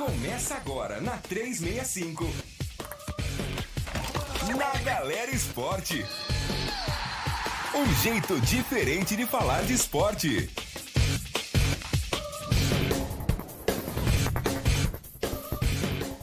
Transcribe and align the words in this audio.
Começa 0.00 0.54
agora 0.54 0.98
na 0.98 1.18
365. 1.18 2.26
Na 4.56 4.82
Galera 4.82 5.30
Esporte. 5.30 6.06
Um 7.74 7.94
jeito 8.02 8.40
diferente 8.40 9.14
de 9.14 9.26
falar 9.26 9.62
de 9.64 9.74
esporte. 9.74 10.48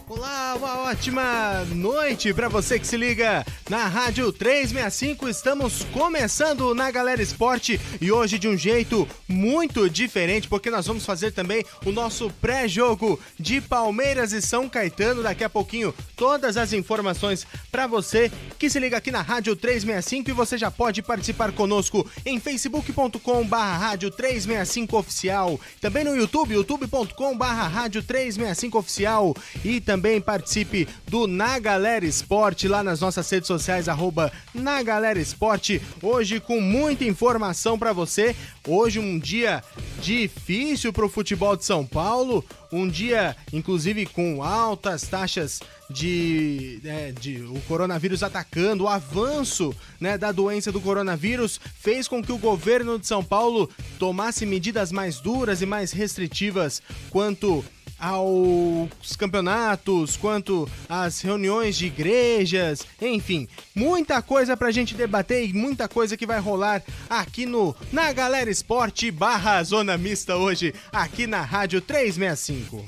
Olá, 0.10 0.56
uma 0.56 0.80
ótima 0.90 1.64
noite 1.66 2.34
para 2.34 2.50
você 2.50 2.80
que 2.80 2.88
se 2.88 2.98
liga 2.98 3.46
na 3.70 3.88
Rádio 3.88 4.32
365. 4.32 5.28
Estamos 5.28 5.84
começando 5.92 6.74
na 6.74 6.90
Galera 6.90 7.22
Esporte 7.22 7.80
e 8.00 8.12
hoje 8.12 8.40
de 8.40 8.48
um 8.48 8.58
jeito 8.58 9.08
muito 9.28 9.90
diferente, 9.90 10.48
porque 10.48 10.72
nós 10.72 10.88
vamos 10.88 11.06
fazer 11.06 11.32
também 11.32 11.66
o 11.86 11.92
nosso 11.92 12.30
pré-jogo 12.42 13.20
de 13.38 13.60
Palmeiras 13.60 14.32
e 14.32 14.42
São 14.42 14.70
Caetano. 14.70 15.22
Daqui 15.22 15.44
a 15.44 15.50
pouquinho, 15.50 15.94
todas 16.16 16.56
as 16.56 16.72
informações 16.72 17.46
para 17.72 17.88
você 17.88 18.32
que 18.58 18.70
se 18.70 18.80
liga 18.80 18.98
aqui 18.98 19.12
na 19.12 19.22
Rádio 19.22 19.56
365 19.56 20.30
e 20.30 20.34
você 20.34 20.58
já 20.58 20.72
pode 20.72 21.02
participar 21.02 21.52
conosco 21.52 22.10
em 22.26 22.40
facebook.com/barra 22.40 23.78
Rádio 23.78 24.12
365 24.12 24.98
Oficial, 24.98 25.60
também 25.82 26.04
no 26.04 26.16
YouTube, 26.16 26.54
youtube.com/barra 26.54 27.68
Rádio 27.68 28.02
365 28.02 28.78
Oficial 28.78 29.36
e 29.64 29.82
também 29.82 30.22
participe 30.22 30.88
do 31.08 31.28
Na 31.28 31.60
Galera 31.60 32.06
Esporte 32.06 32.68
lá 32.68 32.82
nas 32.82 33.02
nossas 33.02 33.30
redes 33.30 33.48
sociais, 33.48 33.57
arroba 33.88 34.32
Na 34.54 34.82
Galera 34.84 35.20
Esporte. 35.20 35.82
Hoje 36.02 36.40
com 36.40 36.62
muita 36.62 37.04
informação 37.04 37.78
para 37.78 37.92
você. 37.92 38.36
Hoje 38.68 39.00
um 39.00 39.18
dia 39.18 39.64
difícil 40.02 40.94
para 40.94 41.06
o 41.06 41.10
futebol 41.10 41.56
de 41.56 41.66
São 41.66 41.86
Paulo. 41.86 42.46
Um 42.72 42.88
dia, 42.88 43.36
inclusive, 43.52 44.06
com 44.06 44.44
altas 44.44 45.04
taxas 45.04 45.60
de, 45.90 46.80
né, 46.84 47.12
de 47.14 47.42
o 47.42 47.62
coronavírus 47.68 48.24
atacando, 48.24 48.84
o 48.84 48.90
avanço 48.90 49.74
né, 50.00 50.18
da 50.18 50.32
doença 50.32 50.72
do 50.72 50.82
coronavírus 50.82 51.60
fez 51.80 52.08
com 52.08 52.22
que 52.22 52.32
o 52.32 52.38
governo 52.38 53.00
de 53.00 53.08
São 53.08 53.24
Paulo 53.24 53.70
tomasse 53.98 54.46
medidas 54.46 54.92
mais 54.92 55.20
duras 55.20 55.62
e 55.62 55.66
mais 55.66 55.92
restritivas 55.92 56.82
quanto 57.10 57.64
aos 58.00 59.16
campeonatos, 59.18 60.18
quanto 60.18 60.70
às 60.88 61.22
reuniões 61.22 61.78
de 61.78 61.88
igrejas, 61.88 62.86
enfim, 63.02 63.48
muita 63.74 64.22
coisa 64.22 64.56
pra 64.56 64.72
gente 64.72 64.94
debater 64.94 65.48
e 65.48 65.54
muita 65.54 65.88
coisa 65.88 66.16
que 66.16 66.26
vai 66.26 66.40
rolar 66.40 66.84
aqui 67.10 67.46
no 67.46 67.76
Na 67.92 68.12
Galera 68.12 68.50
Esporte 68.50 69.12
barra 69.12 69.64
Zona 69.64 69.98
Mista 69.98 70.36
hoje, 70.36 70.74
aqui 70.92 71.28
na 71.28 71.42
Rádio 71.42 71.82
365. 71.82 72.84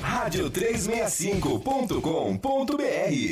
Rádio 0.00 0.50
365.com.br 0.50 3.31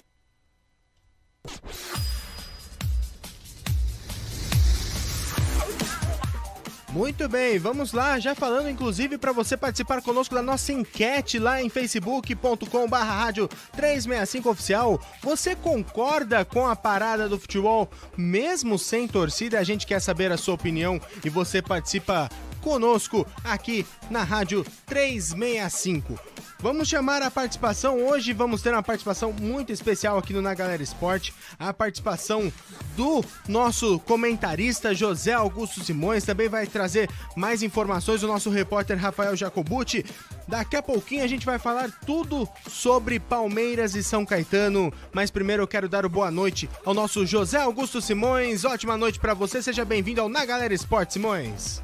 Muito 7.01 7.27
bem, 7.31 7.59
vamos 7.59 7.95
lá, 7.95 8.19
já 8.19 8.35
falando 8.35 8.69
inclusive 8.69 9.17
para 9.17 9.33
você 9.33 9.57
participar 9.57 10.03
conosco 10.03 10.35
da 10.35 10.43
nossa 10.43 10.71
enquete 10.71 11.39
lá 11.39 11.63
em 11.63 11.71
facebook.com 11.71 12.87
barra 12.87 13.25
rádio 13.25 13.49
365 13.73 14.51
oficial. 14.51 15.01
Você 15.23 15.57
concorda 15.57 16.45
com 16.45 16.67
a 16.67 16.77
parada 16.77 17.27
do 17.27 17.41
futebol 17.41 17.91
mesmo 18.19 18.79
sem 18.79 19.09
torcida? 19.09 19.59
A 19.59 19.65
gente 19.65 19.87
quer 19.87 19.99
saber 19.99 20.31
a 20.31 20.37
sua 20.37 20.57
opinião 20.57 21.01
e 21.25 21.31
você 21.31 21.63
participa 21.63 22.29
conosco 22.61 23.27
aqui 23.43 23.87
na 24.11 24.23
rádio 24.23 24.63
365. 24.85 26.30
Vamos 26.63 26.89
chamar 26.89 27.23
a 27.23 27.31
participação. 27.31 28.05
Hoje 28.05 28.35
vamos 28.35 28.61
ter 28.61 28.71
uma 28.71 28.83
participação 28.83 29.33
muito 29.33 29.73
especial 29.73 30.19
aqui 30.19 30.35
no 30.35 30.43
Na 30.43 30.53
Galera 30.53 30.83
Esporte. 30.83 31.33
A 31.59 31.73
participação 31.73 32.53
do 32.95 33.25
nosso 33.49 33.99
comentarista 34.01 34.95
José 34.95 35.33
Augusto 35.33 35.83
Simões. 35.83 36.23
Também 36.23 36.51
vai 36.51 36.67
trazer 36.67 37.09
mais 37.35 37.63
informações 37.63 38.23
o 38.23 38.27
nosso 38.27 38.51
repórter 38.51 38.99
Rafael 38.99 39.35
Jacobucci. 39.35 40.05
Daqui 40.47 40.77
a 40.77 40.83
pouquinho 40.83 41.25
a 41.25 41.27
gente 41.27 41.47
vai 41.47 41.59
falar 41.59 41.91
tudo 42.05 42.47
sobre 42.69 43.19
Palmeiras 43.19 43.95
e 43.95 44.03
São 44.03 44.27
Caetano. 44.27 44.93
Mas 45.15 45.31
primeiro 45.31 45.63
eu 45.63 45.69
quero 45.69 45.89
dar 45.89 46.05
o 46.05 46.11
boa 46.11 46.31
noite 46.31 46.69
ao 46.85 46.93
nosso 46.93 47.25
José 47.25 47.59
Augusto 47.59 48.03
Simões. 48.03 48.67
Ótima 48.67 48.99
noite 48.99 49.19
para 49.19 49.33
você. 49.33 49.63
Seja 49.63 49.83
bem-vindo 49.83 50.21
ao 50.21 50.29
Na 50.29 50.45
Galera 50.45 50.75
Esporte, 50.75 51.15
Simões. 51.15 51.83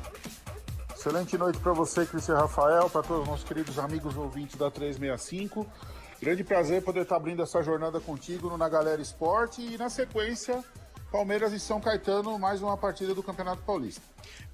Excelente 0.98 1.36
noite 1.36 1.58
para 1.58 1.74
você, 1.74 2.06
Cristian 2.06 2.36
Rafael, 2.36 2.88
para 2.88 3.02
todos 3.02 3.22
os 3.24 3.28
nossos 3.28 3.44
queridos 3.46 3.78
amigos 3.78 4.16
ouvintes 4.16 4.56
da 4.56 4.70
365. 4.70 5.66
Grande 6.18 6.42
prazer 6.42 6.82
poder 6.82 7.02
estar 7.02 7.16
abrindo 7.16 7.42
essa 7.42 7.62
jornada 7.62 8.00
contigo 8.00 8.48
no 8.48 8.56
Na 8.56 8.66
Galera 8.66 9.00
Esporte 9.00 9.60
e 9.60 9.76
na 9.76 9.90
sequência 9.90 10.64
Palmeiras 11.12 11.52
e 11.52 11.60
São 11.60 11.80
Caetano, 11.82 12.38
mais 12.38 12.62
uma 12.62 12.78
partida 12.78 13.14
do 13.14 13.22
Campeonato 13.22 13.62
Paulista. 13.62 14.02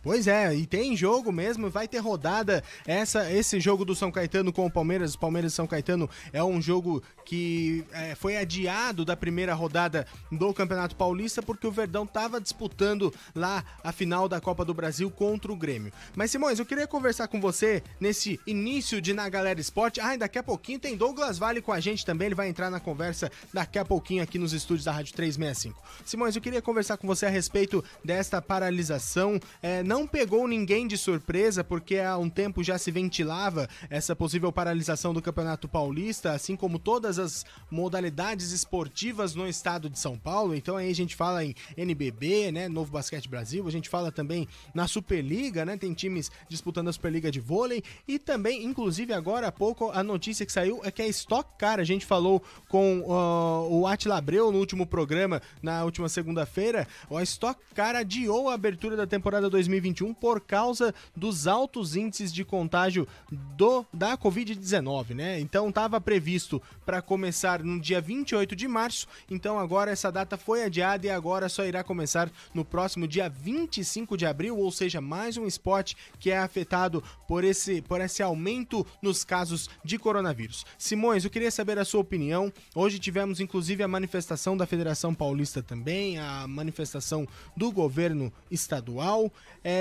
Pois 0.02 0.26
é, 0.26 0.52
e 0.54 0.66
tem 0.66 0.96
jogo 0.96 1.30
mesmo, 1.30 1.70
vai 1.70 1.86
ter 1.86 1.98
rodada. 1.98 2.62
Essa, 2.86 3.30
esse 3.32 3.60
jogo 3.60 3.84
do 3.84 3.94
São 3.94 4.10
Caetano 4.10 4.52
com 4.52 4.66
o 4.66 4.70
Palmeiras, 4.70 5.14
Palmeiras 5.14 5.52
e 5.52 5.54
São 5.54 5.66
Caetano 5.66 6.10
é 6.32 6.42
um 6.42 6.60
jogo 6.60 7.02
que 7.24 7.84
é, 7.92 8.16
foi 8.16 8.36
adiado 8.36 9.04
da 9.04 9.16
primeira 9.16 9.54
rodada 9.54 10.06
do 10.30 10.52
Campeonato 10.52 10.96
Paulista 10.96 11.40
porque 11.40 11.66
o 11.66 11.70
Verdão 11.70 12.02
estava 12.02 12.40
disputando 12.40 13.14
lá 13.34 13.64
a 13.84 13.92
final 13.92 14.28
da 14.28 14.40
Copa 14.40 14.64
do 14.64 14.74
Brasil 14.74 15.10
contra 15.10 15.52
o 15.52 15.56
Grêmio. 15.56 15.92
Mas 16.16 16.32
Simões, 16.32 16.58
eu 16.58 16.66
queria 16.66 16.86
conversar 16.86 17.28
com 17.28 17.40
você 17.40 17.82
nesse 18.00 18.40
início 18.44 19.00
de 19.00 19.12
Na 19.14 19.28
Galera 19.28 19.60
Esporte. 19.60 20.00
Ah, 20.00 20.16
daqui 20.16 20.38
a 20.38 20.42
pouquinho 20.42 20.80
tem 20.80 20.96
Douglas 20.96 21.38
Vale 21.38 21.62
com 21.62 21.72
a 21.72 21.78
gente 21.78 22.04
também, 22.04 22.26
ele 22.26 22.34
vai 22.34 22.48
entrar 22.48 22.70
na 22.70 22.80
conversa 22.80 23.30
daqui 23.52 23.78
a 23.78 23.84
pouquinho 23.84 24.22
aqui 24.22 24.38
nos 24.38 24.52
estúdios 24.52 24.84
da 24.84 24.92
Rádio 24.92 25.14
365. 25.14 25.80
Simões, 26.04 26.34
eu 26.34 26.42
queria 26.42 26.60
conversar 26.60 26.96
com 26.96 27.06
você 27.06 27.26
a 27.26 27.30
respeito 27.30 27.84
desta 28.04 28.42
paralisação. 28.42 29.38
É, 29.62 29.82
não 29.92 30.06
pegou 30.06 30.48
ninguém 30.48 30.86
de 30.86 30.96
surpresa, 30.96 31.62
porque 31.62 31.98
há 31.98 32.16
um 32.16 32.30
tempo 32.30 32.64
já 32.64 32.78
se 32.78 32.90
ventilava 32.90 33.68
essa 33.90 34.16
possível 34.16 34.50
paralisação 34.50 35.12
do 35.12 35.20
Campeonato 35.20 35.68
Paulista, 35.68 36.32
assim 36.32 36.56
como 36.56 36.78
todas 36.78 37.18
as 37.18 37.44
modalidades 37.70 38.52
esportivas 38.52 39.34
no 39.34 39.46
estado 39.46 39.90
de 39.90 39.98
São 39.98 40.16
Paulo. 40.16 40.54
Então 40.54 40.78
aí 40.78 40.90
a 40.90 40.94
gente 40.94 41.14
fala 41.14 41.44
em 41.44 41.54
NBB, 41.76 42.50
né, 42.52 42.68
Novo 42.70 42.90
Basquete 42.90 43.28
Brasil, 43.28 43.68
a 43.68 43.70
gente 43.70 43.90
fala 43.90 44.10
também 44.10 44.48
na 44.72 44.88
Superliga, 44.88 45.62
né, 45.62 45.76
tem 45.76 45.92
times 45.92 46.32
disputando 46.48 46.88
a 46.88 46.92
Superliga 46.94 47.30
de 47.30 47.38
vôlei 47.38 47.82
e 48.08 48.18
também, 48.18 48.64
inclusive 48.64 49.12
agora 49.12 49.48
há 49.48 49.52
pouco, 49.52 49.90
a 49.90 50.02
notícia 50.02 50.46
que 50.46 50.52
saiu 50.52 50.80
é 50.84 50.90
que 50.90 51.02
a 51.02 51.06
Stock 51.08 51.50
Car, 51.58 51.78
a 51.78 51.84
gente 51.84 52.06
falou 52.06 52.42
com 52.66 53.00
uh, 53.00 53.68
o 53.70 53.86
Atila 53.86 54.16
Abreu 54.16 54.50
no 54.50 54.58
último 54.58 54.86
programa, 54.86 55.42
na 55.62 55.84
última 55.84 56.08
segunda-feira, 56.08 56.88
a 57.10 57.22
Stock 57.22 57.60
Car 57.74 57.94
adiou 57.94 58.48
a 58.48 58.54
abertura 58.54 58.96
da 58.96 59.06
temporada 59.06 59.50
2020 59.50 59.81
2021 59.82 60.14
por 60.14 60.40
causa 60.40 60.94
dos 61.14 61.46
altos 61.46 61.96
índices 61.96 62.32
de 62.32 62.44
contágio 62.44 63.06
do 63.30 63.84
da 63.92 64.16
Covid-19, 64.16 65.14
né? 65.14 65.40
Então 65.40 65.68
estava 65.68 66.00
previsto 66.00 66.62
para 66.86 67.02
começar 67.02 67.62
no 67.62 67.80
dia 67.80 68.00
28 68.00 68.54
de 68.54 68.68
março, 68.68 69.06
então 69.30 69.58
agora 69.58 69.90
essa 69.90 70.10
data 70.10 70.36
foi 70.36 70.62
adiada 70.64 71.06
e 71.06 71.10
agora 71.10 71.48
só 71.48 71.64
irá 71.64 71.82
começar 71.82 72.30
no 72.54 72.64
próximo 72.64 73.08
dia 73.08 73.28
25 73.28 74.16
de 74.16 74.26
abril, 74.26 74.58
ou 74.58 74.70
seja, 74.70 75.00
mais 75.00 75.36
um 75.36 75.46
esporte 75.46 75.96
que 76.18 76.30
é 76.30 76.38
afetado 76.38 77.02
por 77.26 77.44
esse, 77.44 77.82
por 77.82 78.00
esse 78.00 78.22
aumento 78.22 78.86
nos 79.00 79.24
casos 79.24 79.68
de 79.84 79.98
coronavírus. 79.98 80.64
Simões, 80.78 81.24
eu 81.24 81.30
queria 81.30 81.50
saber 81.50 81.78
a 81.78 81.84
sua 81.84 82.00
opinião. 82.00 82.52
Hoje 82.74 82.98
tivemos 82.98 83.40
inclusive 83.40 83.82
a 83.82 83.88
manifestação 83.88 84.56
da 84.56 84.66
Federação 84.66 85.14
Paulista 85.14 85.62
também, 85.62 86.18
a 86.18 86.46
manifestação 86.46 87.26
do 87.56 87.72
governo 87.72 88.32
estadual. 88.50 89.32
É, 89.64 89.71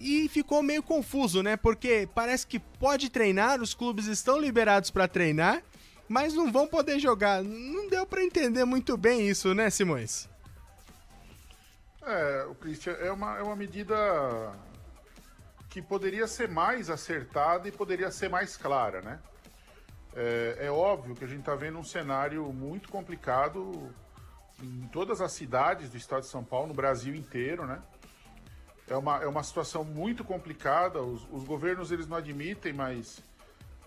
e 0.00 0.28
ficou 0.28 0.62
meio 0.62 0.82
confuso, 0.82 1.42
né? 1.42 1.56
Porque 1.56 2.08
parece 2.14 2.46
que 2.46 2.58
pode 2.58 3.10
treinar, 3.10 3.60
os 3.60 3.74
clubes 3.74 4.06
estão 4.06 4.38
liberados 4.38 4.90
para 4.90 5.08
treinar, 5.08 5.62
mas 6.08 6.34
não 6.34 6.50
vão 6.50 6.66
poder 6.66 6.98
jogar. 6.98 7.42
Não 7.42 7.88
deu 7.88 8.06
para 8.06 8.22
entender 8.22 8.64
muito 8.64 8.96
bem 8.96 9.28
isso, 9.28 9.54
né, 9.54 9.70
Simões? 9.70 10.28
É, 12.02 12.46
o 12.48 12.54
Christian, 12.54 12.92
é 12.92 13.12
uma, 13.12 13.38
é 13.38 13.42
uma 13.42 13.56
medida 13.56 13.94
que 15.68 15.82
poderia 15.82 16.26
ser 16.26 16.48
mais 16.48 16.88
acertada 16.88 17.68
e 17.68 17.72
poderia 17.72 18.10
ser 18.10 18.30
mais 18.30 18.56
clara, 18.56 19.02
né? 19.02 19.18
É, 20.16 20.66
é 20.66 20.70
óbvio 20.70 21.14
que 21.14 21.24
a 21.24 21.28
gente 21.28 21.40
está 21.40 21.54
vendo 21.54 21.78
um 21.78 21.84
cenário 21.84 22.50
muito 22.52 22.88
complicado 22.88 23.92
em 24.62 24.88
todas 24.90 25.20
as 25.20 25.32
cidades 25.32 25.90
do 25.90 25.96
estado 25.96 26.22
de 26.22 26.28
São 26.28 26.42
Paulo, 26.42 26.68
no 26.68 26.74
Brasil 26.74 27.14
inteiro, 27.14 27.66
né? 27.66 27.80
É 28.88 28.96
uma, 28.96 29.22
é 29.22 29.26
uma 29.26 29.42
situação 29.42 29.84
muito 29.84 30.24
complicada. 30.24 31.00
Os, 31.02 31.26
os 31.30 31.44
governos 31.44 31.92
eles 31.92 32.06
não 32.06 32.16
admitem, 32.16 32.72
mas 32.72 33.22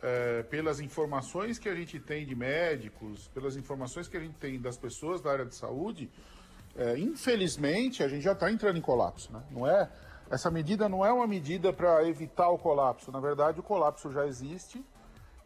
é, 0.02 0.44
pelas 0.44 0.80
informações 0.80 1.58
que 1.58 1.68
a 1.68 1.76
gente 1.76 2.00
tem 2.00 2.26
de 2.26 2.36
médicos, 2.36 3.28
pelas 3.30 3.56
informações 3.56 4.08
que 4.08 4.18
a 4.18 4.20
gente 4.20 4.36
tem 4.36 4.60
das 4.60 4.78
pessoas 4.78 5.22
da 5.22 5.32
área 5.32 5.46
de 5.46 5.56
saúde, 5.56 6.10
é, 6.76 6.98
infelizmente 6.98 8.04
a 8.04 8.08
gente 8.08 8.24
já 8.24 8.34
está 8.34 8.52
entrando 8.52 8.78
em 8.78 8.82
colapso. 8.82 9.32
Né? 9.34 9.44
Não, 9.52 9.68
é, 9.68 9.90
essa 10.30 10.50
medida 10.50 10.88
não 10.88 11.06
é 11.06 11.12
uma 11.12 11.28
medida 11.28 11.74
para 11.74 12.08
evitar 12.08 12.50
o 12.50 12.58
colapso. 12.58 13.12
Na 13.12 13.20
verdade, 13.20 13.60
o 13.60 13.64
colapso 13.64 14.12
já 14.12 14.26
existe 14.26 14.84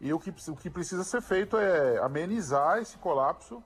e 0.00 0.12
o 0.12 0.20
que, 0.20 0.32
o 0.50 0.56
que 0.56 0.70
precisa 0.70 1.02
ser 1.02 1.22
feito 1.22 1.56
é 1.56 1.98
amenizar 1.98 2.78
esse 2.78 2.96
colapso 2.98 3.62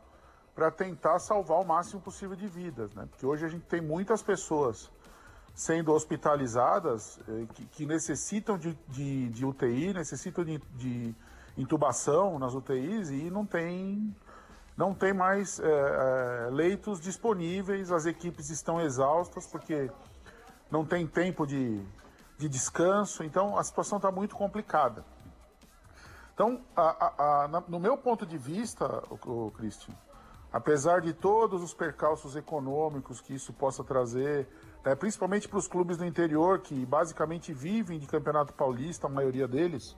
para 0.55 0.71
tentar 0.71 1.19
salvar 1.19 1.59
o 1.61 1.65
máximo 1.65 2.01
possível 2.01 2.37
de 2.37 2.47
vidas, 2.47 2.93
né? 2.95 3.07
Porque 3.11 3.25
hoje 3.25 3.45
a 3.45 3.49
gente 3.49 3.65
tem 3.67 3.81
muitas 3.81 4.23
pessoas 4.23 4.91
sendo 5.55 5.93
hospitalizadas 5.93 7.19
eh, 7.29 7.47
que, 7.55 7.67
que 7.67 7.87
necessitam 7.87 8.57
de, 8.57 8.77
de, 8.89 9.29
de, 9.29 9.45
UTI, 9.45 9.93
necessitam 9.93 10.45
de, 10.45 10.59
de, 10.75 11.15
intubação 11.57 12.39
nas 12.39 12.55
UTIs 12.55 13.11
e 13.11 13.31
não 13.31 13.45
tem, 13.45 14.15
não 14.77 14.95
tem 14.95 15.13
mais 15.13 15.61
é, 15.61 16.49
leitos 16.51 17.01
disponíveis, 17.01 17.91
as 17.93 18.07
equipes 18.07 18.49
estão 18.49 18.81
exaustas 18.81 19.47
porque 19.47 19.91
não 20.71 20.87
tem 20.87 21.07
tempo 21.07 21.47
de, 21.47 21.85
de 22.39 22.49
descanso, 22.49 23.23
então 23.25 23.59
a 23.59 23.65
situação 23.65 23.99
está 23.99 24.11
muito 24.11 24.37
complicada. 24.37 25.05
Então, 26.33 26.63
a, 26.75 26.83
a, 26.83 27.45
a, 27.45 27.65
no 27.69 27.79
meu 27.79 27.99
ponto 27.99 28.25
de 28.25 28.39
vista, 28.39 29.03
o, 29.11 29.47
o 29.47 29.51
Christian, 29.51 29.95
apesar 30.51 31.03
de 31.03 31.13
todos 31.13 31.63
os 31.63 31.75
percalços 31.75 32.35
econômicos 32.35 33.21
que 33.21 33.35
isso 33.35 33.53
possa 33.53 33.85
trazer, 33.85 34.49
né, 34.85 34.95
principalmente 34.95 35.49
para 35.49 35.59
os 35.59 35.69
clubes 35.69 35.97
do 35.97 36.05
interior 36.05 36.61
que 36.61 36.87
basicamente 36.87 37.53
vivem 37.53 37.99
de 37.99 38.07
campeonato 38.07 38.53
paulista, 38.55 39.07
a 39.07 39.11
maioria 39.11 39.47
deles, 39.47 39.97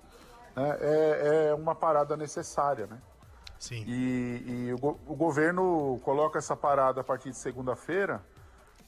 né, 0.57 0.77
é, 0.81 1.49
é, 1.49 1.55
uma 1.55 1.75
parada 1.75 2.17
necessária, 2.17 2.87
né? 2.87 3.01
Sim. 3.59 3.85
E, 3.87 4.43
e 4.45 4.73
o, 4.75 4.99
o, 5.07 5.15
governo 5.15 6.01
coloca 6.03 6.37
essa 6.37 6.57
parada 6.57 7.01
a 7.01 7.05
partir 7.05 7.31
de 7.31 7.37
segunda-feira, 7.37 8.21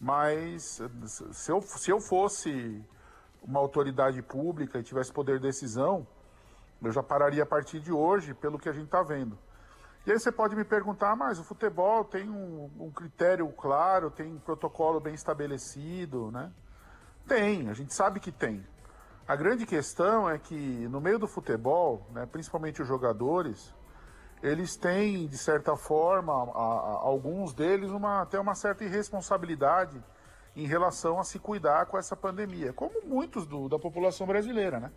mas 0.00 0.82
se 1.32 1.52
eu, 1.52 1.62
se 1.62 1.90
eu 1.92 2.00
fosse 2.00 2.84
uma 3.40 3.60
autoridade 3.60 4.20
pública 4.20 4.78
e 4.78 4.82
tivesse 4.82 5.12
poder 5.12 5.38
de 5.38 5.46
decisão, 5.46 6.04
eu 6.82 6.90
já 6.90 7.04
pararia 7.04 7.44
a 7.44 7.46
partir 7.46 7.78
de 7.78 7.92
hoje, 7.92 8.34
pelo 8.34 8.58
que 8.58 8.68
a 8.68 8.72
gente 8.72 8.86
está 8.86 9.00
vendo. 9.00 9.38
E 10.06 10.12
aí 10.12 10.18
você 10.18 10.30
pode 10.30 10.54
me 10.54 10.64
perguntar, 10.64 11.16
mas 11.16 11.38
o 11.38 11.44
futebol 11.44 12.04
tem 12.04 12.28
um, 12.28 12.70
um, 12.78 12.90
critério 12.90 13.48
claro, 13.48 14.10
tem 14.10 14.34
um 14.34 14.38
protocolo 14.38 15.00
bem 15.00 15.14
estabelecido, 15.14 16.30
né? 16.30 16.52
Tem, 17.26 17.70
a 17.70 17.72
gente 17.72 17.94
sabe 17.94 18.20
que 18.20 18.30
tem. 18.30 18.66
A 19.26 19.34
grande 19.34 19.64
questão 19.64 20.28
é 20.28 20.38
que 20.38 20.54
no 20.88 21.00
meio 21.00 21.18
do 21.18 21.26
futebol, 21.26 22.06
né, 22.12 22.26
principalmente 22.26 22.82
os 22.82 22.88
jogadores, 22.88 23.74
eles 24.42 24.76
têm, 24.76 25.26
de 25.26 25.38
certa 25.38 25.74
forma, 25.74 26.34
a, 26.34 26.36
a, 26.36 26.98
alguns 27.00 27.54
deles, 27.54 27.90
uma, 27.90 28.20
até 28.20 28.38
uma 28.38 28.54
certa 28.54 28.84
irresponsabilidade 28.84 30.04
em 30.54 30.66
relação 30.66 31.18
a 31.18 31.24
se 31.24 31.38
cuidar 31.38 31.86
com 31.86 31.96
essa 31.96 32.14
pandemia, 32.14 32.74
como 32.74 33.00
muitos 33.06 33.46
do, 33.46 33.70
da 33.70 33.78
população 33.78 34.26
brasileira, 34.26 34.78
né? 34.78 34.92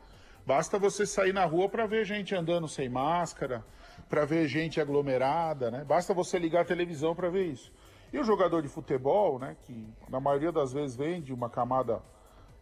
Basta 0.46 0.78
você 0.78 1.06
sair 1.06 1.34
na 1.34 1.46
rua 1.46 1.70
para 1.70 1.86
ver 1.86 2.04
gente 2.04 2.36
andando 2.36 2.68
sem 2.68 2.90
máscara, 2.90 3.64
para 4.10 4.26
ver 4.26 4.48
gente 4.48 4.80
aglomerada, 4.80 5.70
né? 5.70 5.84
Basta 5.84 6.14
você 6.14 6.40
ligar 6.40 6.62
a 6.62 6.66
televisão 6.66 7.16
para 7.16 7.30
ver 7.30 7.46
isso. 7.46 7.72
E 8.12 8.20
o 8.20 8.24
jogador 8.24 8.62
de 8.62 8.70
futebol, 8.70 9.38
né, 9.38 9.58
que 9.64 9.94
na 10.10 10.20
maioria 10.20 10.52
das 10.52 10.72
vezes 10.72 10.96
vem 10.96 11.22
de 11.22 11.34
uma 11.34 11.50
camada 11.50 12.02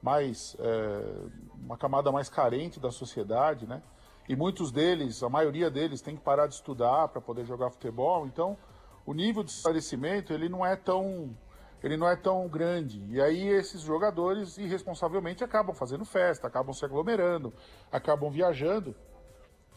mais 0.01 0.56
é, 0.59 1.01
uma 1.53 1.77
camada 1.77 2.12
mais 2.12 2.30
carente 2.30 2.80
da 2.80 2.92
sociedade, 2.92 3.68
né? 3.68 3.81
E 4.27 4.36
muitos 4.36 4.71
deles, 4.71 5.21
a 5.21 5.30
maioria 5.30 5.69
deles, 5.69 6.01
tem 6.01 6.15
que 6.15 6.21
parar 6.21 6.47
de 6.47 6.56
estudar 6.56 7.07
para 7.09 7.21
poder 7.21 7.45
jogar 7.45 7.69
futebol. 7.69 8.25
Então, 8.25 8.57
o 9.06 9.13
nível 9.13 9.44
de 9.44 9.51
esclarecimento 9.51 10.33
ele 10.33 10.50
não 10.50 10.65
é 10.65 10.75
tão 10.75 11.36
ele 11.83 11.98
não 11.98 12.09
é 12.09 12.15
tão 12.15 12.48
grande. 12.48 13.03
E 13.09 13.21
aí 13.21 13.48
esses 13.48 13.81
jogadores 13.81 14.57
irresponsavelmente 14.57 15.44
acabam 15.44 15.75
fazendo 15.75 16.03
festa, 16.03 16.48
acabam 16.48 16.74
se 16.74 16.83
aglomerando, 16.83 17.53
acabam 17.91 18.31
viajando 18.31 18.95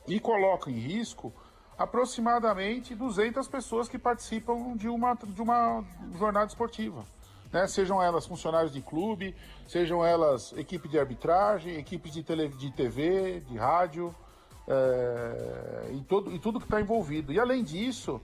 e 0.06 0.18
colocam 0.18 0.72
em 0.72 0.78
risco 0.78 1.34
aproximadamente 1.78 2.94
200 2.94 3.46
pessoas 3.46 3.88
que 3.88 3.98
participam 3.98 4.76
de 4.76 4.88
uma, 4.88 5.14
de 5.14 5.40
uma 5.40 5.84
jornada 6.18 6.46
esportiva. 6.46 7.04
Né? 7.52 7.66
Sejam 7.68 8.02
elas 8.02 8.26
funcionários 8.26 8.72
de 8.72 8.80
clube, 8.80 9.34
sejam 9.66 10.04
elas 10.04 10.52
equipe 10.56 10.88
de 10.88 10.98
arbitragem, 10.98 11.76
equipes 11.76 12.12
de, 12.12 12.22
tele, 12.22 12.48
de 12.48 12.70
TV, 12.72 13.40
de 13.48 13.56
rádio, 13.56 14.14
é, 14.66 15.90
e, 15.94 16.00
todo, 16.02 16.34
e 16.34 16.38
tudo 16.38 16.58
que 16.58 16.66
está 16.66 16.80
envolvido. 16.80 17.32
E 17.32 17.38
além 17.38 17.62
disso, 17.62 18.20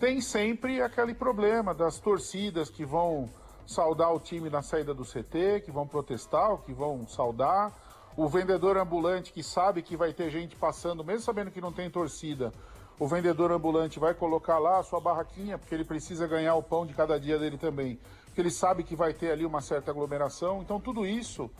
tem 0.00 0.20
sempre 0.20 0.82
aquele 0.82 1.14
problema 1.14 1.74
das 1.74 1.98
torcidas 1.98 2.70
que 2.70 2.84
vão 2.84 3.28
saudar 3.66 4.12
o 4.12 4.18
time 4.18 4.50
na 4.50 4.62
saída 4.62 4.92
do 4.92 5.04
CT, 5.04 5.62
que 5.64 5.70
vão 5.70 5.86
protestar, 5.86 6.56
que 6.58 6.72
vão 6.72 7.06
saudar. 7.06 7.72
O 8.16 8.28
vendedor 8.28 8.76
ambulante 8.76 9.32
que 9.32 9.42
sabe 9.42 9.82
que 9.82 9.96
vai 9.96 10.12
ter 10.12 10.30
gente 10.30 10.56
passando, 10.56 11.04
mesmo 11.04 11.22
sabendo 11.22 11.50
que 11.50 11.60
não 11.60 11.72
tem 11.72 11.90
torcida, 11.90 12.52
o 12.98 13.08
vendedor 13.08 13.50
ambulante 13.50 13.98
vai 13.98 14.14
colocar 14.14 14.58
lá 14.58 14.78
a 14.78 14.82
sua 14.82 15.00
barraquinha, 15.00 15.58
porque 15.58 15.74
ele 15.74 15.84
precisa 15.84 16.26
ganhar 16.26 16.54
o 16.54 16.62
pão 16.62 16.86
de 16.86 16.94
cada 16.94 17.18
dia 17.18 17.38
dele 17.38 17.58
também, 17.58 17.98
porque 18.26 18.40
ele 18.40 18.50
sabe 18.50 18.84
que 18.84 18.94
vai 18.94 19.12
ter 19.12 19.30
ali 19.30 19.44
uma 19.44 19.60
certa 19.60 19.90
aglomeração. 19.90 20.62
Então, 20.62 20.80
tudo 20.80 21.04
isso 21.04 21.50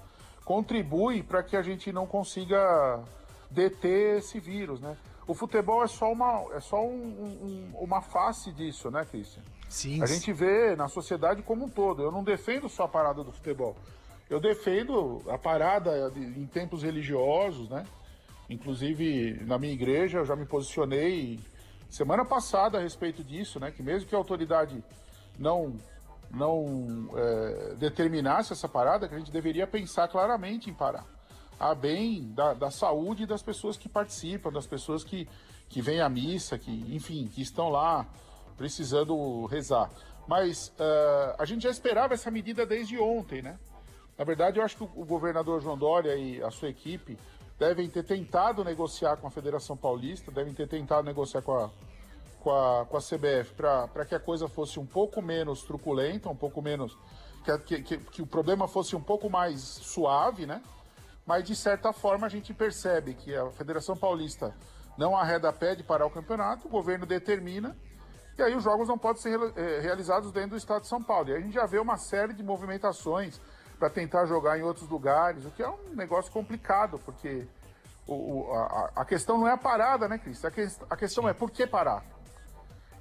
contribui 0.44 1.22
para 1.22 1.42
que 1.42 1.56
a 1.56 1.62
gente 1.62 1.92
não 1.92 2.06
consiga 2.06 3.02
deter 3.50 4.18
esse 4.18 4.38
vírus, 4.38 4.80
né? 4.80 4.96
O 5.26 5.34
futebol 5.34 5.82
é 5.82 5.86
só 5.86 6.12
uma, 6.12 6.44
é 6.54 6.60
só 6.60 6.84
um, 6.84 6.92
um, 6.92 7.72
uma 7.78 8.02
face 8.02 8.52
disso, 8.52 8.90
né, 8.90 9.06
Cristian? 9.10 9.42
Sim. 9.68 10.02
A 10.02 10.06
gente 10.06 10.32
vê 10.32 10.76
na 10.76 10.86
sociedade 10.86 11.42
como 11.42 11.64
um 11.64 11.68
todo. 11.68 12.02
Eu 12.02 12.12
não 12.12 12.22
defendo 12.22 12.68
só 12.68 12.84
a 12.84 12.88
parada 12.88 13.24
do 13.24 13.32
futebol. 13.32 13.74
Eu 14.28 14.38
defendo 14.38 15.22
a 15.28 15.38
parada 15.38 16.12
em 16.14 16.46
tempos 16.46 16.82
religiosos, 16.82 17.68
né? 17.70 17.86
Inclusive, 18.48 19.42
na 19.44 19.58
minha 19.58 19.72
igreja, 19.72 20.18
eu 20.18 20.24
já 20.24 20.36
me 20.36 20.44
posicionei 20.44 21.40
semana 21.88 22.24
passada 22.24 22.78
a 22.78 22.80
respeito 22.80 23.22
disso, 23.22 23.58
né? 23.58 23.70
Que 23.70 23.82
mesmo 23.82 24.08
que 24.08 24.14
a 24.14 24.18
autoridade 24.18 24.82
não 25.38 25.78
não 26.30 27.08
é, 27.14 27.74
determinasse 27.76 28.52
essa 28.52 28.68
parada, 28.68 29.08
que 29.08 29.14
a 29.14 29.18
gente 29.18 29.30
deveria 29.30 29.66
pensar 29.66 30.08
claramente 30.08 30.68
em 30.68 30.74
parar. 30.74 31.06
A 31.58 31.74
bem 31.74 32.32
da, 32.32 32.54
da 32.54 32.70
saúde 32.70 33.24
das 33.26 33.42
pessoas 33.42 33.76
que 33.76 33.88
participam, 33.88 34.50
das 34.50 34.66
pessoas 34.66 35.04
que, 35.04 35.28
que 35.68 35.80
vêm 35.80 36.00
à 36.00 36.08
missa, 36.08 36.58
que, 36.58 36.72
enfim, 36.94 37.28
que 37.32 37.40
estão 37.40 37.68
lá 37.68 38.04
precisando 38.56 39.46
rezar. 39.46 39.88
Mas 40.26 40.68
uh, 40.68 41.36
a 41.38 41.44
gente 41.44 41.62
já 41.62 41.70
esperava 41.70 42.14
essa 42.14 42.30
medida 42.30 42.66
desde 42.66 42.98
ontem, 42.98 43.42
né? 43.42 43.58
Na 44.16 44.24
verdade, 44.24 44.58
eu 44.58 44.64
acho 44.64 44.76
que 44.76 44.82
o 44.82 45.04
governador 45.04 45.60
João 45.60 45.76
Dória 45.76 46.16
e 46.16 46.42
a 46.42 46.50
sua 46.50 46.68
equipe 46.68 47.18
devem 47.58 47.88
ter 47.88 48.02
tentado 48.02 48.64
negociar 48.64 49.16
com 49.16 49.26
a 49.26 49.30
Federação 49.30 49.76
Paulista, 49.76 50.30
devem 50.30 50.52
ter 50.52 50.68
tentado 50.68 51.04
negociar 51.04 51.42
com 51.42 51.56
a, 51.56 51.70
com 52.40 52.50
a, 52.50 52.86
com 52.86 52.96
a 52.96 53.00
CBF 53.00 53.54
para 53.54 54.04
que 54.04 54.14
a 54.14 54.20
coisa 54.20 54.48
fosse 54.48 54.78
um 54.78 54.86
pouco 54.86 55.22
menos 55.22 55.62
truculenta, 55.62 56.28
um 56.28 56.36
pouco 56.36 56.60
menos. 56.60 56.96
Que, 57.66 57.82
que, 57.82 57.98
que, 57.98 58.22
o 58.22 58.26
problema 58.26 58.66
fosse 58.66 58.96
um 58.96 59.02
pouco 59.02 59.28
mais 59.28 59.60
suave, 59.60 60.46
né? 60.46 60.62
Mas 61.26 61.44
de 61.44 61.54
certa 61.54 61.92
forma 61.92 62.26
a 62.26 62.30
gente 62.30 62.52
percebe 62.54 63.14
que 63.14 63.34
a 63.34 63.50
Federação 63.50 63.96
Paulista 63.96 64.54
não 64.96 65.16
arreda 65.16 65.52
pé 65.52 65.74
de 65.74 65.82
parar 65.82 66.06
o 66.06 66.10
campeonato, 66.10 66.66
o 66.66 66.70
governo 66.70 67.04
determina, 67.04 67.76
e 68.36 68.42
aí 68.42 68.54
os 68.54 68.64
jogos 68.64 68.88
não 68.88 68.98
podem 68.98 69.22
ser 69.22 69.38
eh, 69.56 69.80
realizados 69.80 70.32
dentro 70.32 70.50
do 70.50 70.56
estado 70.56 70.82
de 70.82 70.88
São 70.88 71.02
Paulo. 71.02 71.28
E 71.28 71.34
a 71.34 71.40
gente 71.40 71.54
já 71.54 71.66
vê 71.66 71.78
uma 71.78 71.96
série 71.96 72.32
de 72.32 72.42
movimentações 72.42 73.40
para 73.78 73.90
tentar 73.90 74.26
jogar 74.26 74.58
em 74.58 74.62
outros 74.62 74.88
lugares, 74.88 75.44
o 75.44 75.50
que 75.50 75.62
é 75.62 75.68
um 75.68 75.94
negócio 75.94 76.32
complicado, 76.32 76.98
porque 77.04 77.46
o, 78.06 78.14
o, 78.14 78.52
a, 78.54 78.92
a, 78.96 79.04
questão 79.04 79.38
não 79.38 79.48
é 79.48 79.52
a 79.52 79.56
parada, 79.56 80.08
né, 80.08 80.18
Cris? 80.18 80.44
A, 80.44 80.50
que, 80.50 80.66
a 80.88 80.96
questão 80.96 81.28
é 81.28 81.32
por 81.32 81.50
que 81.50 81.66
parar? 81.66 82.04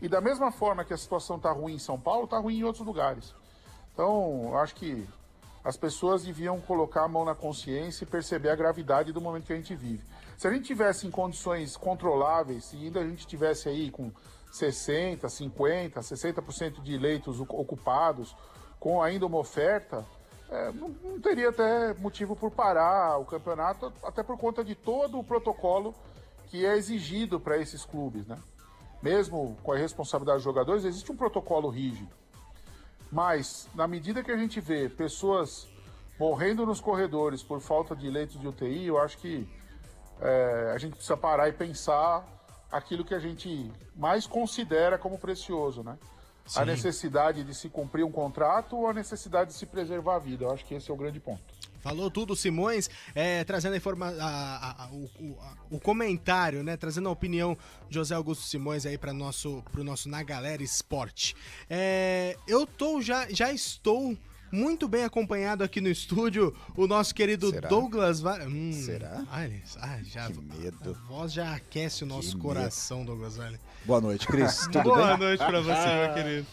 E 0.01 0.09
da 0.09 0.19
mesma 0.19 0.51
forma 0.51 0.83
que 0.83 0.93
a 0.93 0.97
situação 0.97 1.37
está 1.37 1.51
ruim 1.51 1.75
em 1.75 1.79
São 1.79 1.99
Paulo, 1.99 2.25
está 2.25 2.37
ruim 2.37 2.59
em 2.59 2.63
outros 2.63 2.85
lugares. 2.85 3.33
Então, 3.93 4.57
acho 4.57 4.75
que 4.75 5.07
as 5.63 5.77
pessoas 5.77 6.23
deviam 6.23 6.59
colocar 6.59 7.03
a 7.03 7.07
mão 7.07 7.23
na 7.23 7.33
consciência 7.33 8.03
e 8.03 8.07
perceber 8.07 8.49
a 8.49 8.55
gravidade 8.55 9.13
do 9.13 9.21
momento 9.21 9.45
que 9.45 9.53
a 9.53 9.55
gente 9.55 9.75
vive. 9.75 10.03
Se 10.37 10.47
a 10.47 10.51
gente 10.51 10.65
tivesse 10.65 11.07
em 11.07 11.11
condições 11.11 11.77
controláveis, 11.77 12.65
se 12.65 12.75
ainda 12.75 12.99
a 12.99 13.07
gente 13.07 13.25
tivesse 13.25 13.69
aí 13.69 13.89
com 13.89 14.11
60, 14.51 15.29
50, 15.29 16.01
60% 16.01 16.81
de 16.81 16.97
leitos 16.97 17.39
ocupados, 17.39 18.35
com 18.79 19.01
ainda 19.01 19.25
uma 19.25 19.37
oferta, 19.37 20.05
é, 20.53 20.71
não, 20.71 20.89
não, 21.03 21.19
teria 21.19 21.49
até 21.49 21.95
motivo 21.95 22.35
por 22.35 22.51
parar 22.51 23.17
o 23.17 23.25
campeonato, 23.25 23.91
até 24.03 24.21
por 24.21 24.37
conta 24.37 24.63
de 24.63 24.75
todo 24.75 25.17
o 25.17 25.23
protocolo 25.23 25.95
que 26.47 26.63
é 26.63 26.77
exigido 26.77 27.39
para 27.39 27.57
esses 27.57 27.83
clubes, 27.83 28.27
né? 28.27 28.37
Mesmo 29.01 29.57
com 29.63 29.71
a 29.71 29.77
responsabilidade 29.77 30.37
dos 30.37 30.43
jogadores, 30.43 30.85
existe 30.85 31.11
um 31.11 31.17
protocolo 31.17 31.69
rígido. 31.69 32.11
Mas, 33.11 33.67
na 33.73 33.87
medida 33.87 34.23
que 34.23 34.31
a 34.31 34.37
gente 34.37 34.61
vê 34.61 34.87
pessoas 34.87 35.67
morrendo 36.19 36.65
nos 36.67 36.79
corredores 36.79 37.41
por 37.41 37.59
falta 37.59 37.95
de 37.95 38.07
leitos 38.09 38.39
de 38.39 38.47
UTI, 38.47 38.85
eu 38.85 38.99
acho 38.99 39.17
que 39.17 39.49
é, 40.21 40.71
a 40.73 40.77
gente 40.77 40.93
precisa 40.93 41.17
parar 41.17 41.49
e 41.49 41.53
pensar 41.53 42.23
aquilo 42.71 43.03
que 43.03 43.15
a 43.15 43.19
gente 43.19 43.71
mais 43.95 44.27
considera 44.27 44.99
como 44.99 45.17
precioso, 45.17 45.81
né? 45.83 45.97
Sim. 46.45 46.59
a 46.59 46.65
necessidade 46.65 47.43
de 47.43 47.55
se 47.55 47.69
cumprir 47.69 48.03
um 48.03 48.11
contrato 48.11 48.75
ou 48.75 48.87
a 48.87 48.93
necessidade 48.93 49.51
de 49.51 49.55
se 49.55 49.65
preservar 49.65 50.15
a 50.15 50.19
vida. 50.19 50.45
Eu 50.45 50.51
acho 50.51 50.65
que 50.65 50.73
esse 50.73 50.89
é 50.91 50.93
o 50.93 50.97
grande 50.97 51.19
ponto. 51.19 51.41
Falou 51.83 52.09
tudo, 52.09 52.33
Simões, 52.33 52.89
é, 53.13 53.43
trazendo 53.43 53.73
a 53.73 53.77
informa 53.77 54.07
a, 54.17 54.85
a, 54.85 54.87
o, 54.87 55.03
o, 55.19 55.37
o, 55.71 55.79
comentário, 55.81 56.63
né? 56.63 56.77
Trazendo 56.77 57.09
a 57.09 57.11
opinião 57.11 57.57
de 57.89 57.95
José 57.95 58.15
Augusto 58.15 58.45
Simões 58.45 58.85
aí 58.85 58.97
para 58.97 59.11
nosso, 59.11 59.61
pro 59.69 59.83
nosso 59.83 60.07
Na 60.07 60.23
Galera 60.23 60.63
Esporte. 60.63 61.35
É, 61.69 62.37
eu 62.47 62.65
tô 62.65 63.01
já, 63.01 63.27
já 63.29 63.51
estou 63.51 64.17
muito 64.49 64.87
bem 64.87 65.03
acompanhado 65.03 65.63
aqui 65.63 65.81
no 65.81 65.89
estúdio, 65.89 66.55
o 66.77 66.85
nosso 66.87 67.13
querido 67.13 67.49
Será? 67.49 67.67
Douglas 67.67 68.21
Var... 68.21 68.47
hum, 68.47 68.71
Será? 68.71 69.25
Ai, 69.29 69.61
ai, 69.79 70.03
já, 70.05 70.31
que 70.31 70.39
medo. 70.39 70.91
A 70.91 71.07
voz 71.07 71.33
já 71.33 71.53
aquece 71.55 72.03
o 72.03 72.07
nosso 72.07 72.35
que 72.35 72.41
coração, 72.41 72.99
medo. 72.99 73.07
Douglas 73.07 73.35
Vale. 73.35 73.59
Boa 73.85 73.99
noite, 73.99 74.25
Cris. 74.27 74.67
Tudo 74.71 74.83
Boa 74.83 74.95
bem? 74.95 75.05
Boa 75.05 75.17
noite 75.17 75.45
para 75.45 75.61
você, 75.61 75.95
meu 75.95 76.13
querido. 76.13 76.47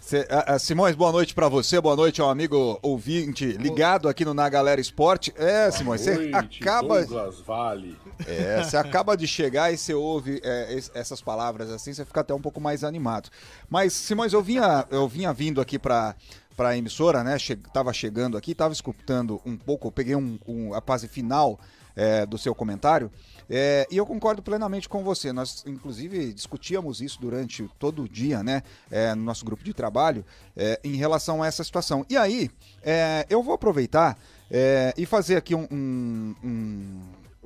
Cê, 0.00 0.26
a, 0.30 0.54
a 0.54 0.58
Simões, 0.58 0.94
boa 0.94 1.12
noite 1.12 1.34
para 1.34 1.48
você, 1.48 1.80
boa 1.80 1.94
noite 1.94 2.20
ao 2.20 2.30
amigo 2.30 2.78
ouvinte 2.80 3.44
ligado 3.52 4.08
aqui 4.08 4.24
no 4.24 4.32
Na 4.32 4.48
Galera 4.48 4.80
Esporte. 4.80 5.34
É, 5.36 5.70
Simões, 5.70 6.00
você 6.00 6.30
acaba. 6.32 7.04
Douglas 7.04 7.40
Vale. 7.40 7.98
É, 8.26 8.62
você 8.62 8.76
acaba 8.76 9.16
de 9.16 9.26
chegar 9.26 9.72
e 9.72 9.76
você 9.76 9.92
ouve 9.92 10.40
é, 10.42 10.78
essas 10.94 11.20
palavras 11.20 11.70
assim, 11.70 11.92
você 11.92 12.04
fica 12.04 12.20
até 12.20 12.32
um 12.32 12.40
pouco 12.40 12.60
mais 12.60 12.84
animado. 12.84 13.28
Mas, 13.68 13.92
Simões, 13.92 14.32
eu 14.32 14.42
vinha, 14.42 14.86
eu 14.90 15.06
vinha 15.08 15.32
vindo 15.32 15.60
aqui 15.60 15.78
para 15.78 16.14
para 16.56 16.70
a 16.70 16.76
emissora, 16.76 17.22
né? 17.22 17.38
Che 17.38 17.54
tava 17.54 17.92
chegando 17.92 18.36
aqui, 18.36 18.52
tava 18.52 18.72
escutando 18.72 19.40
um 19.46 19.56
pouco, 19.56 19.92
peguei 19.92 20.16
um, 20.16 20.40
um 20.44 20.74
a 20.74 20.80
fase 20.80 21.06
final 21.06 21.60
é, 21.94 22.26
do 22.26 22.36
seu 22.36 22.52
comentário. 22.52 23.12
É, 23.50 23.86
e 23.90 23.96
eu 23.96 24.04
concordo 24.04 24.42
plenamente 24.42 24.88
com 24.88 25.02
você. 25.02 25.32
Nós, 25.32 25.64
inclusive, 25.66 26.32
discutíamos 26.32 27.00
isso 27.00 27.20
durante 27.20 27.68
todo 27.78 28.02
o 28.02 28.08
dia, 28.08 28.42
né? 28.42 28.62
É, 28.90 29.14
no 29.14 29.22
nosso 29.22 29.44
grupo 29.44 29.64
de 29.64 29.72
trabalho, 29.72 30.24
é, 30.56 30.78
em 30.84 30.96
relação 30.96 31.42
a 31.42 31.46
essa 31.46 31.64
situação. 31.64 32.04
E 32.08 32.16
aí, 32.16 32.50
é, 32.82 33.26
eu 33.30 33.42
vou 33.42 33.54
aproveitar 33.54 34.18
é, 34.50 34.92
e 34.96 35.06
fazer 35.06 35.36
aqui 35.36 35.54
um, 35.54 35.66
um, 35.70 36.34
um 36.44 37.00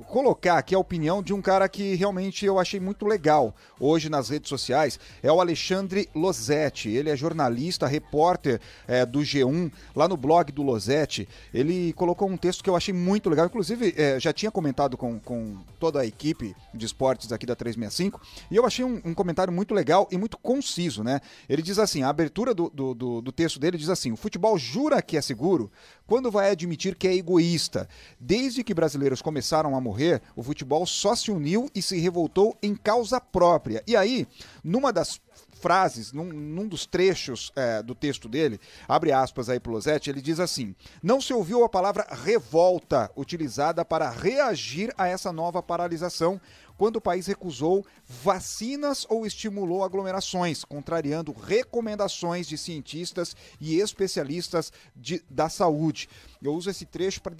colocar 0.07 0.57
aqui 0.57 0.73
a 0.73 0.79
opinião 0.79 1.21
de 1.21 1.33
um 1.33 1.41
cara 1.41 1.69
que 1.69 1.95
realmente 1.95 2.45
eu 2.45 2.59
achei 2.59 2.79
muito 2.79 3.05
legal 3.05 3.55
hoje 3.79 4.09
nas 4.09 4.29
redes 4.29 4.49
sociais. 4.49 4.99
É 5.21 5.31
o 5.31 5.39
Alexandre 5.39 6.09
Losetti. 6.15 6.89
Ele 6.89 7.09
é 7.09 7.15
jornalista, 7.15 7.85
repórter 7.85 8.59
é, 8.87 9.05
do 9.05 9.19
G1, 9.19 9.71
lá 9.95 10.07
no 10.07 10.17
blog 10.17 10.51
do 10.51 10.63
Losetti. 10.63 11.27
Ele 11.53 11.93
colocou 11.93 12.27
um 12.27 12.37
texto 12.37 12.63
que 12.63 12.69
eu 12.69 12.75
achei 12.75 12.93
muito 12.93 13.29
legal. 13.29 13.45
Inclusive, 13.45 13.93
é, 13.95 14.19
já 14.19 14.33
tinha 14.33 14.51
comentado 14.51 14.97
com, 14.97 15.19
com 15.19 15.57
toda 15.79 16.01
a 16.01 16.05
equipe 16.05 16.55
de 16.73 16.85
esportes 16.85 17.31
aqui 17.31 17.45
da 17.45 17.55
365. 17.55 18.19
E 18.49 18.55
eu 18.55 18.65
achei 18.65 18.83
um, 18.83 18.99
um 19.05 19.13
comentário 19.13 19.53
muito 19.53 19.73
legal 19.73 20.07
e 20.11 20.17
muito 20.17 20.37
conciso, 20.37 21.03
né? 21.03 21.21
Ele 21.47 21.61
diz 21.61 21.77
assim: 21.77 22.01
a 22.01 22.09
abertura 22.09 22.53
do, 22.53 22.69
do, 22.69 22.93
do, 22.93 23.21
do 23.21 23.31
texto 23.31 23.59
dele 23.59 23.77
diz 23.77 23.89
assim: 23.89 24.11
o 24.11 24.17
futebol 24.17 24.57
jura 24.57 25.01
que 25.01 25.17
é 25.17 25.21
seguro 25.21 25.71
quando 26.05 26.31
vai 26.31 26.49
admitir 26.51 26.95
que 26.95 27.07
é 27.07 27.15
egoísta. 27.15 27.87
Desde 28.19 28.63
que 28.63 28.73
brasileiros 28.73 29.21
começaram 29.21 29.75
a 29.75 29.81
morrer, 29.81 30.21
o 30.35 30.43
futebol 30.43 30.85
só 30.85 31.15
se 31.15 31.31
uniu 31.31 31.69
e 31.73 31.81
se 31.81 31.99
revoltou 31.99 32.57
em 32.61 32.75
causa 32.75 33.19
própria. 33.19 33.83
E 33.87 33.95
aí, 33.95 34.27
numa 34.63 34.91
das 34.91 35.19
frases, 35.63 36.11
num, 36.11 36.25
num 36.25 36.67
dos 36.67 36.85
trechos 36.85 37.51
é, 37.55 37.81
do 37.81 37.95
texto 37.95 38.27
dele, 38.27 38.59
abre 38.85 39.13
aspas 39.13 39.47
aí 39.47 39.61
pro 39.61 39.71
Losetti, 39.71 40.09
ele 40.09 40.21
diz 40.21 40.39
assim: 40.39 40.75
Não 41.01 41.21
se 41.21 41.33
ouviu 41.33 41.63
a 41.63 41.69
palavra 41.69 42.05
revolta 42.23 43.09
utilizada 43.15 43.85
para 43.85 44.09
reagir 44.09 44.93
a 44.97 45.07
essa 45.07 45.31
nova 45.31 45.63
paralisação 45.63 46.39
quando 46.77 46.97
o 46.97 47.01
país 47.01 47.27
recusou 47.27 47.85
vacinas 48.05 49.05
ou 49.09 49.25
estimulou 49.25 49.83
aglomerações, 49.83 50.63
contrariando 50.63 51.31
recomendações 51.31 52.47
de 52.47 52.57
cientistas 52.57 53.35
e 53.59 53.79
especialistas 53.79 54.71
de, 54.95 55.23
da 55.29 55.49
saúde. 55.49 56.09
Eu 56.41 56.53
uso 56.53 56.69
esse 56.69 56.85
trecho 56.85 57.21
para 57.21 57.33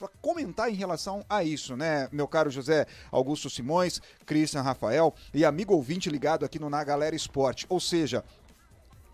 para 0.00 0.08
comentar 0.22 0.70
em 0.70 0.74
relação 0.74 1.22
a 1.28 1.44
isso, 1.44 1.76
né, 1.76 2.08
meu 2.10 2.26
caro 2.26 2.50
José 2.50 2.86
Augusto 3.10 3.50
Simões, 3.50 4.00
Christian 4.24 4.62
Rafael 4.62 5.14
e 5.34 5.44
amigo 5.44 5.74
ouvinte 5.74 6.08
ligado 6.08 6.42
aqui 6.42 6.58
no 6.58 6.70
Na 6.70 6.82
Galera 6.82 7.14
Esporte. 7.14 7.66
Ou 7.68 7.78
seja, 7.78 8.24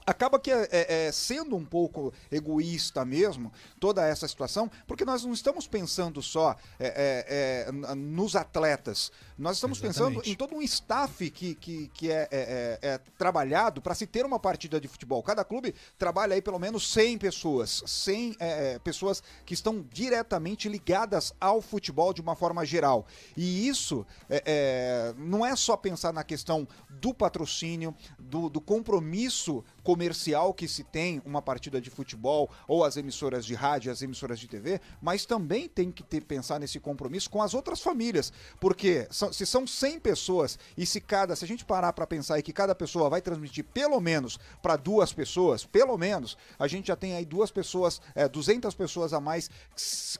acaba 0.06 0.38
que 0.38 0.50
é, 0.52 0.68
é, 0.70 1.06
é, 1.06 1.12
sendo 1.12 1.56
um 1.56 1.64
pouco 1.64 2.12
egoísta 2.30 3.04
mesmo 3.04 3.52
toda 3.80 4.06
essa 4.06 4.28
situação, 4.28 4.70
porque 4.86 5.04
nós 5.04 5.24
não 5.24 5.32
estamos 5.32 5.66
pensando 5.66 6.22
só 6.22 6.56
é, 6.78 7.66
é, 7.68 7.72
é 7.90 7.94
nos 7.94 8.36
atletas, 8.36 9.10
nós 9.38 9.56
estamos 9.58 9.78
Exatamente. 9.78 10.16
pensando 10.16 10.32
em 10.32 10.34
todo 10.34 10.54
um 10.54 10.62
staff 10.62 11.30
que, 11.30 11.54
que, 11.54 11.88
que 11.88 12.10
é, 12.10 12.28
é, 12.30 12.78
é, 12.82 12.88
é 12.88 12.98
trabalhado 13.18 13.82
para 13.82 13.94
se 13.94 14.06
ter 14.06 14.24
uma 14.24 14.38
partida 14.38 14.80
de 14.80 14.88
futebol. 14.88 15.22
Cada 15.22 15.44
clube 15.44 15.74
trabalha 15.98 16.34
aí 16.34 16.40
pelo 16.40 16.58
menos 16.58 16.90
100 16.92 17.18
pessoas, 17.18 17.82
100 17.86 18.36
é, 18.38 18.74
é, 18.74 18.78
pessoas 18.78 19.22
que 19.44 19.52
estão 19.52 19.84
diretamente 19.92 20.68
ligadas 20.68 21.34
ao 21.38 21.60
futebol 21.60 22.14
de 22.14 22.20
uma 22.20 22.34
forma 22.34 22.64
geral. 22.64 23.06
E 23.36 23.68
isso 23.68 24.06
é, 24.30 25.14
não 25.18 25.44
é 25.44 25.54
só 25.54 25.76
pensar 25.76 26.12
na 26.12 26.24
questão 26.24 26.66
do 26.88 27.12
patrocínio, 27.12 27.94
do, 28.18 28.48
do 28.48 28.60
compromisso 28.60 29.62
comercial 29.82 30.54
que 30.54 30.66
se 30.66 30.82
tem 30.82 31.20
uma 31.24 31.42
partida 31.42 31.80
de 31.80 31.90
futebol 31.90 32.50
ou 32.66 32.84
as 32.84 32.96
emissoras 32.96 33.44
de 33.44 33.54
rádio, 33.54 33.92
as 33.92 34.02
emissoras 34.02 34.40
de 34.40 34.48
TV, 34.48 34.80
mas 35.00 35.26
também 35.26 35.68
tem 35.68 35.92
que 35.92 36.02
ter 36.02 36.22
pensar 36.22 36.58
nesse 36.58 36.80
compromisso 36.80 37.30
com 37.30 37.42
as 37.42 37.54
outras 37.54 37.80
famílias, 37.80 38.32
porque 38.58 39.06
são 39.10 39.25
são, 39.26 39.32
se 39.32 39.46
são 39.46 39.66
100 39.66 40.00
pessoas 40.00 40.58
e 40.76 40.84
se 40.86 41.00
cada, 41.00 41.34
se 41.34 41.44
a 41.44 41.48
gente 41.48 41.64
parar 41.64 41.92
para 41.92 42.06
pensar 42.06 42.34
aí 42.34 42.42
que 42.42 42.52
cada 42.52 42.74
pessoa 42.74 43.08
vai 43.08 43.20
transmitir 43.20 43.64
pelo 43.64 44.00
menos 44.00 44.38
para 44.62 44.76
duas 44.76 45.12
pessoas, 45.12 45.64
pelo 45.64 45.96
menos, 45.96 46.36
a 46.58 46.66
gente 46.66 46.88
já 46.88 46.96
tem 46.96 47.14
aí 47.14 47.24
duas 47.24 47.50
pessoas, 47.50 48.00
é, 48.14 48.28
200 48.28 48.74
pessoas 48.74 49.12
a 49.12 49.20
mais 49.20 49.50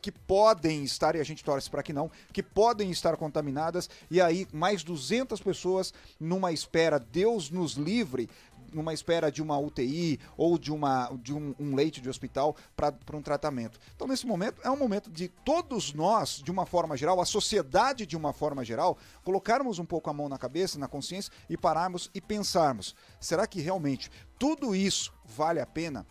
que 0.01 0.11
podem 0.11 0.85
estar, 0.85 1.15
e 1.17 1.21
a 1.21 1.25
gente 1.25 1.45
torce 1.45 1.71
para 1.71 1.83
que 1.83 1.93
não, 1.93 2.11
que 2.33 2.43
podem 2.43 2.91
estar 2.91 3.17
contaminadas, 3.17 3.89
e 4.11 4.21
aí 4.21 4.47
mais 4.53 4.83
200 4.83 5.41
pessoas 5.41 5.93
numa 6.19 6.53
espera, 6.53 6.99
Deus 6.99 7.51
nos 7.51 7.75
livre 7.75 8.29
numa 8.77 8.93
espera 8.93 9.33
de 9.33 9.43
uma 9.43 9.59
UTI 9.59 10.21
ou 10.37 10.59
de, 10.59 10.71
uma, 10.71 11.11
de 11.23 11.35
um, 11.35 11.55
um 11.59 11.75
leite 11.75 12.01
de 12.01 12.09
hospital 12.09 12.55
para 12.77 13.17
um 13.17 13.23
tratamento. 13.23 13.81
Então, 13.95 14.07
nesse 14.07 14.27
momento, 14.27 14.61
é 14.63 14.71
um 14.71 14.77
momento 14.77 15.11
de 15.11 15.29
todos 15.29 15.95
nós, 15.95 16.43
de 16.43 16.51
uma 16.51 16.67
forma 16.67 16.97
geral, 16.97 17.21
a 17.21 17.25
sociedade 17.25 18.05
de 18.05 18.17
uma 18.17 18.33
forma 18.35 18.63
geral, 18.65 18.99
colocarmos 19.25 19.79
um 19.79 19.85
pouco 19.87 20.11
a 20.11 20.13
mão 20.13 20.29
na 20.29 20.39
cabeça, 20.39 20.79
na 20.79 20.87
consciência 20.87 21.33
e 21.49 21.57
pararmos 21.57 22.11
e 22.15 22.21
pensarmos: 22.21 22.95
será 23.19 23.47
que 23.47 23.61
realmente 23.61 24.11
tudo 24.39 24.77
isso 24.77 25.13
vale 25.25 25.59
a 25.59 25.67
pena? 25.67 26.07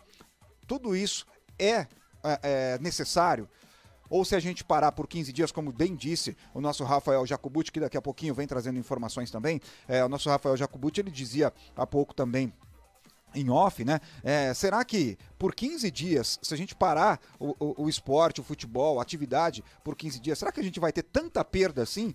Tudo 0.66 0.96
isso 0.96 1.24
é, 1.56 1.86
é, 2.24 2.40
é 2.42 2.78
necessário? 2.80 3.48
Ou 4.08 4.24
se 4.24 4.34
a 4.34 4.40
gente 4.40 4.64
parar 4.64 4.92
por 4.92 5.06
15 5.06 5.32
dias, 5.32 5.52
como 5.52 5.72
bem 5.72 5.94
disse 5.94 6.36
o 6.54 6.60
nosso 6.60 6.84
Rafael 6.84 7.26
Jacobucci, 7.26 7.72
que 7.72 7.80
daqui 7.80 7.96
a 7.96 8.02
pouquinho 8.02 8.34
vem 8.34 8.46
trazendo 8.46 8.78
informações 8.78 9.30
também, 9.30 9.60
é, 9.88 10.04
o 10.04 10.08
nosso 10.08 10.28
Rafael 10.28 10.56
Jacobucci, 10.56 11.00
ele 11.00 11.10
dizia 11.10 11.52
há 11.76 11.86
pouco 11.86 12.14
também 12.14 12.52
em 13.34 13.50
off, 13.50 13.84
né? 13.84 14.00
É, 14.22 14.52
será 14.54 14.84
que 14.84 15.18
por 15.38 15.54
15 15.54 15.90
dias, 15.90 16.38
se 16.42 16.54
a 16.54 16.56
gente 16.56 16.74
parar 16.74 17.20
o, 17.38 17.54
o, 17.58 17.84
o, 17.84 17.88
esporte, 17.88 18.40
o 18.40 18.44
futebol, 18.44 18.98
a 18.98 19.02
atividade 19.02 19.62
por 19.84 19.94
15 19.94 20.18
dias, 20.20 20.38
será 20.38 20.50
que 20.50 20.60
a 20.60 20.62
gente 20.62 20.80
vai 20.80 20.92
ter 20.92 21.02
tanta 21.02 21.44
perda 21.44 21.82
assim? 21.82 22.14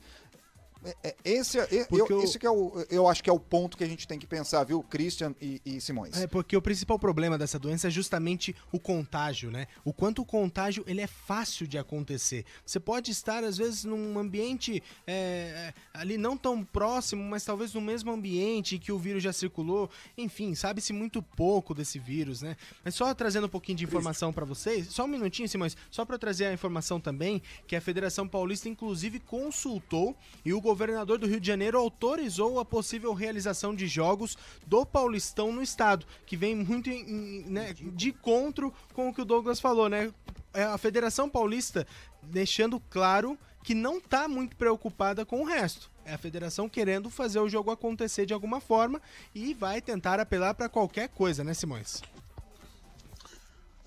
É, 0.83 0.95
é, 1.03 1.15
esse, 1.23 1.59
é, 1.59 1.88
eu, 1.91 2.07
eu, 2.09 2.23
esse 2.23 2.39
que 2.39 2.45
é 2.45 2.50
o, 2.50 2.85
eu 2.89 3.07
acho 3.07 3.23
que 3.23 3.29
é 3.29 3.33
o 3.33 3.39
ponto 3.39 3.77
que 3.77 3.83
a 3.83 3.88
gente 3.88 4.07
tem 4.07 4.17
que 4.17 4.25
pensar, 4.25 4.63
viu, 4.63 4.81
Christian 4.81 5.35
e, 5.39 5.61
e, 5.63 5.79
Simões? 5.79 6.17
É, 6.17 6.25
porque 6.25 6.57
o 6.57 6.61
principal 6.61 6.97
problema 6.97 7.38
dessa 7.38 7.59
doença 7.59 7.88
é 7.88 7.91
justamente 7.91 8.55
o 8.71 8.79
contágio, 8.79 9.51
né? 9.51 9.67
O 9.85 9.93
quanto 9.93 10.23
o 10.23 10.25
contágio 10.25 10.83
ele 10.88 11.01
é 11.01 11.07
fácil 11.07 11.67
de 11.67 11.77
acontecer. 11.77 12.45
Você 12.65 12.79
pode 12.79 13.11
estar, 13.11 13.43
às 13.43 13.57
vezes, 13.57 13.83
num 13.83 14.17
ambiente 14.17 14.81
é, 15.05 15.73
ali 15.93 16.17
não 16.17 16.35
tão 16.35 16.63
próximo, 16.63 17.23
mas 17.23 17.45
talvez 17.45 17.73
no 17.73 17.81
mesmo 17.81 18.11
ambiente 18.11 18.79
que 18.79 18.91
o 18.91 18.97
vírus 18.97 19.21
já 19.21 19.31
circulou. 19.31 19.89
Enfim, 20.17 20.55
sabe-se 20.55 20.91
muito 20.91 21.21
pouco 21.21 21.75
desse 21.75 22.00
vírus, 22.00 22.41
né? 22.41 22.57
Mas 22.83 22.95
só 22.95 23.13
trazendo 23.13 23.45
um 23.45 23.50
pouquinho 23.50 23.77
de 23.77 23.83
informação 23.83 24.33
para 24.33 24.45
vocês, 24.45 24.88
só 24.88 25.05
um 25.05 25.07
minutinho, 25.07 25.47
Simões, 25.47 25.77
só 25.91 26.05
para 26.05 26.17
trazer 26.17 26.45
a 26.45 26.53
informação 26.53 27.00
também, 27.00 27.41
que 27.67 27.75
a 27.75 27.81
Federação 27.81 28.27
Paulista, 28.27 28.67
inclusive, 28.67 29.19
consultou 29.19 30.15
e 30.43 30.53
o 30.53 30.61
governador 30.72 31.18
do 31.18 31.28
Rio 31.28 31.40
de 31.40 31.48
Janeiro 31.48 31.78
autorizou 31.78 32.60
a 32.60 32.66
possível 32.66 33.13
realização 33.13 33.75
de 33.75 33.88
jogos 33.88 34.38
do 34.66 34.86
Paulistão 34.86 35.51
no 35.51 35.62
estado, 35.62 36.06
que 36.25 36.38
vem 36.38 36.56
muito 36.56 36.90
em, 36.90 37.44
né, 37.48 37.74
de 37.74 38.10
encontro 38.10 38.74
com 38.94 39.10
o 39.10 39.13
que 39.13 39.22
o 39.22 39.25
Douglas 39.25 39.60
falou, 39.60 39.90
né? 39.90 40.13
É 40.54 40.63
a 40.63 40.78
Federação 40.78 41.30
Paulista 41.30 41.86
deixando 42.24 42.80
claro 42.90 43.38
que 43.63 43.75
não 43.75 43.98
está 43.98 44.28
muito 44.28 44.56
preocupada 44.56 45.25
com 45.25 45.42
o 45.42 45.46
resto. 45.46 45.92
É 46.06 46.13
a 46.13 46.18
federação 46.18 46.68
querendo 46.68 47.10
fazer 47.10 47.40
o 47.40 47.48
jogo 47.48 47.70
acontecer 47.70 48.25
de 48.25 48.34
alguma 48.34 48.60
forma 48.60 49.00
e 49.36 49.54
vai 49.54 49.82
tentar 49.82 50.20
apelar 50.20 50.54
para 50.54 50.68
qualquer 50.68 51.10
coisa, 51.10 51.44
né, 51.44 51.54
Simões? 51.54 52.01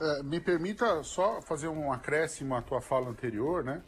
É, 0.01 0.23
me 0.23 0.39
permita 0.39 1.03
só 1.03 1.41
fazer 1.43 1.69
um 1.69 1.93
acréscimo 1.93 2.55
à 2.55 2.63
tua 2.63 2.81
fala 2.81 3.09
anterior, 3.09 3.65
né? 3.65 3.83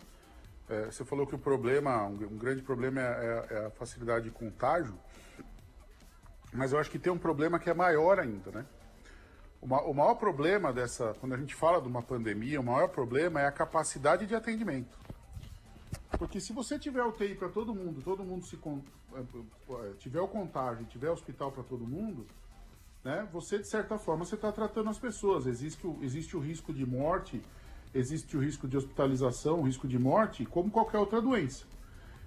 É, 0.68 0.86
você 0.86 1.04
falou 1.04 1.26
que 1.26 1.34
o 1.34 1.38
problema, 1.38 2.04
um, 2.06 2.36
grande 2.36 2.62
problema 2.62 3.00
é, 3.00 3.04
é, 3.04 3.46
é, 3.50 3.66
a 3.66 3.70
facilidade 3.70 4.24
de 4.24 4.30
contágio, 4.30 4.98
mas 6.52 6.72
eu 6.72 6.78
acho 6.78 6.90
que 6.90 6.98
tem 6.98 7.12
um 7.12 7.18
problema 7.18 7.58
que 7.58 7.70
é 7.70 7.74
maior 7.74 8.18
ainda, 8.18 8.50
né? 8.50 8.66
o, 9.60 9.66
o 9.66 9.94
maior 9.94 10.14
problema 10.14 10.72
dessa, 10.72 11.14
quando 11.20 11.34
a 11.34 11.36
gente 11.36 11.54
fala 11.54 11.80
de 11.80 11.88
uma 11.88 12.02
pandemia, 12.02 12.60
o 12.60 12.64
maior 12.64 12.88
problema 12.88 13.40
é 13.40 13.46
a 13.46 13.52
capacidade 13.52 14.26
de 14.26 14.34
atendimento. 14.34 14.96
Porque 16.18 16.40
se 16.40 16.52
você 16.52 16.78
tiver 16.78 17.02
UTI 17.02 17.34
para 17.34 17.48
todo 17.48 17.74
mundo, 17.74 18.00
todo 18.02 18.24
mundo 18.24 18.46
se 18.46 18.56
eh, 18.56 19.22
eh, 19.70 19.92
tiver 19.98 20.20
o 20.20 20.28
contágio, 20.28 20.86
tiver 20.86 21.10
hospital 21.10 21.50
para 21.52 21.62
todo 21.62 21.86
mundo, 21.86 22.26
né? 23.04 23.28
Você 23.32 23.58
de 23.58 23.68
certa 23.68 23.98
forma 23.98 24.24
você 24.24 24.34
está 24.34 24.50
tratando 24.50 24.88
as 24.88 24.98
pessoas. 24.98 25.46
Existe 25.46 25.86
o, 25.86 25.98
existe 26.02 26.36
o 26.36 26.40
risco 26.40 26.72
de 26.72 26.86
morte, 26.86 27.42
existe 27.96 28.36
o 28.36 28.40
risco 28.40 28.68
de 28.68 28.76
hospitalização, 28.76 29.60
o 29.60 29.62
risco 29.62 29.88
de 29.88 29.98
morte, 29.98 30.44
como 30.44 30.70
qualquer 30.70 30.98
outra 30.98 31.20
doença. 31.20 31.64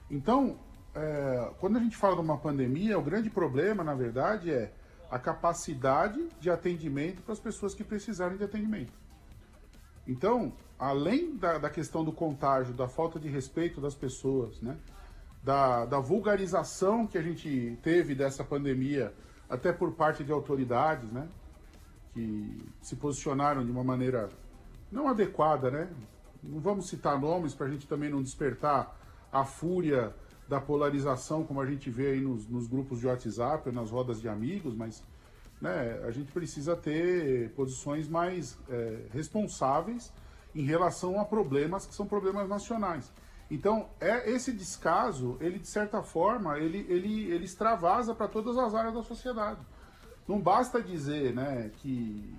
Então, 0.09 0.57
é, 0.95 1.51
quando 1.59 1.77
a 1.77 1.79
gente 1.79 1.95
fala 1.95 2.15
de 2.15 2.21
uma 2.21 2.37
pandemia, 2.37 2.97
o 2.97 3.01
grande 3.01 3.29
problema, 3.29 3.83
na 3.83 3.93
verdade, 3.93 4.51
é 4.51 4.73
a 5.09 5.17
capacidade 5.17 6.27
de 6.39 6.49
atendimento 6.49 7.21
para 7.21 7.33
as 7.33 7.39
pessoas 7.39 7.73
que 7.73 7.83
precisarem 7.83 8.37
de 8.37 8.43
atendimento. 8.43 8.93
Então, 10.07 10.53
além 10.77 11.35
da, 11.35 11.57
da 11.57 11.69
questão 11.69 12.03
do 12.03 12.11
contágio, 12.11 12.73
da 12.73 12.87
falta 12.87 13.19
de 13.19 13.27
respeito 13.27 13.81
das 13.81 13.95
pessoas, 13.95 14.61
né? 14.61 14.77
da, 15.43 15.85
da 15.85 15.99
vulgarização 15.99 17.07
que 17.07 17.17
a 17.17 17.21
gente 17.21 17.77
teve 17.81 18.15
dessa 18.15 18.43
pandemia, 18.43 19.13
até 19.49 19.71
por 19.71 19.93
parte 19.93 20.23
de 20.23 20.31
autoridades, 20.31 21.11
né? 21.11 21.27
que 22.13 22.65
se 22.81 22.95
posicionaram 22.95 23.65
de 23.65 23.71
uma 23.71 23.83
maneira 23.83 24.29
não 24.91 25.07
adequada, 25.07 25.69
né? 25.69 25.89
Não 26.41 26.59
vamos 26.59 26.87
citar 26.87 27.19
nomes 27.19 27.53
para 27.53 27.67
a 27.67 27.69
gente 27.69 27.87
também 27.87 28.09
não 28.09 28.21
despertar 28.21 28.97
a 29.31 29.43
fúria 29.43 30.13
da 30.47 30.59
polarização, 30.59 31.43
como 31.43 31.61
a 31.61 31.65
gente 31.65 31.89
vê 31.89 32.11
aí 32.11 32.21
nos, 32.21 32.47
nos 32.47 32.67
grupos 32.67 32.99
de 32.99 33.07
WhatsApp, 33.07 33.71
nas 33.71 33.91
rodas 33.91 34.19
de 34.19 34.27
amigos, 34.27 34.73
mas 34.73 35.03
né, 35.61 36.01
a 36.03 36.11
gente 36.11 36.31
precisa 36.31 36.75
ter 36.75 37.51
posições 37.51 38.07
mais 38.07 38.57
é, 38.69 39.05
responsáveis 39.13 40.11
em 40.55 40.63
relação 40.63 41.19
a 41.19 41.25
problemas 41.25 41.85
que 41.85 41.93
são 41.93 42.07
problemas 42.07 42.49
nacionais. 42.49 43.11
Então, 43.51 43.89
é 43.99 44.29
esse 44.29 44.51
descaso, 44.51 45.37
ele 45.39 45.59
de 45.59 45.67
certa 45.67 46.01
forma, 46.01 46.57
ele, 46.57 46.85
ele, 46.89 47.31
ele 47.31 47.45
extravasa 47.45 48.13
para 48.15 48.27
todas 48.27 48.57
as 48.57 48.73
áreas 48.73 48.93
da 48.93 49.03
sociedade. 49.03 49.59
Não 50.27 50.39
basta 50.39 50.81
dizer 50.81 51.33
né, 51.33 51.71
que 51.77 52.35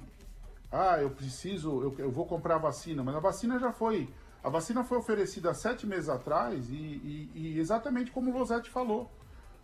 ah, 0.73 0.99
eu 1.01 1.11
preciso, 1.11 1.83
eu, 1.83 1.95
eu 1.99 2.11
vou 2.11 2.27
comprar 2.27 2.59
vacina, 2.59 3.03
mas 3.03 3.15
a 3.17 3.21
vacina 3.21 3.59
já 3.59 3.73
foi. 3.73 4.09
A 4.43 4.49
vacina 4.49 4.83
foi 4.85 4.99
oferecida 4.99 5.53
sete 5.53 5.87
meses 5.87 6.09
atrás 6.09 6.71
e, 6.71 6.75
e- 6.75 7.31
e 7.35 7.59
exatamente 7.59 8.11
como 8.11 8.31
o 8.31 8.39
Losetti 8.39 8.71
falou. 8.71 9.11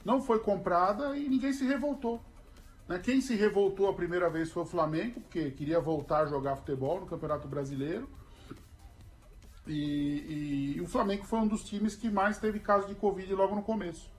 Não 0.04 0.20
foi 0.20 0.38
comprada 0.40 1.16
e 1.16 1.28
ninguém 1.28 1.52
se 1.52 1.64
revoltou. 1.66 2.20
Né? 2.88 2.98
Quem 2.98 3.20
se 3.20 3.34
revoltou 3.34 3.88
a 3.88 3.94
primeira 3.94 4.28
vez 4.30 4.50
foi 4.52 4.62
o 4.62 4.66
Flamengo, 4.66 5.20
porque 5.20 5.50
queria 5.50 5.80
voltar 5.80 6.20
a 6.20 6.26
jogar 6.26 6.56
futebol 6.56 7.00
no 7.00 7.06
Campeonato 7.06 7.48
Brasileiro. 7.48 8.08
E, 9.66 9.72
e- 9.72 10.74
e 10.76 10.80
o 10.80 10.86
Flamengo 10.86 11.24
foi 11.24 11.38
um 11.40 11.48
dos 11.48 11.64
times 11.64 11.96
que 11.96 12.10
mais 12.10 12.38
teve 12.38 12.60
caso 12.60 12.86
de 12.86 12.94
Covid 12.94 13.32
logo 13.34 13.54
no 13.56 13.62
começo. 13.62 14.10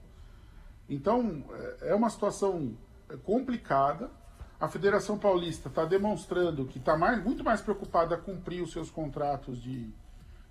Então, 0.88 1.44
é 1.80 1.90
é 1.90 1.94
uma 1.94 2.10
situação 2.10 2.76
complicada. 3.24 4.10
A 4.60 4.66
Federação 4.66 5.16
Paulista 5.16 5.68
está 5.68 5.84
demonstrando 5.84 6.66
que 6.66 6.78
está 6.78 6.96
mais, 6.96 7.22
muito 7.22 7.44
mais 7.44 7.60
preocupada 7.60 8.16
a 8.16 8.18
cumprir 8.18 8.60
os 8.60 8.72
seus 8.72 8.90
contratos 8.90 9.62
de, 9.62 9.88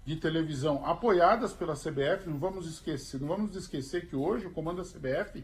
de 0.06 0.16
televisão 0.16 0.86
apoiadas 0.86 1.52
pela 1.52 1.74
CBF. 1.74 2.30
Não 2.30 2.38
vamos 2.38 2.68
esquecer, 2.68 3.20
não 3.20 3.28
vamos 3.28 3.54
esquecer 3.56 4.08
que 4.08 4.16
hoje 4.16 4.48
o 4.48 4.52
comando 4.52 4.82
da 4.82 4.90
CBF 4.90 5.44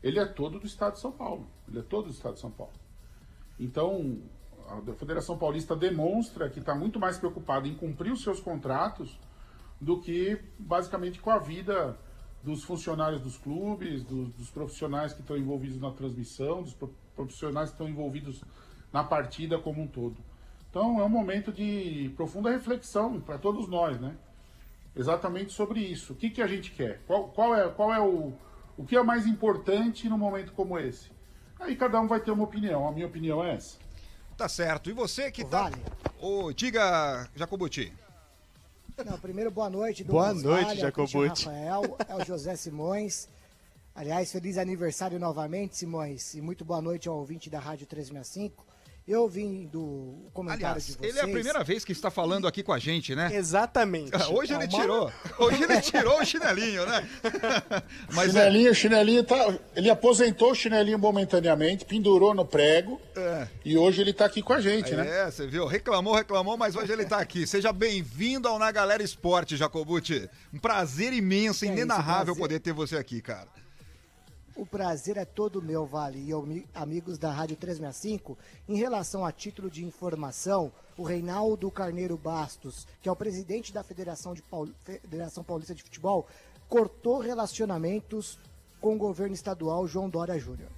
ele 0.00 0.20
é 0.20 0.26
todo 0.26 0.60
do 0.60 0.66
Estado 0.66 0.92
de 0.92 1.00
São 1.00 1.10
Paulo. 1.10 1.48
Ele 1.66 1.80
é 1.80 1.82
todo 1.82 2.04
do 2.04 2.12
Estado 2.12 2.34
de 2.34 2.40
São 2.40 2.52
Paulo. 2.52 2.74
Então, 3.58 4.22
a 4.68 4.94
Federação 4.94 5.36
Paulista 5.36 5.74
demonstra 5.74 6.48
que 6.48 6.60
está 6.60 6.74
muito 6.74 7.00
mais 7.00 7.18
preocupada 7.18 7.66
em 7.66 7.74
cumprir 7.74 8.12
os 8.12 8.22
seus 8.22 8.38
contratos 8.38 9.18
do 9.80 10.00
que 10.00 10.40
basicamente 10.56 11.20
com 11.20 11.30
a 11.30 11.38
vida 11.38 11.98
dos 12.44 12.62
funcionários 12.62 13.20
dos 13.22 13.38
clubes, 13.38 14.04
dos, 14.04 14.28
dos 14.34 14.50
profissionais 14.50 15.12
que 15.12 15.20
estão 15.20 15.36
envolvidos 15.36 15.80
na 15.80 15.90
transmissão, 15.90 16.62
dos 16.62 16.74
profissionais 17.14 17.70
que 17.70 17.74
estão 17.74 17.88
envolvidos 17.88 18.42
na 18.92 19.02
partida 19.02 19.58
como 19.58 19.82
um 19.82 19.86
todo. 19.86 20.16
Então 20.70 21.00
é 21.00 21.04
um 21.04 21.08
momento 21.08 21.52
de 21.52 22.12
profunda 22.16 22.50
reflexão 22.50 23.20
para 23.20 23.38
todos 23.38 23.68
nós, 23.68 24.00
né? 24.00 24.16
Exatamente 24.96 25.52
sobre 25.52 25.80
isso. 25.80 26.12
O 26.12 26.16
que, 26.16 26.30
que 26.30 26.42
a 26.42 26.46
gente 26.46 26.70
quer? 26.70 27.00
Qual, 27.06 27.28
qual 27.28 27.54
é, 27.54 27.68
qual 27.68 27.92
é 27.92 28.00
o, 28.00 28.32
o 28.76 28.84
que 28.84 28.96
é 28.96 29.02
mais 29.02 29.26
importante 29.26 30.08
num 30.08 30.18
momento 30.18 30.52
como 30.52 30.78
esse? 30.78 31.10
Aí 31.58 31.76
cada 31.76 32.00
um 32.00 32.06
vai 32.06 32.20
ter 32.20 32.30
uma 32.30 32.44
opinião. 32.44 32.86
A 32.86 32.92
minha 32.92 33.06
opinião 33.06 33.44
é 33.44 33.54
essa. 33.54 33.78
Tá 34.36 34.48
certo. 34.48 34.90
E 34.90 34.92
você 34.92 35.30
que 35.30 35.44
tá. 35.44 35.64
Vale. 35.64 35.82
Ô, 36.20 36.52
diga, 36.52 37.28
Jacobuti. 37.34 37.92
Não, 39.04 39.18
primeiro, 39.18 39.50
boa 39.50 39.68
noite. 39.68 40.04
Boa 40.04 40.32
noite, 40.32 40.66
Vale, 40.66 40.80
Jacobucci. 40.80 41.46
Rafael, 41.46 41.96
é 42.08 42.14
o 42.14 42.24
José 42.24 42.54
Simões. 42.54 43.28
Aliás, 43.94 44.32
feliz 44.32 44.58
aniversário 44.58 45.18
novamente, 45.20 45.76
Simões. 45.76 46.34
E 46.34 46.40
muito 46.40 46.64
boa 46.64 46.82
noite 46.82 47.08
ao 47.08 47.16
ouvinte 47.16 47.48
da 47.48 47.60
Rádio 47.60 47.86
365. 47.86 48.66
Eu 49.06 49.28
vim 49.28 49.66
do 49.66 50.30
comentário 50.32 50.66
Aliás, 50.66 50.86
de 50.86 50.92
vocês. 50.94 51.10
ele 51.10 51.18
é 51.18 51.22
a 51.22 51.28
primeira 51.28 51.62
vez 51.62 51.84
que 51.84 51.92
está 51.92 52.10
falando 52.10 52.48
aqui 52.48 52.62
com 52.62 52.72
a 52.72 52.78
gente, 52.78 53.14
né? 53.14 53.28
Exatamente. 53.36 54.10
Hoje 54.32 54.54
ele 54.54 54.64
É 54.64 54.66
uma- 54.66 54.80
tirou. 54.80 55.12
Hoje 55.38 55.62
ele 55.62 55.80
tirou 55.82 56.20
o 56.20 56.24
chinelinho, 56.24 56.86
né? 56.86 57.06
Mas 58.14 58.34
é, 58.34 58.40
chinelinho, 58.44 58.74
chinelinho 58.74 59.22
tá. 59.22 59.36
Ele 59.76 59.90
aposentou 59.90 60.52
o 60.52 60.54
chinelinho 60.54 60.98
momentaneamente, 60.98 61.84
pendurou 61.84 62.34
no 62.34 62.46
prego 62.46 62.98
É. 63.14 63.46
e 63.62 63.76
hoje 63.76 64.00
ele 64.00 64.14
tá 64.14 64.24
aqui 64.24 64.40
com 64.42 64.54
a 64.54 64.60
gente, 64.60 64.94
né? 64.96 65.06
É, 65.26 65.30
você 65.30 65.46
viu? 65.46 65.66
Reclamou, 65.66 66.14
reclamou, 66.14 66.56
mas 66.56 66.74
hoje 66.74 66.90
ele 66.90 67.04
tá 67.04 67.18
aqui. 67.18 67.46
Seja 67.46 67.74
bem-vindo 67.74 68.48
ao 68.48 68.58
Na 68.58 68.72
Galera 68.72 69.02
Esporte, 69.02 69.54
Jacobuti. 69.54 70.28
Um 70.52 70.58
prazer 70.58 71.12
imenso, 71.12 71.64
É 71.64 71.68
isso, 71.68 71.76
inenarrável 71.76 72.34
prazer. 72.34 72.40
poder 72.40 72.58
ter 72.60 72.72
você 72.72 72.96
aqui, 72.96 73.20
cara. 73.20 73.48
O 74.56 74.64
prazer 74.64 75.16
é 75.16 75.24
todo 75.24 75.60
meu, 75.60 75.84
Vale, 75.84 76.18
e 76.24 76.32
ami- 76.32 76.66
amigos 76.72 77.18
da 77.18 77.30
Rádio 77.32 77.56
365. 77.56 78.38
Em 78.68 78.76
relação 78.76 79.24
a 79.26 79.32
título 79.32 79.68
de 79.68 79.84
informação, 79.84 80.70
o 80.96 81.02
Reinaldo 81.02 81.68
Carneiro 81.72 82.16
Bastos, 82.16 82.86
que 83.02 83.08
é 83.08 83.12
o 83.12 83.16
presidente 83.16 83.72
da 83.72 83.82
Federação, 83.82 84.32
de 84.32 84.42
Paul- 84.42 84.70
Federação 84.84 85.42
Paulista 85.42 85.74
de 85.74 85.82
Futebol, 85.82 86.26
cortou 86.68 87.18
relacionamentos 87.18 88.38
com 88.80 88.94
o 88.94 88.98
governo 88.98 89.34
estadual 89.34 89.88
João 89.88 90.08
Dória 90.08 90.38
Júnior. 90.38 90.70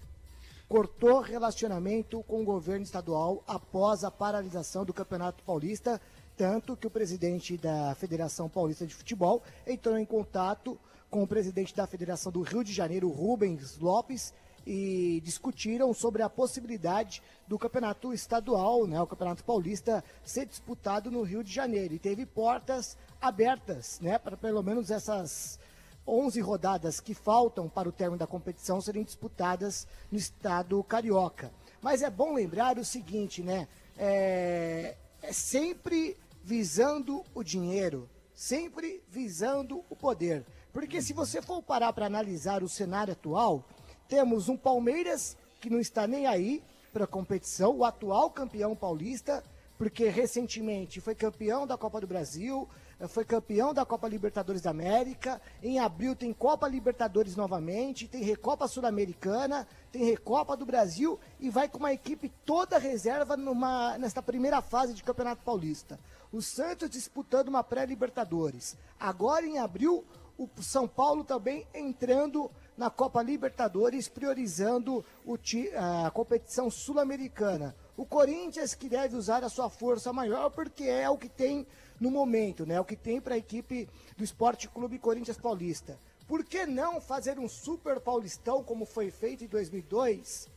Cortou 0.68 1.20
relacionamento 1.20 2.22
com 2.24 2.40
o 2.40 2.44
governo 2.44 2.82
estadual 2.82 3.44
após 3.46 4.04
a 4.04 4.10
paralisação 4.10 4.84
do 4.86 4.94
Campeonato 4.94 5.44
Paulista, 5.44 6.00
tanto 6.36 6.76
que 6.76 6.86
o 6.86 6.90
presidente 6.90 7.56
da 7.58 7.94
Federação 7.94 8.48
Paulista 8.48 8.86
de 8.86 8.94
Futebol 8.94 9.42
entrou 9.66 9.98
em 9.98 10.04
contato 10.04 10.78
com 11.10 11.22
o 11.22 11.26
presidente 11.26 11.74
da 11.74 11.86
Federação 11.86 12.30
do 12.32 12.42
Rio 12.42 12.64
de 12.64 12.72
Janeiro, 12.72 13.08
Rubens 13.08 13.78
Lopes, 13.78 14.34
e 14.66 15.20
discutiram 15.24 15.94
sobre 15.94 16.22
a 16.22 16.28
possibilidade 16.28 17.22
do 17.46 17.58
campeonato 17.58 18.12
estadual, 18.12 18.86
né, 18.86 19.00
o 19.00 19.06
campeonato 19.06 19.44
paulista, 19.44 20.02
ser 20.24 20.44
disputado 20.46 21.10
no 21.10 21.22
Rio 21.22 21.44
de 21.44 21.52
Janeiro. 21.52 21.94
E 21.94 21.98
teve 21.98 22.26
portas 22.26 22.96
abertas, 23.20 24.00
né, 24.00 24.18
para 24.18 24.36
pelo 24.36 24.62
menos 24.62 24.90
essas 24.90 25.58
11 26.06 26.40
rodadas 26.40 27.00
que 27.00 27.14
faltam 27.14 27.68
para 27.68 27.88
o 27.88 27.92
término 27.92 28.18
da 28.18 28.26
competição 28.26 28.80
serem 28.80 29.04
disputadas 29.04 29.86
no 30.10 30.18
estado 30.18 30.82
carioca. 30.84 31.52
Mas 31.80 32.02
é 32.02 32.10
bom 32.10 32.34
lembrar 32.34 32.78
o 32.78 32.84
seguinte, 32.84 33.42
né? 33.42 33.68
É, 33.96 34.96
é 35.22 35.32
sempre 35.32 36.16
visando 36.42 37.24
o 37.34 37.42
dinheiro, 37.42 38.08
sempre 38.34 39.02
visando 39.08 39.84
o 39.90 39.96
poder. 39.96 40.44
Porque 40.76 41.00
se 41.00 41.14
você 41.14 41.40
for 41.40 41.62
parar 41.62 41.90
para 41.94 42.04
analisar 42.04 42.62
o 42.62 42.68
cenário 42.68 43.14
atual, 43.14 43.64
temos 44.06 44.50
um 44.50 44.58
Palmeiras 44.58 45.34
que 45.58 45.70
não 45.70 45.80
está 45.80 46.06
nem 46.06 46.26
aí 46.26 46.62
para 46.92 47.04
a 47.04 47.06
competição, 47.06 47.78
o 47.78 47.82
atual 47.82 48.30
campeão 48.30 48.76
paulista, 48.76 49.42
porque 49.78 50.10
recentemente 50.10 51.00
foi 51.00 51.14
campeão 51.14 51.66
da 51.66 51.78
Copa 51.78 51.98
do 51.98 52.06
Brasil, 52.06 52.68
eh, 53.00 53.08
foi 53.08 53.24
campeão 53.24 53.72
da 53.72 53.86
Copa 53.86 54.06
Libertadores 54.06 54.60
da 54.60 54.68
América, 54.68 55.40
em 55.62 55.78
abril 55.78 56.14
tem 56.14 56.30
Copa 56.34 56.68
Libertadores 56.68 57.36
novamente, 57.36 58.06
tem 58.06 58.22
Recopa 58.22 58.68
Sul-Americana, 58.68 59.66
tem 59.90 60.04
Recopa 60.04 60.58
do 60.58 60.66
Brasil 60.66 61.18
e 61.40 61.48
vai 61.48 61.70
com 61.70 61.78
uma 61.78 61.94
equipe 61.94 62.30
toda 62.44 62.76
reserva 62.76 63.34
numa, 63.34 63.96
nesta 63.96 64.22
primeira 64.22 64.60
fase 64.60 64.92
de 64.92 65.02
Campeonato 65.02 65.42
Paulista. 65.42 65.98
O 66.30 66.42
Santos 66.42 66.90
disputando 66.90 67.48
uma 67.48 67.64
pré-Libertadores. 67.64 68.76
Agora 69.00 69.46
em 69.46 69.58
abril, 69.58 70.04
o 70.38 70.48
São 70.60 70.86
Paulo 70.86 71.24
também 71.24 71.66
entrando 71.74 72.50
na 72.76 72.90
Copa 72.90 73.22
Libertadores, 73.22 74.08
priorizando 74.08 75.04
o 75.24 75.38
a 75.76 76.10
competição 76.10 76.70
sul-americana. 76.70 77.74
O 77.96 78.04
Corinthians 78.04 78.74
que 78.74 78.88
deve 78.88 79.16
usar 79.16 79.42
a 79.42 79.48
sua 79.48 79.70
força 79.70 80.12
maior, 80.12 80.50
porque 80.50 80.84
é 80.84 81.08
o 81.08 81.16
que 81.16 81.28
tem 81.28 81.66
no 81.98 82.10
momento, 82.10 82.66
né? 82.66 82.78
O 82.78 82.84
que 82.84 82.96
tem 82.96 83.20
para 83.20 83.34
a 83.34 83.38
equipe 83.38 83.88
do 84.16 84.22
Esporte 84.22 84.68
Clube 84.68 84.98
Corinthians 84.98 85.38
Paulista. 85.38 85.98
Por 86.28 86.44
que 86.44 86.66
não 86.66 87.00
fazer 87.00 87.38
um 87.38 87.48
Super 87.48 88.00
Paulistão 88.00 88.62
como 88.62 88.84
foi 88.84 89.10
feito 89.10 89.44
em 89.44 89.46
2002? 89.46 90.56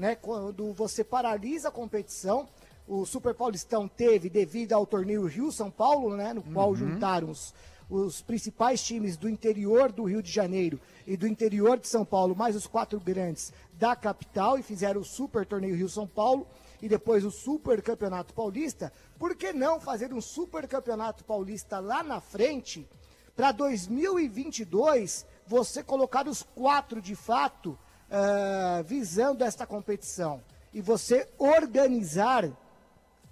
né, 0.00 0.14
quando 0.14 0.72
você 0.72 1.04
paralisa 1.04 1.68
a 1.68 1.70
competição, 1.70 2.48
o 2.88 3.04
Super 3.04 3.34
Paulistão 3.34 3.86
teve 3.86 4.30
devido 4.30 4.72
ao 4.72 4.86
torneio 4.86 5.26
Rio-São 5.26 5.70
Paulo, 5.70 6.16
né, 6.16 6.32
no 6.32 6.42
qual 6.42 6.74
juntaram 6.74 7.30
os, 7.30 7.54
os 7.90 8.22
principais 8.22 8.82
times 8.82 9.16
do 9.16 9.28
interior 9.28 9.90
do 9.90 10.04
Rio 10.04 10.22
de 10.22 10.30
Janeiro 10.30 10.80
e 11.06 11.16
do 11.16 11.26
interior 11.26 11.78
de 11.78 11.88
São 11.88 12.04
Paulo, 12.04 12.36
mais 12.36 12.54
os 12.54 12.66
quatro 12.66 13.00
grandes 13.00 13.52
da 13.72 13.96
capital 13.96 14.56
e 14.58 14.62
fizeram 14.62 15.00
o 15.00 15.04
Super 15.04 15.44
Torneio 15.44 15.74
Rio-São 15.74 16.06
Paulo 16.06 16.46
e 16.80 16.88
depois 16.88 17.24
o 17.24 17.30
Super 17.30 17.82
Campeonato 17.82 18.32
Paulista. 18.32 18.92
Por 19.18 19.34
que 19.34 19.52
não 19.52 19.80
fazer 19.80 20.14
um 20.14 20.20
Super 20.20 20.68
Campeonato 20.68 21.24
Paulista 21.24 21.80
lá 21.80 22.02
na 22.02 22.20
frente 22.20 22.88
para 23.34 23.52
2022 23.52 25.26
você 25.46 25.82
colocar 25.82 26.28
os 26.28 26.42
quatro 26.42 27.02
de 27.02 27.16
fato 27.16 27.76
ah, 28.10 28.82
visando 28.84 29.44
esta 29.44 29.66
competição 29.66 30.42
e 30.72 30.80
você 30.80 31.28
organizar 31.38 32.50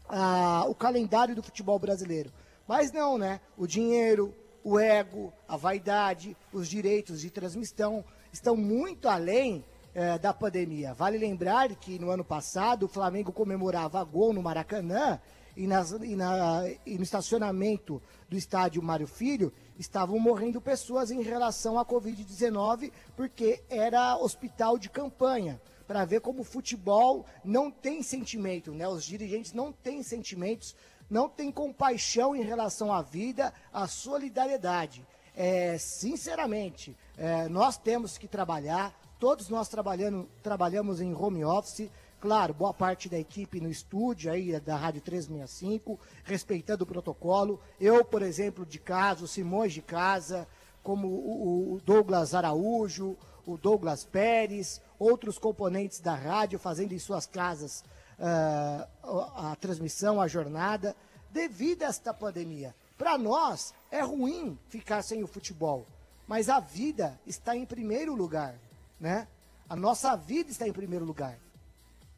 ah, 0.08 0.64
o 0.68 0.74
calendário 0.74 1.34
do 1.34 1.42
futebol 1.42 1.78
brasileiro. 1.78 2.32
Mas 2.66 2.92
não, 2.92 3.16
né? 3.16 3.40
O 3.56 3.66
dinheiro, 3.66 4.34
o 4.68 4.78
ego, 4.78 5.32
a 5.46 5.56
vaidade, 5.56 6.36
os 6.52 6.68
direitos 6.68 7.20
de 7.20 7.30
transmissão 7.30 8.04
estão 8.32 8.56
muito 8.56 9.08
além 9.08 9.64
eh, 9.94 10.18
da 10.18 10.32
pandemia. 10.34 10.92
Vale 10.94 11.16
lembrar 11.18 11.74
que 11.76 11.98
no 11.98 12.10
ano 12.10 12.24
passado 12.24 12.84
o 12.84 12.88
Flamengo 12.88 13.32
comemorava 13.32 14.04
gol 14.04 14.32
no 14.32 14.42
Maracanã 14.42 15.18
e, 15.56 15.66
nas- 15.66 15.92
e 15.92 16.14
na- 16.14 16.62
e 16.86 16.96
no 16.96 17.02
estacionamento 17.02 18.00
do 18.28 18.36
estádio 18.36 18.82
Mário 18.82 19.06
Filho 19.06 19.52
estavam 19.78 20.18
morrendo 20.18 20.60
pessoas 20.60 21.10
em 21.10 21.22
relação 21.22 21.78
à 21.78 21.84
Covid-19 21.84 22.92
porque 23.16 23.62
era 23.70 24.16
hospital 24.16 24.78
de 24.78 24.88
campanha 24.90 25.60
para 25.86 26.04
ver 26.04 26.20
como 26.20 26.42
o 26.42 26.44
futebol 26.44 27.24
não 27.42 27.70
tem 27.70 28.02
sentimento, 28.02 28.72
né? 28.72 28.86
Os 28.86 29.02
dirigentes 29.04 29.54
não 29.54 29.72
têm 29.72 30.02
sentimentos, 30.02 30.76
não 31.08 31.28
têm 31.28 31.50
compaixão 31.50 32.36
em 32.36 32.42
relação 32.42 32.92
à 32.92 33.02
vida, 33.02 33.52
à 33.72 33.86
solidariedade. 33.86 35.06
É, 35.34 35.78
sinceramente, 35.78 36.96
é, 37.16 37.48
nós 37.48 37.76
temos 37.76 38.18
que 38.18 38.26
trabalhar, 38.26 38.92
todos 39.18 39.48
nós 39.48 39.68
trabalhando, 39.68 40.28
trabalhamos 40.42 41.00
em 41.00 41.14
home 41.14 41.44
office, 41.44 41.90
claro, 42.20 42.52
boa 42.52 42.74
parte 42.74 43.08
da 43.08 43.18
equipe 43.18 43.60
no 43.60 43.70
estúdio 43.70 44.32
aí 44.32 44.58
da 44.60 44.76
Rádio 44.76 45.00
365, 45.00 45.98
respeitando 46.24 46.84
o 46.84 46.86
protocolo. 46.86 47.60
Eu, 47.80 48.04
por 48.04 48.22
exemplo, 48.22 48.66
de 48.66 48.78
casa, 48.78 49.24
o 49.24 49.28
Simões 49.28 49.72
de 49.72 49.80
casa, 49.80 50.46
como 50.82 51.06
o, 51.06 51.74
o 51.74 51.80
Douglas 51.80 52.34
Araújo, 52.34 53.16
o 53.46 53.56
Douglas 53.56 54.04
Pérez, 54.04 54.80
outros 54.98 55.38
componentes 55.38 56.00
da 56.00 56.14
rádio 56.14 56.58
fazendo 56.58 56.92
em 56.92 56.98
suas 56.98 57.26
casas 57.26 57.84
ah, 58.18 58.88
a, 59.02 59.52
a 59.52 59.56
transmissão, 59.56 60.20
a 60.20 60.26
jornada, 60.28 60.94
devido 61.30 61.82
a 61.82 61.86
esta 61.86 62.12
pandemia. 62.14 62.74
Para 62.96 63.16
nós, 63.18 63.72
é 63.90 64.00
ruim 64.00 64.58
ficar 64.68 65.02
sem 65.02 65.22
o 65.22 65.26
futebol, 65.26 65.86
mas 66.26 66.48
a 66.48 66.58
vida 66.60 67.18
está 67.26 67.54
em 67.56 67.64
primeiro 67.64 68.14
lugar, 68.14 68.58
né? 68.98 69.28
A 69.68 69.76
nossa 69.76 70.16
vida 70.16 70.50
está 70.50 70.66
em 70.66 70.72
primeiro 70.72 71.04
lugar. 71.04 71.38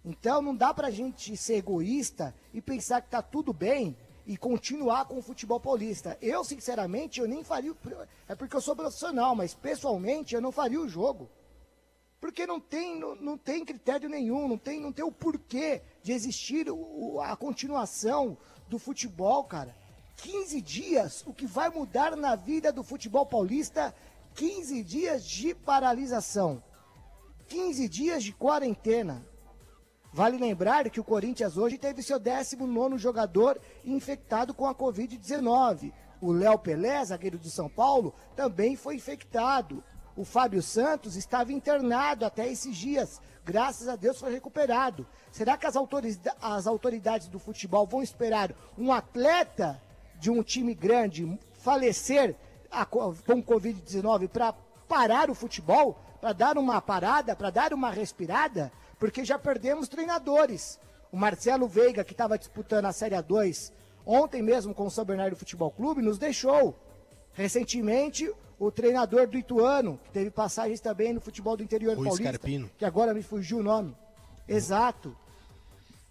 Então 0.04 0.40
não 0.40 0.54
dá 0.56 0.72
pra 0.72 0.90
gente 0.90 1.36
ser 1.36 1.56
egoísta 1.56 2.34
e 2.54 2.60
pensar 2.62 3.02
que 3.02 3.10
tá 3.10 3.20
tudo 3.20 3.52
bem 3.52 3.96
e 4.26 4.36
continuar 4.36 5.04
com 5.06 5.18
o 5.18 5.22
futebol 5.22 5.60
paulista. 5.60 6.16
Eu, 6.22 6.42
sinceramente, 6.44 7.20
eu 7.20 7.28
nem 7.28 7.42
faria. 7.44 7.72
o- 7.72 7.76
É 8.28 8.34
porque 8.34 8.56
eu 8.56 8.60
sou 8.60 8.74
profissional, 8.76 9.34
mas 9.34 9.52
pessoalmente 9.54 10.34
eu 10.34 10.40
não 10.40 10.52
faria 10.52 10.80
o 10.80 10.88
jogo. 10.88 11.28
Porque 12.20 12.46
não 12.46 12.60
tem, 12.60 12.98
não, 12.98 13.14
não 13.14 13.38
tem 13.38 13.64
critério 13.64 14.08
nenhum, 14.08 14.46
não 14.46 14.58
tem, 14.58 14.78
não 14.80 14.92
tem 14.92 15.04
o 15.04 15.10
porquê 15.12 15.82
de 16.02 16.12
existir 16.12 16.70
o- 16.70 17.18
a 17.20 17.34
continuação 17.36 18.36
do 18.68 18.78
futebol, 18.78 19.42
cara. 19.44 19.74
15 20.16 20.60
dias, 20.60 21.24
o 21.26 21.32
que 21.32 21.46
vai 21.46 21.70
mudar 21.70 22.14
na 22.16 22.36
vida 22.36 22.70
do 22.70 22.82
futebol 22.82 23.24
paulista? 23.24 23.94
15 24.34 24.82
dias 24.84 25.24
de 25.24 25.54
paralisação. 25.54 26.62
15 27.48 27.88
dias 27.88 28.22
de 28.22 28.32
quarentena. 28.32 29.26
Vale 30.12 30.36
lembrar 30.36 30.90
que 30.90 31.00
o 31.00 31.04
Corinthians 31.04 31.56
hoje 31.56 31.78
teve 31.78 32.02
seu 32.02 32.18
19 32.18 32.98
jogador 32.98 33.58
infectado 33.84 34.52
com 34.52 34.66
a 34.66 34.74
Covid-19. 34.74 35.92
O 36.20 36.32
Léo 36.32 36.58
Pelé, 36.58 37.02
zagueiro 37.04 37.38
de 37.38 37.50
São 37.50 37.68
Paulo, 37.68 38.12
também 38.36 38.76
foi 38.76 38.96
infectado. 38.96 39.82
O 40.16 40.24
Fábio 40.24 40.62
Santos 40.62 41.16
estava 41.16 41.52
internado 41.52 42.24
até 42.24 42.46
esses 42.48 42.76
dias. 42.76 43.20
Graças 43.44 43.88
a 43.88 43.96
Deus 43.96 44.18
foi 44.18 44.32
recuperado. 44.32 45.06
Será 45.32 45.56
que 45.56 45.66
as, 45.66 45.74
as 46.42 46.66
autoridades 46.66 47.28
do 47.28 47.38
futebol 47.38 47.86
vão 47.86 48.02
esperar 48.02 48.52
um 48.76 48.92
atleta 48.92 49.80
de 50.18 50.30
um 50.30 50.42
time 50.42 50.74
grande 50.74 51.38
falecer 51.54 52.36
a 52.70 52.84
co- 52.84 53.14
com 53.26 53.42
Covid-19 53.42 54.28
para 54.28 54.52
parar 54.88 55.30
o 55.30 55.34
futebol? 55.34 55.98
Para 56.20 56.32
dar 56.34 56.58
uma 56.58 56.82
parada, 56.82 57.34
para 57.34 57.48
dar 57.48 57.72
uma 57.72 57.90
respirada? 57.90 58.70
Porque 58.98 59.24
já 59.24 59.38
perdemos 59.38 59.88
treinadores. 59.88 60.78
O 61.10 61.16
Marcelo 61.16 61.66
Veiga, 61.66 62.04
que 62.04 62.12
estava 62.12 62.36
disputando 62.38 62.84
a 62.84 62.92
Série 62.92 63.14
A2 63.14 63.72
ontem 64.04 64.42
mesmo 64.42 64.74
com 64.74 64.86
o 64.86 64.90
São 64.90 65.04
Bernardo 65.04 65.34
Futebol 65.36 65.70
Clube, 65.70 66.02
nos 66.02 66.18
deixou. 66.18 66.74
Recentemente, 67.32 68.30
o 68.60 68.70
treinador 68.70 69.26
do 69.26 69.38
Ituano, 69.38 69.98
que 70.04 70.10
teve 70.10 70.30
passagens 70.30 70.80
também 70.80 71.14
no 71.14 71.20
futebol 71.20 71.56
do 71.56 71.62
interior 71.62 71.96
Rui 71.96 72.04
paulista, 72.04 72.34
Scarpino. 72.34 72.70
que 72.76 72.84
agora 72.84 73.14
me 73.14 73.22
fugiu 73.22 73.58
o 73.58 73.62
nome. 73.62 73.96
Exato. 74.46 75.16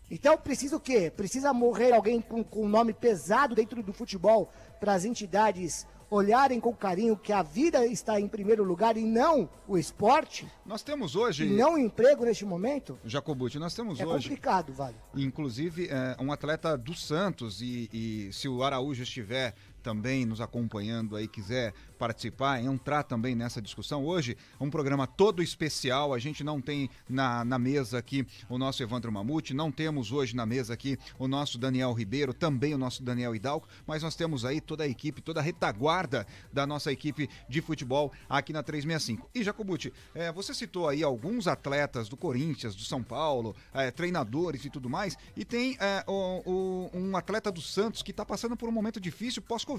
Então 0.10 0.36
precisa 0.36 0.76
o 0.76 0.80
quê? 0.80 1.12
Precisa 1.16 1.54
morrer 1.54 1.94
alguém 1.94 2.20
com, 2.20 2.44
com 2.44 2.66
um 2.66 2.68
nome 2.68 2.92
pesado 2.92 3.54
dentro 3.54 3.84
do 3.84 3.94
futebol 3.94 4.50
para 4.80 4.94
as 4.94 5.06
entidades 5.06 5.86
olharem 6.10 6.60
com 6.60 6.74
carinho 6.74 7.16
que 7.16 7.32
a 7.32 7.44
vida 7.44 7.86
está 7.86 8.20
em 8.20 8.28
primeiro 8.28 8.64
lugar 8.64 8.98
e 8.98 9.04
não 9.04 9.48
o 9.68 9.78
esporte, 9.78 10.48
Nós 10.66 10.82
temos 10.82 11.16
hoje, 11.16 11.46
e 11.46 11.50
não 11.50 11.76
o 11.76 11.78
emprego 11.78 12.26
neste 12.26 12.44
momento? 12.46 12.98
Jacobucci, 13.06 13.60
nós 13.60 13.76
temos 13.76 14.00
É 14.00 14.08
hoje, 14.08 14.28
complicado, 14.28 14.74
Vale. 14.74 14.96
inclusive, 15.16 15.88
é, 15.88 16.18
um 16.20 16.32
atleta 16.32 16.76
do 16.76 16.96
Santos 16.96 17.62
e, 17.62 17.90
e 17.94 18.34
se 18.34 18.48
o 18.48 18.64
Araújo 18.64 19.04
estiver 19.04 19.54
também 19.90 20.24
nos 20.24 20.40
acompanhando 20.40 21.16
aí, 21.16 21.28
quiser 21.28 21.74
participar, 21.98 22.62
entrar 22.64 23.02
também 23.02 23.34
nessa 23.34 23.60
discussão. 23.60 24.06
Hoje, 24.06 24.38
um 24.62 24.70
programa 24.70 25.08
todo 25.08 25.42
especial. 25.42 26.14
A 26.14 26.20
gente 26.20 26.44
não 26.44 26.62
tem 26.62 26.92
na, 27.10 27.44
na 27.44 27.58
mesa 27.58 27.98
aqui 27.98 28.24
o 28.48 28.60
nosso 28.60 28.84
Evandro 28.84 29.12
Mamute, 29.12 29.52
não 29.52 29.72
temos 29.72 30.12
hoje 30.12 30.36
na 30.36 30.46
mesa 30.46 30.76
aqui 30.76 30.96
o 31.18 31.28
nosso 31.28 31.58
Daniel 31.58 31.92
Ribeiro, 31.92 32.36
também 32.36 32.76
o 32.76 32.78
nosso 32.78 33.02
Daniel 33.02 33.36
Hidalgo, 33.36 33.68
mas 33.88 34.04
nós 34.04 34.16
temos 34.16 34.46
aí 34.46 34.62
toda 34.62 34.84
a 34.84 34.88
equipe, 34.88 35.22
toda 35.24 35.40
a 35.40 35.44
retaguarda 35.44 36.26
da 36.54 36.68
nossa 36.68 36.92
equipe 36.92 37.28
de 37.50 37.60
futebol 37.60 38.12
aqui 38.30 38.54
na 38.54 38.62
365. 38.62 39.28
E 39.34 39.44
Jacobucci, 39.44 39.92
é, 40.14 40.32
você 40.32 40.54
citou 40.54 40.88
aí 40.88 41.02
alguns 41.04 41.48
atletas 41.48 42.08
do 42.08 42.16
Corinthians, 42.16 42.76
do 42.76 42.84
São 42.84 43.02
Paulo, 43.02 43.56
é, 43.74 43.90
treinadores 43.90 44.64
e 44.64 44.70
tudo 44.70 44.88
mais, 44.88 45.18
e 45.36 45.44
tem 45.44 45.76
é, 45.80 46.04
o- 46.08 46.44
o- 46.46 46.92
um 46.94 47.18
atleta 47.18 47.52
do 47.52 47.60
Santos 47.62 48.04
que 48.04 48.12
está 48.12 48.24
passando 48.24 48.56
por 48.56 48.70
um 48.70 48.72
momento 48.72 49.00
difícil 49.00 49.42
pós-Covid. 49.42 49.79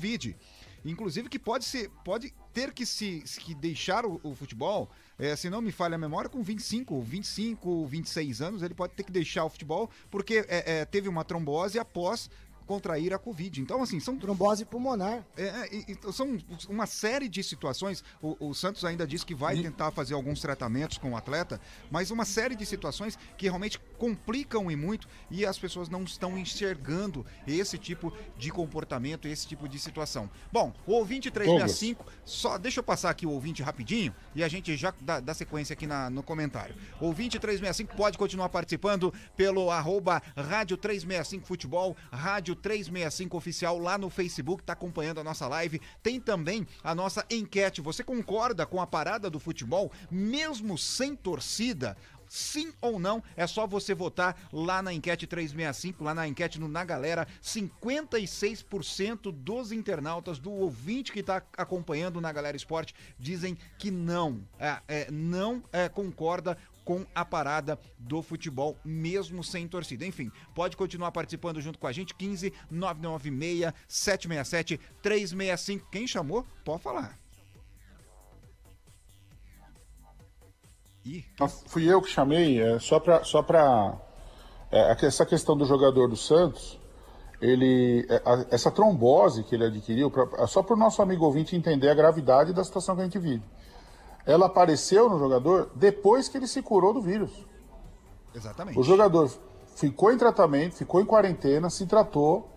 Inclusive 0.85 1.29
que 1.29 1.39
pode 1.39 1.65
ser, 1.65 1.91
pode 2.05 2.33
ter 2.55 2.73
que 2.73 2.87
se 2.87 3.23
que 3.41 3.55
deixar 3.55 4.07
o, 4.07 4.19
o 4.23 4.35
futebol, 4.35 4.91
é, 5.19 5.37
se 5.37 5.51
não 5.51 5.61
me 5.61 5.71
falha 5.71 5.95
a 5.95 5.99
memória, 5.99 6.31
com 6.31 6.43
25, 6.43 7.01
25, 7.03 7.87
26 7.87 8.41
anos, 8.41 8.63
ele 8.63 8.75
pode 8.75 8.95
ter 8.95 9.03
que 9.03 9.13
deixar 9.13 9.45
o 9.45 9.51
futebol 9.51 9.91
porque 10.11 10.45
é, 10.49 10.81
é, 10.81 10.85
teve 10.85 11.09
uma 11.09 11.25
trombose 11.25 11.79
após 11.79 12.31
contrair 12.71 13.13
a 13.13 13.19
Covid. 13.19 13.61
Então, 13.61 13.83
assim, 13.83 13.99
são 13.99 14.17
Trombose 14.17 14.65
pulmonar. 14.65 15.25
é, 15.37 15.43
é, 15.43 15.75
e- 15.75 15.85
e 16.07 16.13
são 16.13 16.39
uma 16.69 16.87
série 16.87 17.29
de 17.29 17.43
situações. 17.43 18.05
O, 18.23 18.37
o 18.51 18.55
Santos 18.55 18.85
ainda 18.85 19.05
diz 19.05 19.25
que 19.25 19.35
vai 19.35 19.57
tentar 19.61 19.91
fazer 19.91 20.15
alguns 20.15 20.41
tratamentos 20.41 20.97
com 20.97 21.11
o 21.11 21.17
atleta, 21.17 21.61
mas 21.91 22.13
uma 22.13 22.25
série 22.25 22.55
de 22.55 22.65
situações 22.65 23.19
que 23.37 23.47
realmente 23.47 23.77
complicam 23.99 24.71
e 24.71 24.77
muito 24.77 25.09
e 25.33 25.45
as 25.45 25.59
pessoas 25.59 25.89
não 25.89 26.05
estão 26.05 26.39
enxergando 26.39 27.27
esse 27.45 27.77
tipo 27.77 28.13
de 28.39 28.51
comportamento, 28.53 29.27
esse 29.27 29.49
tipo 29.49 29.69
de 29.69 29.79
situação. 29.81 30.31
Bom, 30.53 30.73
o 30.87 30.93
ouvinte 30.93 31.29
365, 31.29 32.05
só 32.25 32.57
deixa 32.57 32.79
eu 32.79 32.85
passar 32.85 33.11
aqui 33.11 33.27
o 33.27 33.31
ouvinte 33.31 33.63
rapidinho 33.65 34.15
e 34.33 34.45
a 34.45 34.49
gente 34.49 34.77
já 34.77 34.95
dá, 35.01 35.19
dá 35.19 35.35
sequência 35.35 35.73
aqui 35.73 35.89
na- 35.89 36.09
no 36.09 36.23
comentário. 36.23 36.77
O 37.01 37.07
ouvinte 37.07 37.37
365 37.41 37.97
pode 37.97 38.17
continuar 38.17 38.49
participando 38.49 39.13
pelo 39.37 39.73
arroba 39.73 40.23
Rádio 40.37 40.77
365 40.77 41.47
Futebol, 41.49 41.97
Rádio 42.13 42.55
365 42.61 43.37
Oficial 43.37 43.79
lá 43.79 43.97
no 43.97 44.11
Facebook, 44.11 44.63
tá 44.63 44.75
acompanhando 44.75 45.21
a 45.21 45.25
nossa 45.25 45.49
live. 45.49 45.81
Tem 46.03 46.21
também 46.21 46.67
a 46.85 46.95
nossa 46.95 47.25
enquete. 47.31 47.81
Você 47.81 48.05
concorda 48.05 48.67
com 48.67 48.81
a 48.81 48.87
parada 48.87 49.31
do 49.31 49.41
futebol, 49.41 49.91
mesmo 50.11 50.77
sem 50.77 51.17
torcida? 51.17 51.97
Sim 52.31 52.73
ou 52.81 53.01
não, 53.01 53.21
é 53.37 53.45
só 53.45 53.67
você 53.67 53.93
votar 53.93 54.41
lá 54.53 54.81
na 54.81 54.93
enquete 54.93 55.27
365, 55.27 56.05
lá 56.05 56.15
na 56.15 56.29
enquete 56.29 56.61
no 56.61 56.69
Na 56.69 56.85
Galera. 56.85 57.27
56% 57.43 59.33
dos 59.33 59.73
internautas, 59.73 60.39
do 60.39 60.53
ouvinte 60.53 61.11
que 61.11 61.19
está 61.19 61.43
acompanhando 61.57 62.21
na 62.21 62.31
Galera 62.31 62.57
Esporte, 62.57 62.95
dizem 63.19 63.59
que 63.77 63.91
não, 63.91 64.47
é, 64.61 64.79
é, 64.87 65.11
não 65.11 65.61
é, 65.73 65.89
concorda 65.89 66.57
com 66.91 67.07
a 67.15 67.25
parada 67.25 67.79
do 67.97 68.21
futebol, 68.21 68.77
mesmo 68.85 69.45
sem 69.45 69.69
torcida. 69.69 70.05
Enfim, 70.05 70.29
pode 70.57 70.77
continuar 70.77 71.13
participando 71.13 71.61
junto 71.61 71.79
com 71.79 71.87
a 71.87 71.93
gente, 71.93 72.13
15 72.17 72.53
996 72.69 73.73
767 73.87 74.81
365. 75.01 75.89
Quem 75.89 76.05
chamou, 76.05 76.45
pode 76.65 76.83
falar. 76.83 77.17
Ih, 81.05 81.23
que... 81.23 81.49
Fui 81.69 81.85
eu 81.85 82.03
que 82.03 82.11
chamei, 82.11 82.61
é, 82.61 82.81
só 82.81 82.99
para 82.99 83.23
só 83.23 83.41
pra, 83.41 83.97
é, 84.73 85.07
essa 85.07 85.25
questão 85.25 85.57
do 85.57 85.65
jogador 85.65 86.09
do 86.09 86.17
Santos, 86.17 86.77
ele 87.41 88.05
é, 88.11 88.17
a, 88.17 88.47
essa 88.51 88.73
trombose 88.73 89.45
que 89.45 89.55
ele 89.55 89.67
adquiriu, 89.67 90.11
pra, 90.11 90.45
só 90.49 90.61
para 90.61 90.75
o 90.75 90.79
nosso 90.79 91.01
amigo 91.01 91.25
ouvinte 91.25 91.55
entender 91.55 91.89
a 91.89 91.95
gravidade 91.95 92.53
da 92.53 92.65
situação 92.65 92.97
que 92.97 93.03
a 93.03 93.05
gente 93.05 93.19
vive. 93.21 93.45
Ela 94.27 94.47
apareceu 94.47 95.09
no 95.09 95.19
jogador 95.19 95.71
depois 95.75 96.29
que 96.29 96.37
ele 96.37 96.47
se 96.47 96.63
curou 96.63 96.93
do 96.93 97.01
vírus. 97.01 97.31
Exatamente. 98.35 98.79
O 98.79 98.83
jogador 98.83 99.31
ficou 99.75 100.13
em 100.13 100.19
tratamento, 100.19 100.75
ficou 100.75 101.01
em 101.01 101.05
quarentena, 101.05 101.71
se 101.71 101.87
tratou, 101.87 102.49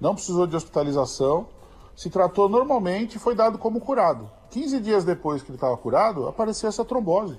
não 0.00 0.14
precisou 0.14 0.46
de 0.46 0.56
hospitalização, 0.56 1.48
se 1.94 2.08
tratou 2.08 2.48
normalmente 2.48 3.16
e 3.16 3.18
foi 3.18 3.34
dado 3.34 3.58
como 3.58 3.80
curado. 3.80 4.30
15 4.50 4.80
dias 4.80 5.04
depois 5.04 5.42
que 5.42 5.50
ele 5.50 5.56
estava 5.56 5.76
curado, 5.76 6.26
apareceu 6.26 6.68
essa 6.68 6.84
trombose 6.84 7.38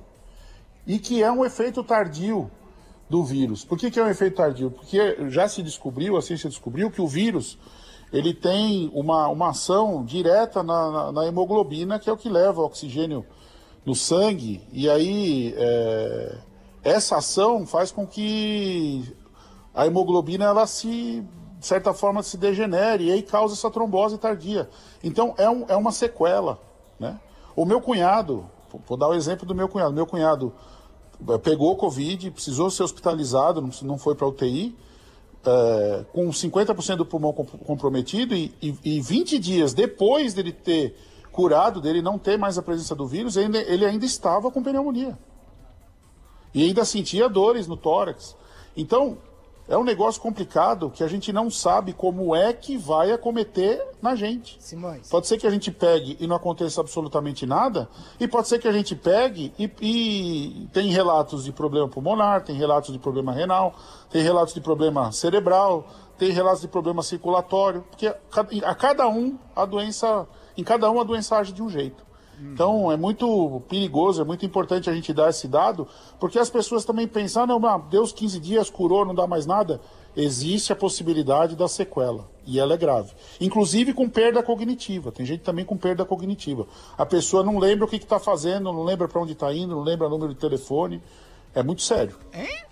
e 0.85 0.99
que 0.99 1.21
é 1.23 1.31
um 1.31 1.45
efeito 1.45 1.83
tardio 1.83 2.49
do 3.09 3.23
vírus. 3.23 3.65
Por 3.65 3.77
que, 3.77 3.91
que 3.91 3.99
é 3.99 4.03
um 4.03 4.09
efeito 4.09 4.37
tardio? 4.37 4.71
Porque 4.71 5.29
já 5.29 5.47
se 5.47 5.61
descobriu, 5.61 6.15
a 6.15 6.21
ciência 6.21 6.49
descobriu 6.49 6.89
que 6.89 7.01
o 7.01 7.07
vírus 7.07 7.57
ele 8.11 8.33
tem 8.33 8.91
uma, 8.93 9.27
uma 9.27 9.49
ação 9.49 10.03
direta 10.03 10.61
na, 10.61 10.91
na, 10.91 11.11
na 11.11 11.25
hemoglobina, 11.25 11.97
que 11.97 12.09
é 12.09 12.13
o 12.13 12.17
que 12.17 12.29
leva 12.29 12.61
o 12.61 12.65
oxigênio 12.65 13.25
no 13.85 13.95
sangue, 13.95 14.61
e 14.71 14.89
aí 14.89 15.53
é, 15.57 16.37
essa 16.83 17.17
ação 17.17 17.65
faz 17.65 17.91
com 17.91 18.05
que 18.05 19.15
a 19.73 19.87
hemoglobina 19.87 20.45
ela 20.45 20.67
se 20.67 21.23
de 21.59 21.67
certa 21.67 21.93
forma 21.93 22.23
se 22.23 22.37
degenere 22.37 23.05
e 23.05 23.11
aí 23.11 23.21
causa 23.21 23.53
essa 23.53 23.69
trombose 23.69 24.17
tardia. 24.17 24.69
Então 25.03 25.35
é, 25.37 25.49
um, 25.49 25.65
é 25.67 25.75
uma 25.75 25.91
sequela, 25.91 26.59
né? 26.99 27.19
O 27.55 27.65
meu 27.65 27.79
cunhado, 27.79 28.49
vou 28.87 28.97
dar 28.97 29.07
o 29.07 29.13
exemplo 29.13 29.45
do 29.45 29.53
meu 29.53 29.67
cunhado. 29.69 29.93
Meu 29.93 30.07
cunhado 30.07 30.53
eh, 31.29 31.37
pegou 31.37 31.75
Covid, 31.75 32.31
precisou 32.31 32.71
ser 32.71 32.81
hospitalizado, 32.81 33.61
não 33.83 33.97
foi 33.97 34.15
para 34.15 34.27
UTI, 34.27 34.75
é, 35.45 36.05
com 36.13 36.29
50% 36.29 36.95
do 36.97 37.05
pulmão 37.05 37.33
comprometido 37.33 38.35
e, 38.35 38.53
e, 38.61 38.75
e 38.83 39.01
20 39.01 39.39
dias 39.39 39.73
depois 39.73 40.33
dele 40.33 40.51
ter 40.51 40.95
curado, 41.31 41.81
dele 41.81 42.01
não 42.01 42.17
ter 42.17 42.37
mais 42.37 42.57
a 42.57 42.61
presença 42.61 42.95
do 42.95 43.07
vírus, 43.07 43.37
ele, 43.37 43.57
ele 43.57 43.85
ainda 43.85 44.05
estava 44.05 44.51
com 44.51 44.61
pneumonia. 44.61 45.17
E 46.53 46.63
ainda 46.63 46.83
sentia 46.83 47.29
dores 47.29 47.67
no 47.67 47.77
tórax. 47.77 48.35
Então, 48.75 49.17
é 49.71 49.77
um 49.77 49.83
negócio 49.85 50.21
complicado 50.21 50.89
que 50.89 51.01
a 51.01 51.07
gente 51.07 51.31
não 51.31 51.49
sabe 51.49 51.93
como 51.93 52.35
é 52.35 52.51
que 52.51 52.77
vai 52.77 53.11
acometer 53.11 53.81
na 54.01 54.15
gente. 54.15 54.57
Simões. 54.59 55.07
Pode 55.09 55.27
ser 55.27 55.37
que 55.37 55.47
a 55.47 55.49
gente 55.49 55.71
pegue 55.71 56.17
e 56.19 56.27
não 56.27 56.35
aconteça 56.35 56.81
absolutamente 56.81 57.45
nada, 57.45 57.87
e 58.19 58.27
pode 58.27 58.49
ser 58.49 58.59
que 58.59 58.67
a 58.67 58.71
gente 58.71 58.95
pegue 58.95 59.53
e, 59.57 59.71
e 59.81 60.67
tem 60.73 60.89
relatos 60.89 61.45
de 61.45 61.53
problema 61.53 61.87
pulmonar, 61.87 62.43
tem 62.43 62.55
relatos 62.55 62.91
de 62.91 62.99
problema 62.99 63.31
renal, 63.31 63.73
tem 64.09 64.21
relatos 64.21 64.53
de 64.53 64.59
problema 64.59 65.09
cerebral, 65.13 65.87
tem 66.17 66.31
relatos 66.31 66.61
de 66.61 66.67
problema 66.67 67.01
circulatório, 67.01 67.85
porque 67.89 68.07
a 68.07 68.75
cada 68.75 69.07
um 69.07 69.39
a 69.55 69.65
doença, 69.65 70.27
em 70.57 70.63
cada 70.63 70.89
um 70.91 70.99
a 70.99 71.03
doença 71.03 71.37
age 71.37 71.53
de 71.53 71.61
um 71.61 71.69
jeito. 71.69 72.11
Então 72.41 72.91
é 72.91 72.97
muito 72.97 73.61
perigoso, 73.69 74.21
é 74.21 74.25
muito 74.25 74.45
importante 74.45 74.89
a 74.89 74.93
gente 74.93 75.13
dar 75.13 75.29
esse 75.29 75.47
dado, 75.47 75.87
porque 76.19 76.39
as 76.39 76.49
pessoas 76.49 76.83
também 76.83 77.07
pensam, 77.07 77.43
ah, 77.43 77.47
não, 77.47 77.79
Deus 77.81 78.11
15 78.11 78.39
dias 78.39 78.69
curou, 78.69 79.05
não 79.05 79.13
dá 79.13 79.27
mais 79.27 79.45
nada. 79.45 79.79
Existe 80.15 80.73
a 80.73 80.75
possibilidade 80.75 81.55
da 81.55 81.67
sequela, 81.67 82.29
e 82.45 82.59
ela 82.59 82.73
é 82.73 82.77
grave. 82.77 83.13
Inclusive 83.39 83.93
com 83.93 84.09
perda 84.09 84.41
cognitiva, 84.41 85.11
tem 85.11 85.25
gente 85.25 85.43
também 85.43 85.63
com 85.63 85.77
perda 85.77 86.03
cognitiva. 86.03 86.65
A 86.97 87.05
pessoa 87.05 87.43
não 87.43 87.59
lembra 87.59 87.85
o 87.85 87.87
que 87.87 87.95
está 87.97 88.19
fazendo, 88.19 88.73
não 88.73 88.83
lembra 88.83 89.07
para 89.07 89.21
onde 89.21 89.33
está 89.33 89.53
indo, 89.53 89.75
não 89.75 89.83
lembra 89.83 90.07
o 90.07 90.09
número 90.09 90.33
de 90.33 90.39
telefone. 90.39 91.01
É 91.53 91.61
muito 91.61 91.81
sério. 91.81 92.17
Hein? 92.33 92.65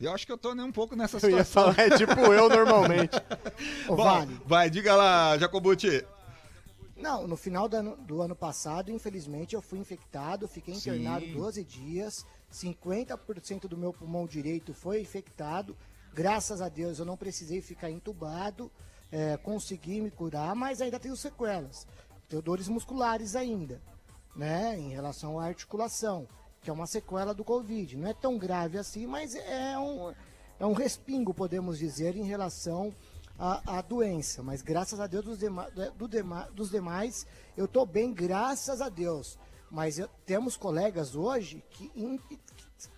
Eu 0.00 0.12
acho 0.12 0.26
que 0.26 0.32
eu 0.32 0.38
tô 0.38 0.54
nem 0.54 0.64
um 0.64 0.72
pouco 0.72 0.94
nessa 0.94 1.18
situação. 1.18 1.30
Eu 1.30 1.38
ia 1.38 1.44
falar, 1.44 1.78
é 1.78 1.96
tipo 1.96 2.20
eu 2.32 2.48
normalmente. 2.48 3.20
Bom, 3.86 3.96
vale. 3.96 4.40
Vai, 4.46 4.70
diga 4.70 4.94
lá, 4.94 5.36
Jacobuti. 5.38 6.04
Não, 7.00 7.26
no 7.26 7.36
final 7.36 7.66
do 7.66 7.76
ano, 7.76 7.96
do 7.96 8.20
ano 8.20 8.36
passado, 8.36 8.92
infelizmente, 8.92 9.54
eu 9.54 9.62
fui 9.62 9.78
infectado, 9.78 10.46
fiquei 10.46 10.74
internado 10.74 11.24
Sim. 11.24 11.32
12 11.32 11.64
dias, 11.64 12.26
50% 12.52 13.62
do 13.66 13.76
meu 13.76 13.92
pulmão 13.92 14.26
direito 14.26 14.74
foi 14.74 15.00
infectado. 15.00 15.74
Graças 16.12 16.60
a 16.60 16.68
Deus 16.68 16.98
eu 16.98 17.06
não 17.06 17.16
precisei 17.16 17.62
ficar 17.62 17.90
entubado, 17.90 18.70
é, 19.10 19.36
consegui 19.38 20.00
me 20.00 20.10
curar, 20.10 20.54
mas 20.54 20.80
ainda 20.82 21.00
tenho 21.00 21.16
sequelas. 21.16 21.86
Tenho 22.28 22.42
dores 22.42 22.68
musculares 22.68 23.34
ainda, 23.34 23.80
né, 24.36 24.78
em 24.78 24.90
relação 24.90 25.40
à 25.40 25.46
articulação, 25.46 26.28
que 26.60 26.68
é 26.68 26.72
uma 26.72 26.86
sequela 26.86 27.32
do 27.32 27.44
Covid. 27.44 27.96
Não 27.96 28.08
é 28.08 28.14
tão 28.14 28.36
grave 28.36 28.76
assim, 28.76 29.06
mas 29.06 29.34
é 29.34 29.78
um, 29.78 30.12
é 30.58 30.66
um 30.66 30.74
respingo, 30.74 31.32
podemos 31.32 31.78
dizer, 31.78 32.14
em 32.14 32.24
relação 32.24 32.94
a, 33.40 33.78
a 33.78 33.80
doença, 33.80 34.42
mas 34.42 34.60
graças 34.60 35.00
a 35.00 35.06
Deus 35.06 35.24
dos, 35.24 35.38
dema, 35.38 35.70
do 35.96 36.06
dema, 36.06 36.50
dos 36.52 36.70
demais 36.70 37.26
eu 37.56 37.64
estou 37.64 37.86
bem, 37.86 38.12
graças 38.12 38.82
a 38.82 38.90
Deus. 38.90 39.38
Mas 39.70 39.98
eu, 39.98 40.08
temos 40.26 40.58
colegas 40.58 41.14
hoje 41.14 41.64
que 41.70 41.90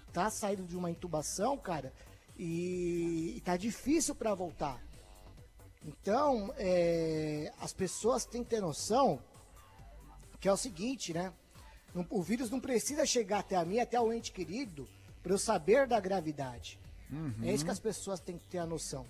está 0.09 0.29
saindo 0.31 0.65
de 0.65 0.77
uma 0.77 0.91
intubação, 0.91 1.57
cara, 1.57 1.93
e, 2.37 3.35
está 3.37 3.57
difícil 3.57 4.17
para 4.17 4.35
voltar. 4.35 4.83
Então, 5.85 6.53
é, 6.57 7.53
as 7.61 7.73
pessoas 7.73 8.25
têm 8.25 8.43
que 8.43 8.51
ter 8.51 8.61
noção 8.61 9.23
que 10.41 10.49
é 10.49 10.53
o 10.53 10.57
seguinte, 10.57 11.15
né? 11.15 11.33
O 12.11 12.21
vírus 12.21 12.51
não 12.51 12.59
precisa 12.59 13.07
chegar 13.07 13.41
até 13.41 13.55
a 13.55 13.65
mim, 13.65 13.79
até 13.79 14.01
o 14.01 14.13
ente 14.13 14.33
querido, 14.33 14.89
para 15.23 15.33
eu 15.33 15.39
saber 15.39 15.87
da 15.87 16.01
gravidade. 16.01 16.81
Uhum. 17.09 17.45
É 17.45 17.53
isso 17.53 17.65
que 17.65 17.71
as 17.71 17.79
pessoas 17.79 18.19
têm 18.19 18.37
que 18.37 18.49
ter 18.49 18.59
a 18.59 18.67
noção. 18.67 19.07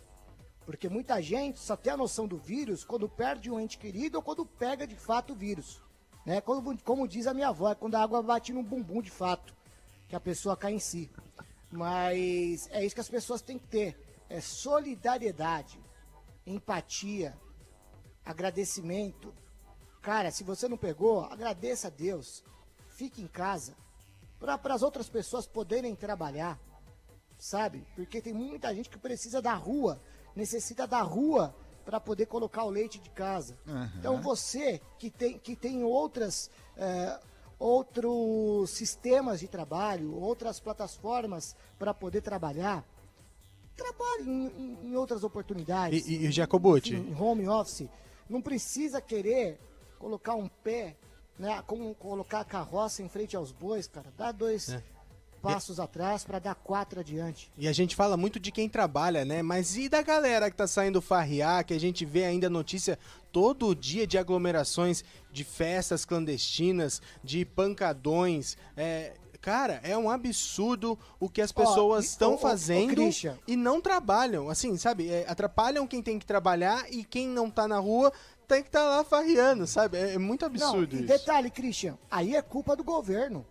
Porque 0.64 0.88
muita 0.88 1.20
gente 1.20 1.59
só 1.59 1.77
tem 1.77 1.92
a 1.92 1.96
noção 1.96 2.27
do 2.27 2.38
vírus 2.38 2.85
quando 2.85 3.09
perde 3.09 3.51
um 3.51 3.59
ente 3.59 3.79
querido 3.79 4.18
ou 4.18 4.22
quando 4.22 4.46
pega 4.46 4.87
de 4.87 4.96
fato 4.96 5.33
o 5.33 5.37
vírus. 5.37 5.83
Né? 6.25 6.40
Como, 6.40 7.09
diz 7.09 7.27
a 7.27 7.35
minha 7.35 7.48
avó, 7.48 7.70
é 7.70 7.75
quando 7.75 7.96
a 7.96 8.03
água 8.03 8.22
bate 8.22 8.53
no 8.53 8.62
bumbum 8.62 9.03
de 9.03 9.11
fato, 9.11 9.55
que 10.09 10.14
a 10.14 10.20
pessoa 10.20 10.57
cai 10.57 10.72
em 10.72 10.79
si. 10.79 11.11
Mas 11.70 12.68
é 12.70 12.85
isso 12.85 12.94
que 12.94 13.01
as 13.01 13.09
pessoas 13.09 13.42
têm 13.42 13.59
que 13.59 13.66
ter. 13.66 14.25
É 14.29 14.40
solidariedade, 14.40 15.81
empatia, 16.46 17.37
agradecimento. 18.25 19.35
Cara, 20.01 20.31
se 20.31 20.44
você 20.44 20.68
não 20.68 20.77
pegou, 20.77 21.25
agradeça 21.25 21.88
a 21.88 21.90
Deus. 21.90 22.44
Fique 22.88 23.20
em 23.20 23.27
casa. 23.27 23.75
Para 24.38 24.75
as 24.75 24.83
outras 24.83 25.09
pessoas 25.09 25.46
poderem 25.46 25.94
trabalhar. 25.94 26.59
Sabe? 27.38 27.85
Porque 27.96 28.20
tem 28.20 28.33
muita 28.33 28.72
gente 28.72 28.88
que 28.88 28.98
precisa 28.98 29.42
da 29.42 29.55
rua 29.55 30.01
necessita 30.35 30.87
da 30.87 31.03
rua 31.03 31.55
para 31.85 32.01
poder 32.01 32.27
colocar 32.27 32.64
o 32.64 32.71
leite 32.71 32.99
de 32.99 33.11
casa. 33.11 33.59
Uhum. 33.66 33.90
Então 33.99 34.23
você 34.23 34.81
que 34.99 35.11
tem, 35.11 35.38
que 35.38 35.57
tem 35.57 35.85
outras, 35.85 36.51
é, 36.77 37.18
outros 37.59 38.71
sistemas 38.71 39.40
de 39.40 39.49
trabalho, 39.49 40.14
outras 40.14 40.61
plataformas 40.61 41.57
para 41.79 41.92
poder 41.92 42.21
trabalhar, 42.21 42.85
trabalhe 43.77 44.31
em, 44.31 44.79
em 44.85 44.97
outras 44.97 45.25
oportunidades. 45.25 46.07
E, 46.07 46.27
e 46.27 46.31
Jacobucci? 46.31 46.95
Em, 46.95 47.11
em 47.11 47.21
home 47.21 47.49
office. 47.49 47.88
Não 48.29 48.40
precisa 48.40 49.01
querer 49.01 49.59
colocar 49.99 50.35
um 50.35 50.49
pé, 50.49 50.97
né, 51.38 51.62
como 51.66 51.95
colocar 51.95 52.40
a 52.40 52.45
carroça 52.45 53.03
em 53.03 53.09
frente 53.09 53.37
aos 53.37 53.53
bois, 53.53 53.87
cara. 53.87 54.12
Dá 54.16 54.33
dois, 54.33 54.68
é 54.68 54.83
passos 55.42 55.78
e... 55.78 55.81
atrás 55.81 56.24
para 56.24 56.38
dar 56.38 56.55
quatro 56.55 57.00
adiante. 57.00 57.50
E 57.59 57.66
a 57.66 57.72
gente 57.72 57.96
fala 57.96 58.16
muito 58.16 58.38
de 58.38 58.50
quem 58.50 58.68
trabalha, 58.68 59.24
né? 59.24 59.42
Mas 59.42 59.76
e 59.76 59.88
da 59.88 60.02
galera 60.02 60.50
que 60.50 60.57
tá 60.57 60.66
saindo 60.66 61.02
farrear, 61.02 61.64
que 61.64 61.74
a 61.74 61.81
gente 61.81 62.05
vê 62.05 62.24
ainda 62.24 62.48
notícia 62.48 62.98
todo 63.33 63.74
dia 63.74 64.07
de 64.07 64.18
aglomerações, 64.18 65.05
de 65.33 65.42
festas 65.42 66.05
clandestinas, 66.05 67.00
de 67.24 67.44
pancadões, 67.44 68.57
é, 68.76 69.14
cara, 69.40 69.81
é 69.83 69.98
um 69.98 70.09
absurdo 70.09 70.98
o 71.18 71.28
que 71.28 71.42
as 71.42 71.50
pessoas 71.50 72.05
estão 72.05 72.38
fazendo 72.38 73.02
e 73.46 73.57
não 73.57 73.81
trabalham. 73.81 74.48
Assim, 74.48 74.76
sabe? 74.76 75.11
É, 75.11 75.28
atrapalham 75.28 75.87
quem 75.87 76.00
tem 76.00 76.18
que 76.18 76.24
trabalhar 76.24 76.87
e 76.90 77.05
quem 77.05 77.28
não 77.28 77.50
tá 77.50 77.66
na 77.66 77.78
rua 77.78 78.12
tem 78.46 78.62
que 78.62 78.68
estar 78.68 78.81
tá 78.81 78.96
lá 78.96 79.05
farreando, 79.05 79.66
sabe? 79.66 79.96
É, 79.98 80.14
é 80.14 80.18
muito 80.18 80.44
absurdo 80.44 80.94
não, 80.94 81.02
e 81.02 81.05
isso. 81.05 81.12
detalhe, 81.12 81.50
Christian, 81.50 81.98
aí 82.11 82.37
é 82.37 82.42
culpa 82.42 82.76
do 82.76 82.85
governo. 82.85 83.44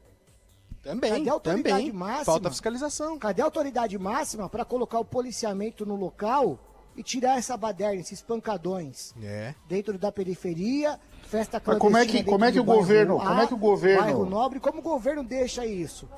Também, 0.83 1.11
Cadê 1.11 1.29
a 1.29 1.33
autoridade 1.33 1.69
também. 1.69 1.91
Máxima? 1.91 2.25
Falta 2.25 2.49
fiscalização. 2.49 3.19
Cadê 3.19 3.41
a 3.41 3.45
autoridade 3.45 3.97
máxima 3.97 4.49
para 4.49 4.65
colocar 4.65 4.99
o 4.99 5.05
policiamento 5.05 5.85
no 5.85 5.95
local 5.95 6.57
e 6.95 7.03
tirar 7.03 7.37
essa 7.37 7.55
baderna, 7.55 8.01
esses 8.01 8.21
pancadões 8.21 9.13
é. 9.21 9.53
dentro 9.67 9.97
da 9.97 10.11
periferia, 10.11 10.99
festa 11.23 11.59
clandestina. 11.59 11.73
Mas 11.73 11.79
como 11.79 11.97
é 11.97 12.05
que, 12.05 12.23
como 12.29 12.45
é 12.45 12.51
que 12.51 12.59
o 12.59 12.63
governo, 12.63 13.17
como 13.17 13.41
é 13.41 13.47
que 13.47 13.53
o 13.53 13.57
governo, 13.57 14.01
bairro 14.01 14.25
nobre, 14.25 14.59
como 14.59 14.79
o 14.79 14.81
governo 14.81 15.23
deixa 15.23 15.65
isso? 15.65 16.09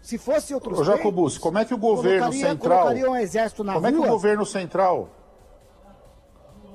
Se 0.00 0.18
fosse 0.18 0.52
outros 0.52 0.78
Ô, 0.78 0.84
Jacobus, 0.84 1.38
como 1.38 1.58
é 1.58 1.64
que 1.64 1.72
o 1.72 1.78
governo 1.78 2.26
colocaria, 2.26 2.48
central. 2.50 2.78
colocaria 2.78 3.10
um 3.10 3.16
exército 3.16 3.64
na 3.64 3.72
Como 3.72 3.86
rua. 3.86 3.88
é 3.88 4.00
que 4.00 4.06
o 4.06 4.12
governo 4.12 4.44
central. 4.46 5.08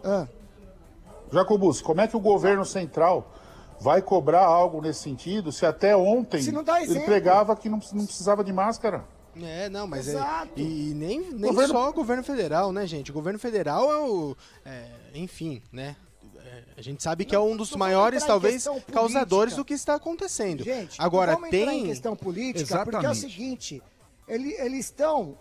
Ah, 0.04 0.28
Jacobus, 1.32 1.80
como 1.80 2.02
é 2.02 2.08
que 2.08 2.18
o 2.18 2.20
governo 2.20 2.66
central 2.66 3.32
vai 3.80 4.02
cobrar 4.02 4.44
algo 4.46 4.82
nesse 4.82 5.02
sentido 5.02 5.52
se 5.52 5.66
até 5.66 5.96
ontem 5.96 6.42
Se 6.42 6.52
não 6.52 6.64
dá 6.64 6.82
ele 6.84 7.00
pregava 7.02 7.56
que 7.56 7.70
não, 7.70 7.80
não 7.94 8.06
precisava 8.06 8.44
de 8.44 8.52
máscara? 8.54 9.04
É, 9.42 9.70
não, 9.70 9.88
mas 9.88 10.08
é. 10.08 10.12
Exato. 10.12 10.52
E 10.60 10.94
nem, 10.96 11.20
nem 11.32 11.40
Governo- 11.52 11.74
só 11.74 11.90
o 11.90 11.94
governo 11.94 12.24
federal, 12.24 12.74
né, 12.74 12.86
gente? 12.86 13.12
O 13.12 13.14
governo 13.14 13.40
federal 13.40 13.90
é 13.92 13.98
o. 14.00 14.36
é, 14.66 14.86
enfim, 15.14 15.62
né? 15.72 15.96
É, 16.46 16.64
A 16.78 16.82
gente 16.82 17.02
sabe 17.02 17.24
que 17.24 17.34
é 17.36 17.40
um 17.40 17.56
dos 17.56 17.72
não 17.72 17.78
maiores, 17.78 18.24
talvez, 18.26 18.66
causadores 18.92 19.56
do 19.56 19.64
que 19.64 19.74
está 19.74 19.96
acontecendo. 19.96 20.64
gente, 20.64 21.00
Agora, 21.02 21.34
não 21.34 21.42
vamos 21.42 21.54
entrar 21.56 21.74
em 21.74 21.80
tem. 21.82 21.88
questão 21.88 22.16
política, 22.16 22.84
porque 22.84 22.96
é 22.96 23.00
o 23.00 23.12
Exatamente. 23.12 23.20
seguinte, 23.34 23.84
ele- 24.28 24.54
eles 24.60 24.86
estão, 24.86 25.38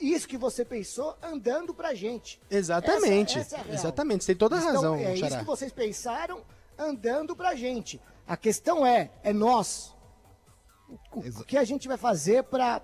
isso 0.00 0.28
que 0.28 0.36
você 0.36 0.64
pensou, 0.64 1.16
andando 1.22 1.74
pra 1.74 1.92
gente. 1.94 2.40
Exatamente. 2.50 3.36
Essa- 3.38 3.40
essa 3.40 3.56
é 3.56 3.58
a 3.58 3.62
real. 3.64 3.74
Exatamente, 3.74 4.24
você 4.24 4.32
tem 4.34 4.38
toda 4.38 4.56
a 4.56 4.60
razão, 4.60 4.94
É 4.96 5.14
isso 5.14 5.20
Xará. 5.24 5.38
que 5.38 5.44
vocês 5.44 5.72
pensaram, 5.72 6.40
andando 6.80 7.36
pra 7.36 7.54
gente. 7.54 8.00
A 8.26 8.36
questão 8.36 8.86
é, 8.86 9.10
é 9.22 9.32
nós. 9.32 9.94
O, 11.12 11.20
o 11.20 11.44
que 11.44 11.56
a 11.56 11.64
gente 11.64 11.86
vai 11.86 11.96
fazer 11.96 12.44
pra 12.44 12.80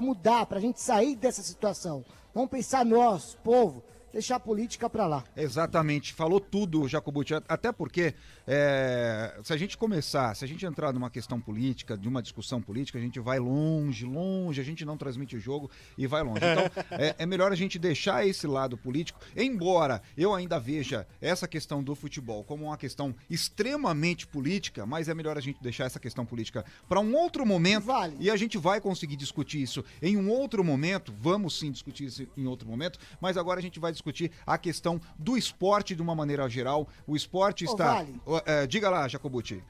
mudar, 0.00 0.46
pra 0.46 0.60
gente 0.60 0.80
sair 0.80 1.16
dessa 1.16 1.42
situação? 1.42 2.04
Vamos 2.34 2.50
pensar 2.50 2.84
nós, 2.84 3.36
povo, 3.42 3.82
deixar 4.16 4.36
a 4.36 4.40
política 4.40 4.88
pra 4.88 5.06
lá. 5.06 5.22
Exatamente, 5.36 6.14
falou 6.14 6.40
tudo, 6.40 6.88
Jacobucci. 6.88 7.34
Até 7.46 7.70
porque, 7.70 8.14
é, 8.46 9.38
se 9.44 9.52
a 9.52 9.56
gente 9.58 9.76
começar, 9.76 10.34
se 10.34 10.42
a 10.42 10.48
gente 10.48 10.64
entrar 10.64 10.90
numa 10.92 11.10
questão 11.10 11.38
política, 11.38 11.98
de 11.98 12.08
uma 12.08 12.22
discussão 12.22 12.62
política, 12.62 12.98
a 12.98 13.00
gente 13.00 13.20
vai 13.20 13.38
longe, 13.38 14.06
longe, 14.06 14.58
a 14.58 14.64
gente 14.64 14.86
não 14.86 14.96
transmite 14.96 15.36
o 15.36 15.40
jogo 15.40 15.70
e 15.98 16.06
vai 16.06 16.22
longe. 16.22 16.40
Então, 16.40 16.64
é, 16.98 17.14
é 17.18 17.26
melhor 17.26 17.52
a 17.52 17.54
gente 17.54 17.78
deixar 17.78 18.26
esse 18.26 18.46
lado 18.46 18.78
político, 18.78 19.20
embora 19.36 20.00
eu 20.16 20.34
ainda 20.34 20.58
veja 20.58 21.06
essa 21.20 21.46
questão 21.46 21.82
do 21.82 21.94
futebol 21.94 22.42
como 22.42 22.64
uma 22.64 22.78
questão 22.78 23.14
extremamente 23.28 24.26
política, 24.26 24.86
mas 24.86 25.10
é 25.10 25.14
melhor 25.14 25.36
a 25.36 25.42
gente 25.42 25.62
deixar 25.62 25.84
essa 25.84 26.00
questão 26.00 26.24
política 26.24 26.64
para 26.88 27.00
um 27.00 27.14
outro 27.14 27.44
momento 27.44 27.84
Vale. 27.84 28.16
e 28.18 28.30
a 28.30 28.36
gente 28.36 28.56
vai 28.56 28.80
conseguir 28.80 29.16
discutir 29.16 29.60
isso 29.60 29.84
em 30.00 30.16
um 30.16 30.30
outro 30.30 30.64
momento. 30.64 31.12
Vamos 31.20 31.58
sim 31.58 31.70
discutir 31.70 32.06
isso 32.06 32.26
em 32.34 32.46
outro 32.46 32.66
momento, 32.66 32.98
mas 33.20 33.36
agora 33.36 33.60
a 33.60 33.62
gente 33.62 33.78
vai 33.78 33.92
discutir 33.92 34.05
a 34.46 34.58
questão 34.58 35.00
do 35.18 35.36
esporte 35.36 35.94
de 35.94 36.02
uma 36.02 36.14
maneira 36.14 36.48
geral. 36.48 36.88
O 37.06 37.16
esporte 37.16 37.64
Ô, 37.66 37.70
está. 37.70 37.94
Vale. 37.94 38.20
É, 38.44 38.66
diga 38.66 38.90
lá, 38.90 39.06
Jacobucci. 39.08 39.62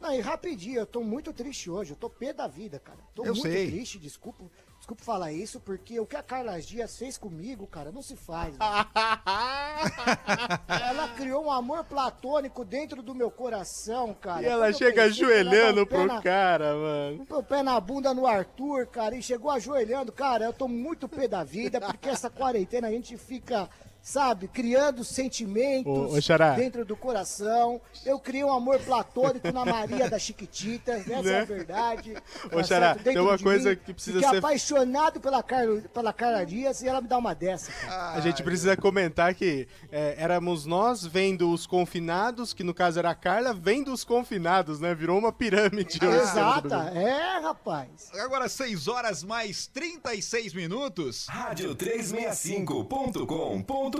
Não, 0.00 0.12
e 0.12 0.20
rapidinho, 0.20 0.80
eu 0.80 0.86
tô 0.86 1.00
muito 1.00 1.32
triste 1.32 1.70
hoje, 1.70 1.92
eu 1.92 1.96
tô 1.96 2.10
pé 2.10 2.32
da 2.32 2.48
vida, 2.48 2.80
cara. 2.80 2.98
Tô 3.14 3.24
Eu 3.24 3.34
muito 3.34 3.42
sei. 3.48 3.70
triste, 3.70 4.00
desculpa, 4.00 4.42
desculpa 4.82 5.04
falar 5.04 5.32
isso, 5.32 5.60
porque 5.60 6.00
o 6.00 6.04
que 6.06 6.16
a 6.16 6.22
Carla 6.24 6.60
Dias 6.60 6.98
fez 6.98 7.16
comigo, 7.16 7.68
cara, 7.68 7.92
não 7.92 8.02
se 8.02 8.16
faz. 8.16 8.56
ela 10.68 11.08
criou 11.16 11.44
um 11.44 11.52
amor 11.52 11.84
platônico 11.84 12.64
dentro 12.64 13.00
do 13.00 13.14
meu 13.14 13.30
coração, 13.30 14.12
cara. 14.12 14.42
E 14.42 14.46
ela 14.46 14.66
Quando 14.66 14.78
chega 14.78 15.04
pensei 15.04 15.24
ajoelhando 15.24 15.86
pro 15.86 16.04
na- 16.04 16.20
cara, 16.20 16.74
mano. 16.74 17.24
o 17.30 17.42
pé 17.44 17.62
na 17.62 17.78
bunda 17.78 18.12
no 18.12 18.26
Arthur, 18.26 18.88
cara, 18.88 19.14
e 19.14 19.22
chegou 19.22 19.52
ajoelhando. 19.52 20.10
Cara, 20.10 20.46
eu 20.46 20.52
tô 20.52 20.66
muito 20.66 21.08
pé 21.08 21.28
da 21.28 21.44
vida, 21.44 21.80
porque 21.80 22.08
essa 22.08 22.28
quarentena 22.28 22.88
a 22.88 22.90
gente 22.90 23.16
fica, 23.16 23.70
sabe, 24.02 24.48
criando 24.48 25.04
sentimentos 25.04 25.86
Ô, 25.86 26.16
ô, 26.16 26.20
dentro 26.56 26.84
do 26.84 26.96
coração. 26.96 27.80
Eu 28.04 28.18
criei 28.18 28.42
um 28.42 28.52
amor 28.52 28.80
platônico 28.80 29.52
na 29.52 29.64
Maria 29.64 30.10
das 30.10 30.22
Chiquititas, 30.22 31.08
essa 31.08 31.30
é 31.30 31.40
a 31.40 31.44
verdade. 31.44 32.16
Ô, 32.46 32.56
tá 32.56 32.64
Xará, 32.64 32.96
tem 32.96 33.16
uma 33.18 33.38
coisa 33.38 33.70
mim. 33.70 33.76
que 33.76 33.94
precisa 33.94 34.16
Fiquei 34.18 34.30
ser- 34.30 34.38
apaixonado 34.38 35.20
pela 35.20 35.40
Carla, 35.42 35.80
pela 35.94 36.12
Carla 36.12 36.44
Dias 36.44 36.82
e 36.82 36.88
ela 36.88 37.00
me 37.00 37.06
dá 37.06 37.16
uma 37.16 37.32
dessa, 37.34 37.70
cara. 37.72 38.14
A 38.14 38.20
gente 38.20 38.42
precisa 38.42 38.76
comentar 38.76 39.32
que 39.34 39.68
é, 39.90 40.16
éramos 40.18 40.66
nós 40.66 41.06
vendo 41.06 41.50
os 41.52 41.64
confinados, 41.66 42.52
que 42.52 42.64
no 42.64 42.74
caso 42.74 42.98
era 42.98 43.10
a 43.10 43.14
Carla, 43.14 43.54
vendo 43.54 43.92
os 43.92 44.02
confinados, 44.02 44.80
né? 44.80 44.92
Virou 44.94 45.16
uma 45.18 45.32
pirâmide. 45.32 45.98
do 46.00 46.06
Exata, 46.10 46.90
é, 46.94 47.38
rapaz. 47.40 48.10
Agora 48.14 48.48
6 48.48 48.88
horas 48.88 49.22
mais 49.22 49.66
36 49.68 50.52
minutos. 50.54 51.26
Rádio365.com.br 51.30 53.91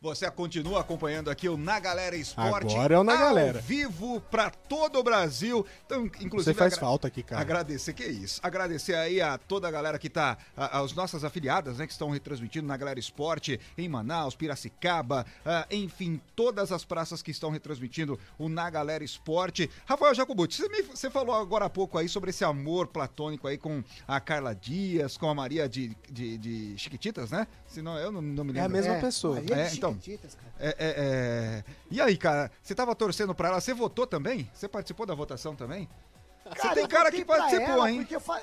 Você 0.00 0.30
continua 0.30 0.80
acompanhando 0.80 1.30
aqui 1.30 1.48
o 1.48 1.56
Na 1.56 1.80
Galera 1.80 2.14
Esporte. 2.16 2.74
Agora 2.74 2.94
é 2.94 2.98
o 2.98 3.04
Na 3.04 3.12
ao 3.12 3.18
Galera. 3.18 3.60
vivo 3.60 4.20
para 4.30 4.50
todo 4.50 4.98
o 4.98 5.02
Brasil. 5.02 5.66
Então, 5.84 6.06
inclusive 6.06 6.44
Você 6.44 6.54
faz 6.54 6.74
agra- 6.74 6.80
falta 6.86 7.08
aqui, 7.08 7.22
cara. 7.22 7.40
Agradecer, 7.40 7.92
que 7.92 8.02
é 8.04 8.08
isso. 8.08 8.40
Agradecer 8.42 8.94
aí 8.94 9.20
a 9.20 9.36
toda 9.36 9.66
a 9.66 9.70
galera 9.70 9.98
que 9.98 10.08
tá, 10.08 10.38
a- 10.56 10.80
as 10.80 10.92
nossas 10.94 11.24
afiliadas, 11.24 11.78
né, 11.78 11.86
que 11.86 11.92
estão 11.92 12.10
retransmitindo 12.10 12.66
na 12.66 12.76
Galera 12.76 12.98
Esporte 13.00 13.58
em 13.76 13.88
Manaus, 13.88 14.34
Piracicaba, 14.36 15.26
ah, 15.44 15.66
enfim, 15.70 16.20
todas 16.36 16.70
as 16.72 16.84
praças 16.84 17.20
que 17.22 17.30
estão 17.30 17.50
retransmitindo 17.50 18.18
o 18.38 18.48
Na 18.48 18.70
Galera 18.70 19.02
Esporte. 19.04 19.68
Rafael 19.86 20.14
Jacobucci, 20.14 20.62
você, 20.62 20.68
me- 20.68 20.82
você 20.82 21.10
falou 21.10 21.34
agora 21.34 21.64
há 21.64 21.70
pouco 21.70 21.98
aí 21.98 22.08
sobre 22.08 22.30
esse 22.30 22.44
amor 22.44 22.86
platônico 22.86 23.48
aí 23.48 23.58
com 23.58 23.82
a 24.06 24.20
Carla 24.20 24.54
Dias, 24.54 25.16
com 25.16 25.28
a 25.28 25.34
Maria 25.34 25.68
de, 25.68 25.96
de, 26.10 26.38
de 26.38 26.74
Chiquititas, 26.78 27.30
né? 27.30 27.46
Senão 27.66 27.98
eu 27.98 28.12
não, 28.12 28.22
não 28.22 28.44
me 28.44 28.52
É 28.56 28.60
a 28.60 28.62
lembro. 28.66 28.76
mesma 28.76 28.94
É, 28.94 29.00
pessoa. 29.00 29.15
Maria 29.24 29.42
de 29.42 29.52
É, 29.52 29.72
então. 29.74 29.92
Chiquititas, 29.94 30.34
cara. 30.34 30.52
É, 30.58 30.68
é, 30.68 30.74
é. 30.78 31.64
E 31.90 32.00
aí, 32.00 32.16
cara, 32.16 32.50
você 32.62 32.74
tava 32.74 32.94
torcendo 32.94 33.34
pra 33.34 33.48
ela, 33.48 33.60
você 33.60 33.74
votou 33.74 34.06
também? 34.06 34.50
Você 34.54 34.68
participou 34.68 35.06
da 35.06 35.14
votação 35.14 35.54
também? 35.54 35.88
Você 36.56 36.74
tem 36.74 36.86
cara 36.86 37.10
que 37.10 37.24
participou, 37.24 37.66
ela 37.66 37.90
hein? 37.90 38.06
eu 38.08 38.20
fa- 38.20 38.40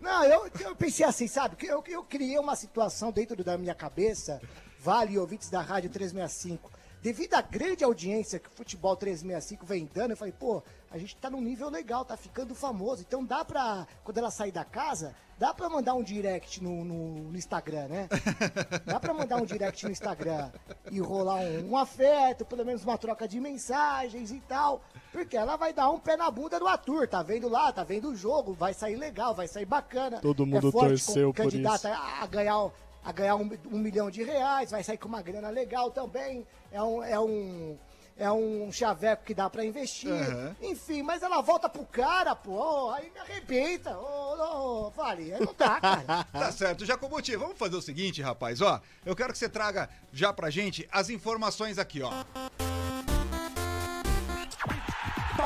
Não, 0.00 0.24
eu, 0.24 0.50
eu 0.60 0.74
pensei 0.74 1.06
assim, 1.06 1.28
sabe? 1.28 1.54
que 1.56 1.66
Eu, 1.66 1.82
eu 1.86 2.02
criei 2.02 2.36
uma 2.38 2.56
situação 2.56 3.12
dentro 3.12 3.42
da 3.44 3.56
minha 3.56 3.74
cabeça, 3.74 4.40
Vale 4.80 5.16
ouvintes 5.16 5.48
da 5.48 5.60
Rádio 5.62 5.88
365. 5.90 6.68
Devido 7.02 7.34
à 7.34 7.42
grande 7.42 7.82
audiência 7.82 8.38
que 8.38 8.48
o 8.48 8.52
Futebol 8.52 8.94
365 8.94 9.66
vem 9.66 9.90
dando, 9.92 10.12
eu 10.12 10.16
falei, 10.16 10.32
pô, 10.32 10.62
a 10.88 10.96
gente 10.96 11.16
tá 11.16 11.28
num 11.28 11.40
nível 11.40 11.68
legal, 11.68 12.04
tá 12.04 12.16
ficando 12.16 12.54
famoso. 12.54 13.02
Então 13.02 13.24
dá 13.24 13.44
pra, 13.44 13.88
quando 14.04 14.18
ela 14.18 14.30
sair 14.30 14.52
da 14.52 14.64
casa, 14.64 15.12
dá 15.36 15.52
pra 15.52 15.68
mandar 15.68 15.94
um 15.94 16.02
direct 16.04 16.62
no, 16.62 16.84
no- 16.84 17.30
no 17.32 17.36
Instagram, 17.36 17.88
né? 17.88 18.08
Dá 18.86 19.00
pra 19.00 19.12
mandar 19.12 19.36
um 19.38 19.44
direct 19.44 19.84
no 19.84 19.90
Instagram 19.90 20.50
e 20.92 21.00
rolar 21.00 21.40
um, 21.40 21.70
um 21.72 21.76
afeto, 21.76 22.44
pelo 22.44 22.64
menos 22.64 22.84
uma 22.84 22.96
troca 22.96 23.26
de 23.26 23.40
mensagens 23.40 24.30
e 24.30 24.38
tal. 24.40 24.80
Porque 25.10 25.36
ela 25.36 25.56
vai 25.56 25.72
dar 25.72 25.90
um 25.90 25.98
pé 25.98 26.16
na 26.16 26.30
bunda 26.30 26.60
do 26.60 26.68
Arthur, 26.68 27.08
tá 27.08 27.20
vendo 27.22 27.48
lá, 27.48 27.72
tá 27.72 27.82
vendo 27.82 28.10
o 28.10 28.14
jogo, 28.16 28.52
vai 28.54 28.72
sair 28.74 28.94
legal, 28.94 29.34
vai 29.34 29.48
sair 29.48 29.64
bacana. 29.66 30.20
Todo 30.20 30.46
mundo 30.46 30.68
é 30.68 30.70
forte, 30.70 31.04
torceu 31.04 31.32
com- 31.32 31.42
por 31.42 31.50
candidata 31.50 31.92
a 32.22 32.26
ganhar, 32.26 32.70
a 33.04 33.12
ganhar 33.12 33.36
um, 33.36 33.50
um 33.70 33.78
milhão 33.78 34.10
de 34.10 34.22
reais, 34.22 34.70
vai 34.70 34.82
sair 34.82 34.98
com 34.98 35.08
uma 35.08 35.22
grana 35.22 35.50
legal 35.50 35.90
também. 35.90 36.46
É 36.70 36.82
um. 36.82 37.02
É 37.02 37.18
um 37.18 37.78
é 38.16 38.30
um 38.30 38.70
chaveco 38.70 39.24
que 39.24 39.34
dá 39.34 39.48
pra 39.48 39.64
investir. 39.64 40.10
Aham. 40.10 40.54
Enfim, 40.60 41.02
mas 41.02 41.22
ela 41.22 41.40
volta 41.40 41.68
pro 41.68 41.84
cara, 41.84 42.36
pô. 42.36 42.90
aí 42.90 43.10
me 43.10 43.18
arrebenta. 43.18 43.96
Ô, 43.98 44.86
ô, 44.86 44.90
vale, 44.90 45.32
aí 45.32 45.40
não 45.40 45.54
dá, 45.56 45.80
cara. 45.80 46.24
Tá 46.32 46.52
certo, 46.52 46.84
Jacobuti, 46.84 47.34
vamos 47.36 47.58
fazer 47.58 47.76
o 47.76 47.82
seguinte, 47.82 48.22
rapaz, 48.22 48.60
ó. 48.60 48.80
Eu 49.04 49.16
quero 49.16 49.32
que 49.32 49.38
você 49.38 49.48
traga 49.48 49.88
já 50.12 50.32
pra 50.32 50.50
gente 50.50 50.88
as 50.92 51.10
informações 51.10 51.78
aqui, 51.78 52.02
ó. 52.02 52.12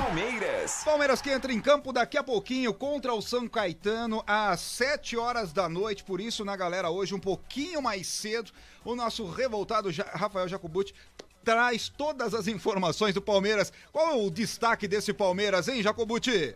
Palmeiras. 0.07 0.83
Palmeiras 0.85 1.21
que 1.21 1.31
entra 1.31 1.53
em 1.53 1.61
campo 1.61 1.93
daqui 1.93 2.17
a 2.17 2.23
pouquinho 2.23 2.73
contra 2.73 3.13
o 3.13 3.21
São 3.21 3.49
Caetano 3.49 4.23
às 4.25 4.61
7 4.61 5.17
horas 5.17 5.53
da 5.53 5.69
noite. 5.69 6.05
Por 6.05 6.21
isso, 6.21 6.45
na 6.45 6.55
galera, 6.55 6.91
hoje 6.91 7.13
um 7.13 7.19
pouquinho 7.19 7.83
mais 7.83 8.07
cedo, 8.07 8.53
o 8.85 8.95
nosso 8.95 9.29
revoltado 9.29 9.91
Rafael 10.13 10.47
Jacobuti 10.47 10.95
traz 11.43 11.89
todas 11.89 12.35
as 12.35 12.47
informações 12.47 13.15
do 13.15 13.21
Palmeiras. 13.21 13.73
Qual 13.91 14.13
é 14.13 14.15
o 14.15 14.31
destaque 14.31 14.87
desse 14.87 15.13
Palmeiras, 15.13 15.67
hein, 15.67 15.83
Jacobuti? 15.83 16.55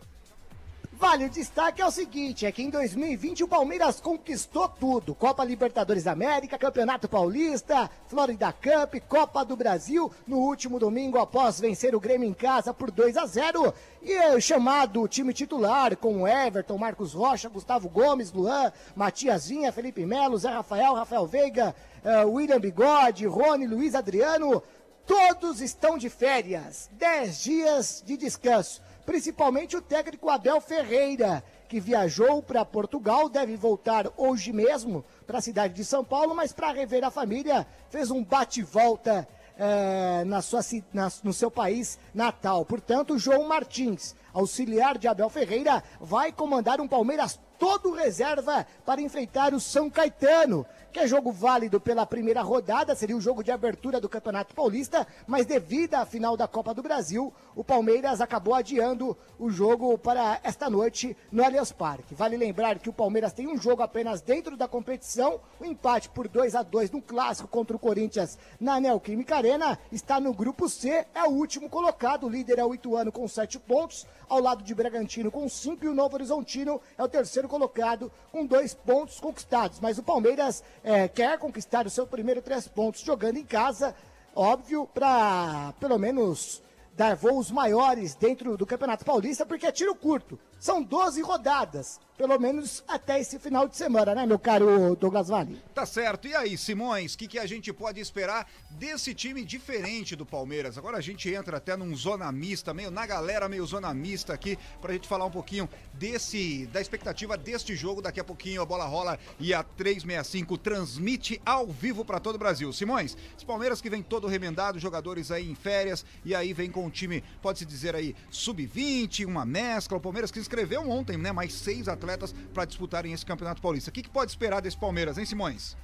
Vale, 1.01 1.25
o 1.25 1.29
destaque 1.31 1.81
é 1.81 1.85
o 1.85 1.89
seguinte, 1.89 2.45
é 2.45 2.51
que 2.51 2.61
em 2.61 2.69
2020 2.69 3.43
o 3.43 3.47
Palmeiras 3.47 3.99
conquistou 3.99 4.69
tudo. 4.69 5.15
Copa 5.15 5.43
Libertadores 5.43 6.03
da 6.03 6.11
América, 6.11 6.59
Campeonato 6.59 7.09
Paulista, 7.09 7.89
Florida 8.07 8.53
Cup, 8.53 9.01
Copa 9.09 9.43
do 9.43 9.55
Brasil, 9.55 10.11
no 10.27 10.37
último 10.37 10.77
domingo 10.77 11.17
após 11.17 11.59
vencer 11.59 11.95
o 11.95 11.99
Grêmio 11.99 12.29
em 12.29 12.35
casa 12.35 12.71
por 12.71 12.91
2 12.91 13.17
a 13.17 13.25
0 13.25 13.73
e 14.03 14.13
é 14.13 14.39
chamado 14.39 15.07
time 15.07 15.33
titular 15.33 15.97
com 15.97 16.27
Everton, 16.27 16.77
Marcos 16.77 17.13
Rocha, 17.13 17.49
Gustavo 17.49 17.89
Gomes, 17.89 18.31
Luan, 18.31 18.71
Matias 18.95 19.49
Vinha, 19.49 19.71
Felipe 19.71 20.05
Melo, 20.05 20.37
Zé 20.37 20.51
Rafael, 20.51 20.93
Rafael 20.93 21.25
Veiga, 21.25 21.75
eh, 22.05 22.25
William 22.25 22.59
Bigode, 22.59 23.25
Rony, 23.25 23.65
Luiz 23.65 23.95
Adriano, 23.95 24.61
todos 25.07 25.61
estão 25.61 25.97
de 25.97 26.11
férias, 26.11 26.91
10 26.93 27.41
dias 27.41 28.03
de 28.05 28.15
descanso 28.15 28.83
principalmente 29.05 29.75
o 29.75 29.81
técnico 29.81 30.29
Abel 30.29 30.59
Ferreira, 30.61 31.43
que 31.67 31.79
viajou 31.79 32.41
para 32.43 32.65
Portugal, 32.65 33.29
deve 33.29 33.55
voltar 33.55 34.07
hoje 34.17 34.51
mesmo 34.51 35.03
para 35.25 35.37
a 35.37 35.41
cidade 35.41 35.73
de 35.73 35.85
São 35.85 36.03
Paulo, 36.03 36.35
mas 36.35 36.51
para 36.51 36.71
rever 36.71 37.03
a 37.03 37.11
família, 37.11 37.65
fez 37.89 38.11
um 38.11 38.23
bate-volta 38.23 39.27
eh, 39.63 40.23
na 40.25 40.41
sua 40.41 40.61
na- 40.91 41.11
no 41.23 41.31
seu 41.33 41.51
país 41.51 41.99
natal. 42.13 42.65
Portanto, 42.65 43.19
João 43.19 43.47
Martins, 43.47 44.15
auxiliar 44.33 44.97
de 44.97 45.07
Abel 45.07 45.29
Ferreira, 45.29 45.83
vai 45.99 46.31
comandar 46.31 46.81
um 46.81 46.87
Palmeiras 46.87 47.39
todo 47.59 47.91
reserva 47.93 48.65
para 48.85 49.01
enfrentar 49.01 49.53
o 49.53 49.59
São 49.59 49.87
Caetano 49.89 50.65
que 50.91 50.99
é 50.99 51.07
jogo 51.07 51.31
válido 51.31 51.79
pela 51.79 52.05
primeira 52.05 52.41
rodada, 52.41 52.93
seria 52.93 53.15
o 53.15 53.21
jogo 53.21 53.43
de 53.43 53.51
abertura 53.51 53.99
do 53.99 54.09
Campeonato 54.09 54.53
Paulista, 54.53 55.07
mas 55.25 55.45
devido 55.45 55.95
à 55.95 56.05
final 56.05 56.35
da 56.35 56.47
Copa 56.47 56.73
do 56.73 56.83
Brasil, 56.83 57.33
o 57.55 57.63
Palmeiras 57.63 58.19
acabou 58.19 58.53
adiando 58.53 59.17
o 59.39 59.49
jogo 59.49 59.97
para 59.97 60.39
esta 60.43 60.69
noite 60.69 61.15
no 61.31 61.43
Allianz 61.43 61.71
Parque. 61.71 62.13
Vale 62.13 62.35
lembrar 62.35 62.77
que 62.79 62.89
o 62.89 62.93
Palmeiras 62.93 63.31
tem 63.31 63.47
um 63.47 63.57
jogo 63.57 63.81
apenas 63.81 64.21
dentro 64.21 64.57
da 64.57 64.67
competição, 64.67 65.39
o 65.59 65.63
um 65.63 65.67
empate 65.67 66.09
por 66.09 66.27
2 66.27 66.55
a 66.55 66.61
2 66.61 66.91
no 66.91 67.01
clássico 67.01 67.47
contra 67.47 67.75
o 67.75 67.79
Corinthians 67.79 68.37
na 68.59 68.79
Neoquímica 68.79 69.37
Arena, 69.37 69.79
está 69.91 70.19
no 70.19 70.33
grupo 70.33 70.67
C, 70.67 71.05
é 71.15 71.23
o 71.23 71.31
último 71.31 71.69
colocado, 71.69 72.25
o 72.25 72.29
líder 72.29 72.59
é 72.59 72.65
o 72.65 72.73
Ituano 72.73 73.11
com 73.11 73.27
7 73.27 73.59
pontos, 73.59 74.05
ao 74.31 74.39
lado 74.39 74.63
de 74.63 74.73
Bragantino 74.73 75.29
com 75.29 75.47
5 75.47 75.83
e 75.83 75.87
o 75.89 75.93
Novo 75.93 76.15
Horizontino 76.15 76.79
é 76.97 77.03
o 77.03 77.07
terceiro 77.09 77.49
colocado 77.49 78.09
com 78.31 78.45
dois 78.45 78.73
pontos 78.73 79.19
conquistados. 79.19 79.79
Mas 79.81 79.97
o 79.97 80.03
Palmeiras 80.03 80.63
é, 80.83 81.07
quer 81.07 81.37
conquistar 81.37 81.85
o 81.85 81.89
seu 81.89 82.07
primeiro 82.07 82.41
três 82.41 82.67
pontos 82.67 83.01
jogando 83.01 83.37
em 83.37 83.45
casa, 83.45 83.95
óbvio, 84.35 84.87
para 84.87 85.73
pelo 85.79 85.97
menos 85.97 86.61
dar 86.95 87.15
voos 87.15 87.49
maiores 87.49 88.15
dentro 88.15 88.57
do 88.57 88.65
Campeonato 88.65 89.05
Paulista, 89.05 89.45
porque 89.45 89.65
é 89.65 89.71
tiro 89.71 89.95
curto. 89.95 90.37
São 90.59 90.83
12 90.83 91.21
rodadas 91.21 91.99
pelo 92.21 92.37
menos 92.37 92.83
até 92.87 93.19
esse 93.19 93.39
final 93.39 93.67
de 93.67 93.75
semana, 93.75 94.13
né, 94.13 94.27
meu 94.27 94.37
caro 94.37 94.95
Douglas 94.95 95.27
Vale? 95.27 95.59
Tá 95.73 95.87
certo. 95.87 96.27
E 96.27 96.35
aí, 96.35 96.55
Simões, 96.55 97.15
o 97.15 97.17
que, 97.17 97.27
que 97.27 97.39
a 97.39 97.47
gente 97.47 97.73
pode 97.73 97.99
esperar 97.99 98.47
desse 98.69 99.15
time 99.15 99.43
diferente 99.43 100.15
do 100.15 100.23
Palmeiras? 100.23 100.77
Agora 100.77 100.97
a 100.97 101.01
gente 101.01 101.33
entra 101.33 101.57
até 101.57 101.75
num 101.75 101.95
zona 101.95 102.31
mista, 102.31 102.75
meio 102.75 102.91
na 102.91 103.07
galera, 103.07 103.49
meio 103.49 103.65
zona 103.65 103.91
mista 103.91 104.35
aqui, 104.35 104.55
pra 104.79 104.93
gente 104.93 105.07
falar 105.07 105.25
um 105.25 105.31
pouquinho 105.31 105.67
desse, 105.95 106.67
da 106.67 106.79
expectativa 106.79 107.35
deste 107.35 107.75
jogo. 107.75 108.03
Daqui 108.03 108.19
a 108.19 108.23
pouquinho 108.23 108.61
a 108.61 108.65
bola 108.67 108.85
rola 108.85 109.17
e 109.39 109.51
a 109.51 109.63
365 109.63 110.59
transmite 110.59 111.41
ao 111.43 111.65
vivo 111.65 112.05
para 112.05 112.19
todo 112.19 112.35
o 112.35 112.37
Brasil. 112.37 112.71
Simões, 112.71 113.17
esse 113.35 113.47
Palmeiras 113.47 113.81
que 113.81 113.89
vem 113.89 114.03
todo 114.03 114.27
remendado, 114.27 114.77
jogadores 114.77 115.31
aí 115.31 115.49
em 115.49 115.55
férias, 115.55 116.05
e 116.23 116.35
aí 116.35 116.53
vem 116.53 116.69
com 116.69 116.85
um 116.85 116.89
time, 116.91 117.23
pode-se 117.41 117.65
dizer 117.65 117.95
aí, 117.95 118.15
sub-20, 118.29 119.25
uma 119.25 119.43
mescla. 119.43 119.97
O 119.97 120.01
Palmeiras 120.01 120.29
que 120.29 120.39
inscreveu 120.39 120.87
ontem, 120.87 121.17
né, 121.17 121.31
mais 121.31 121.51
seis 121.51 121.87
atletas 121.87 122.10
atletas 122.11 122.33
para 122.53 122.65
disputarem 122.65 123.13
esse 123.13 123.25
Campeonato 123.25 123.61
Paulista. 123.61 123.89
O 123.89 123.93
que, 123.93 124.03
que, 124.03 124.09
pode 124.09 124.31
esperar 124.31 124.61
desse 124.61 124.77
Palmeiras, 124.77 125.17
hein, 125.17 125.25
Simões? 125.25 125.77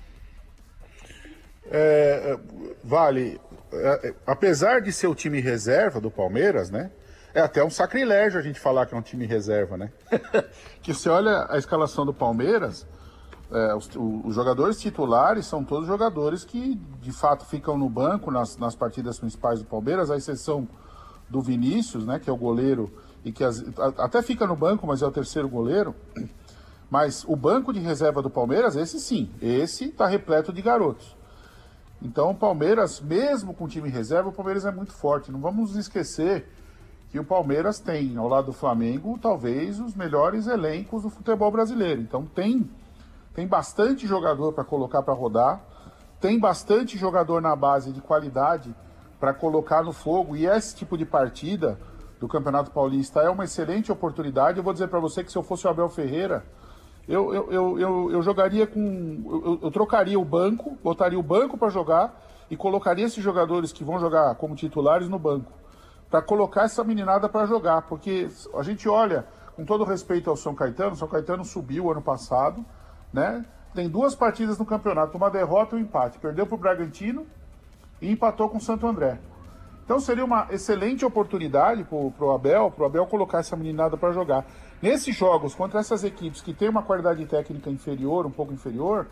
É, 1.70 2.38
vale, 2.84 3.40
é, 3.72 4.10
é, 4.10 4.16
apesar 4.26 4.82
de 4.82 4.92
ser 4.92 5.08
o 5.08 5.16
time 5.16 5.40
reserva 5.40 6.00
do 6.00 6.10
Palmeiras, 6.10 6.70
né? 6.70 6.92
É 7.34 7.42
até 7.42 7.64
um 7.64 7.70
sacrilégio 7.70 8.40
a 8.40 8.42
gente 8.42 8.60
falar 8.60 8.86
que 8.86 8.96
é 8.96 8.98
um 8.98 9.02
time 9.02 9.26
reserva, 9.26 9.78
né? 9.78 9.92
que 10.82 10.94
você 10.94 11.10
olha 11.10 11.46
a 11.50 11.58
escalação 11.58 12.06
do 12.06 12.14
Palmeiras, 12.14 12.88
é, 13.52 13.76
os, 13.76 13.90
os, 13.96 14.34
jogadores 14.34 14.80
titulares 14.80 15.46
são 15.46 15.64
todos 15.64 15.88
jogadores 15.88 16.44
que 16.44 16.76
de 17.02 17.12
fato 17.12 17.46
ficam 17.46 17.78
no 17.78 17.90
banco 17.90 18.32
nas, 18.32 18.58
nas 18.58 18.76
partidas 18.76 19.20
principais 19.20 19.60
do 19.60 19.66
Palmeiras, 19.66 20.10
à 20.10 20.18
exceção 20.18 20.68
do 21.30 21.42
Vinícius, 21.42 22.06
né? 22.06 22.18
Que 22.18 22.30
é 22.30 22.34
o 22.34 22.38
goleiro 22.38 22.92
e 23.28 23.32
que 23.34 23.44
as, 23.44 23.62
até 23.98 24.22
fica 24.22 24.48
no 24.48 24.56
banco, 24.56 24.88
mas 24.88 25.02
é 25.02 25.06
o 25.06 25.12
terceiro 25.12 25.50
goleiro. 25.50 25.94
Mas 26.90 27.26
o 27.28 27.36
banco 27.36 27.74
de 27.74 27.80
reserva 27.82 28.22
do 28.22 28.30
Palmeiras, 28.30 28.78
esse 28.78 29.02
sim, 29.02 29.30
esse 29.42 29.90
está 29.90 30.08
repleto 30.08 30.54
de 30.54 30.62
garotos. 30.62 31.14
Então 32.02 32.32
o 32.32 32.36
Palmeiras, 32.36 33.02
mesmo 33.02 33.54
com 33.54 33.68
time 33.68 33.90
reserva, 33.90 34.30
o 34.30 34.32
Palmeiras 34.32 34.64
é 34.64 34.72
muito 34.72 34.94
forte. 34.94 35.30
Não 35.30 35.42
vamos 35.42 35.76
esquecer 35.76 36.48
que 37.12 37.20
o 37.20 37.24
Palmeiras 37.24 37.80
tem, 37.80 38.16
ao 38.16 38.30
lado 38.30 38.46
do 38.46 38.54
Flamengo, 38.54 39.20
talvez 39.22 39.78
os 39.82 39.94
melhores 39.94 40.48
elencos 40.48 41.04
do 41.04 41.10
futebol 41.10 41.52
brasileiro. 41.52 42.00
Então 42.00 42.26
tem, 42.26 42.70
tem 43.34 43.46
bastante 43.46 44.08
jogador 44.08 44.54
para 44.54 44.64
colocar 44.64 45.04
para 45.04 45.14
rodar, 45.14 45.62
tem 46.22 46.40
bastante 46.40 46.98
jogador 46.98 47.42
na 47.42 47.58
base 47.58 47.92
de 47.92 48.00
qualidade 48.00 48.74
para 49.20 49.34
colocar 49.34 49.84
no 49.84 49.92
fogo. 49.92 50.34
E 50.38 50.46
esse 50.46 50.74
tipo 50.74 50.98
de 50.98 51.06
partida 51.06 51.78
do 52.20 52.28
Campeonato 52.28 52.72
Paulista 52.72 53.22
é 53.22 53.30
uma 53.30 53.44
excelente 53.44 53.92
oportunidade. 53.92 54.58
Eu 54.58 54.64
vou 54.64 54.74
dizer 54.74 54.88
para 54.88 55.00
você 55.00 55.24
que 55.24 55.32
se 55.32 55.38
eu 55.38 55.44
fosse 55.44 55.68
o 55.68 55.70
Abel 55.70 55.90
Ferreira, 55.90 56.44
eu, 57.08 57.34
eu, 57.34 57.52
eu, 57.52 57.80
eu, 57.80 58.12
eu 58.12 58.22
jogaria 58.22 58.68
com. 58.68 59.24
Eu, 59.46 59.60
eu, 59.64 59.72
trocaria 59.72 60.20
o 60.20 60.26
banco, 60.26 60.78
botaria 60.84 61.18
o 61.18 61.24
banco 61.24 61.58
para 61.58 61.70
jogar 61.70 62.22
e 62.50 62.58
colocaria 62.58 63.06
esses 63.06 63.24
jogadores 63.24 63.72
que 63.72 63.84
vão 63.84 64.00
jogar 64.00 64.36
como 64.36 64.56
titulares 64.56 65.08
no 65.08 65.18
banco. 65.18 65.52
Para 66.10 66.22
colocar 66.22 66.64
essa 66.64 66.84
meninada 66.84 67.30
para 67.30 67.46
jogar. 67.46 67.84
Porque 67.84 68.30
a 68.54 68.64
gente 68.64 68.90
olha, 68.90 69.26
com 69.56 69.64
todo 69.64 69.84
respeito 69.84 70.30
ao 70.30 70.36
São 70.36 70.54
Caetano, 70.54 70.96
São 70.96 71.08
Caetano 71.08 71.46
subiu 71.46 71.90
ano 71.92 72.02
passado, 72.02 72.66
né? 73.14 73.46
Tem 73.74 73.88
duas 73.88 74.16
partidas 74.16 74.58
no 74.58 74.66
campeonato, 74.66 75.16
uma 75.16 75.30
derrota 75.30 75.76
e 75.76 75.80
um 75.80 75.82
empate. 75.84 76.18
Perdeu 76.18 76.46
para 76.46 76.56
o 76.56 76.58
Bragantino 76.58 77.28
e 78.02 78.12
empatou 78.12 78.50
com 78.50 78.58
o 78.58 78.62
Santo 78.62 78.88
André. 78.88 79.20
Então 79.88 80.02
seria 80.02 80.26
uma 80.26 80.48
excelente 80.52 81.06
oportunidade 81.06 81.86
para 81.86 81.96
o 81.96 82.32
Abel, 82.32 82.70
para 82.70 82.84
o 82.84 82.86
Abel 82.86 83.08
colocar 83.08 83.40
essa 83.40 83.56
meninada 83.56 83.96
para 83.96 84.12
jogar. 84.12 84.46
Nesses 84.82 85.16
jogos 85.16 85.56
contra 85.56 85.80
essas 85.80 86.04
equipes 86.04 86.42
que 86.42 86.54
têm 86.54 86.68
uma 86.68 86.84
qualidade 86.84 87.26
técnica 87.26 87.70
inferior, 87.70 88.26
um 88.26 88.30
pouco 88.30 88.52
inferior, 88.52 89.08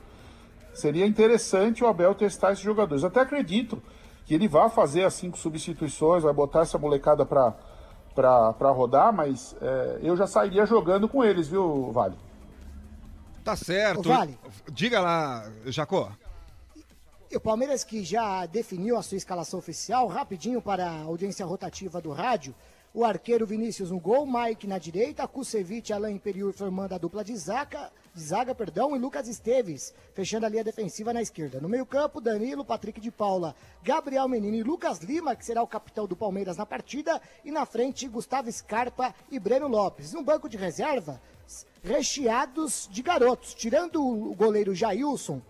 seria 0.73 1.05
interessante 1.07 1.81
o 1.81 1.87
Abel 1.87 2.13
testar 2.13 2.51
esses 2.51 2.61
jogadores. 2.61 3.03
Eu 3.03 3.07
até 3.07 3.21
acredito 3.21 3.81
que 4.25 4.33
ele 4.33 4.49
vá 4.49 4.69
fazer 4.69 5.05
as 5.05 5.13
cinco 5.13 5.37
substituições, 5.37 6.23
vai 6.23 6.33
botar 6.33 6.63
essa 6.63 6.77
molecada 6.77 7.25
para 7.25 8.69
rodar, 8.71 9.13
mas 9.13 9.55
é, 9.61 9.99
eu 10.03 10.17
já 10.17 10.27
sairia 10.27 10.65
jogando 10.65 11.07
com 11.07 11.23
eles, 11.23 11.47
viu, 11.47 11.89
Vale? 11.93 12.17
Tá 13.45 13.55
certo. 13.55 14.09
vale. 14.09 14.37
Diga 14.73 14.99
lá, 14.99 15.49
Jacó. 15.67 16.11
E 17.35 17.37
o 17.37 17.41
Palmeiras 17.41 17.83
que 17.83 18.01
já 18.01 18.45
definiu 18.45 18.95
a 18.95 19.03
sua 19.03 19.17
escalação 19.17 19.59
oficial, 19.59 20.07
rapidinho 20.07 20.61
para 20.61 20.89
a 20.89 21.01
audiência 21.01 21.45
rotativa 21.45 21.99
do 21.99 22.13
rádio. 22.13 22.55
O 22.93 23.03
arqueiro 23.03 23.45
Vinícius 23.45 23.91
no 23.91 23.99
gol, 23.99 24.25
Mike 24.25 24.65
na 24.65 24.77
direita, 24.77 25.27
Kusevich, 25.27 25.91
Alain 25.91 26.15
Imperiur 26.15 26.53
formando 26.53 26.93
a 26.93 26.97
dupla 26.97 27.25
de 27.25 27.35
zaga, 27.35 27.91
de 28.13 28.23
zaga 28.23 28.55
perdão, 28.55 28.95
e 28.95 28.99
Lucas 28.99 29.27
Esteves 29.27 29.93
fechando 30.13 30.45
a 30.45 30.49
linha 30.49 30.63
defensiva 30.63 31.11
na 31.11 31.21
esquerda. 31.21 31.59
No 31.59 31.67
meio-campo, 31.67 32.21
Danilo, 32.21 32.63
Patrick 32.63 33.01
de 33.01 33.11
Paula, 33.11 33.53
Gabriel 33.83 34.29
Menino 34.29 34.55
e 34.55 34.63
Lucas 34.63 34.99
Lima, 34.99 35.35
que 35.35 35.43
será 35.43 35.61
o 35.61 35.67
capitão 35.67 36.07
do 36.07 36.15
Palmeiras 36.15 36.55
na 36.55 36.65
partida, 36.65 37.21
e 37.43 37.51
na 37.51 37.65
frente, 37.65 38.07
Gustavo 38.07 38.49
Scarpa 38.49 39.13
e 39.29 39.37
Breno 39.39 39.67
Lopes. 39.67 40.13
No 40.13 40.23
banco 40.23 40.47
de 40.47 40.55
reserva, 40.55 41.21
recheados 41.83 42.87
de 42.89 43.01
garotos, 43.01 43.53
tirando 43.53 44.01
o 44.01 44.33
goleiro 44.33 44.73
Jailson, 44.73 45.41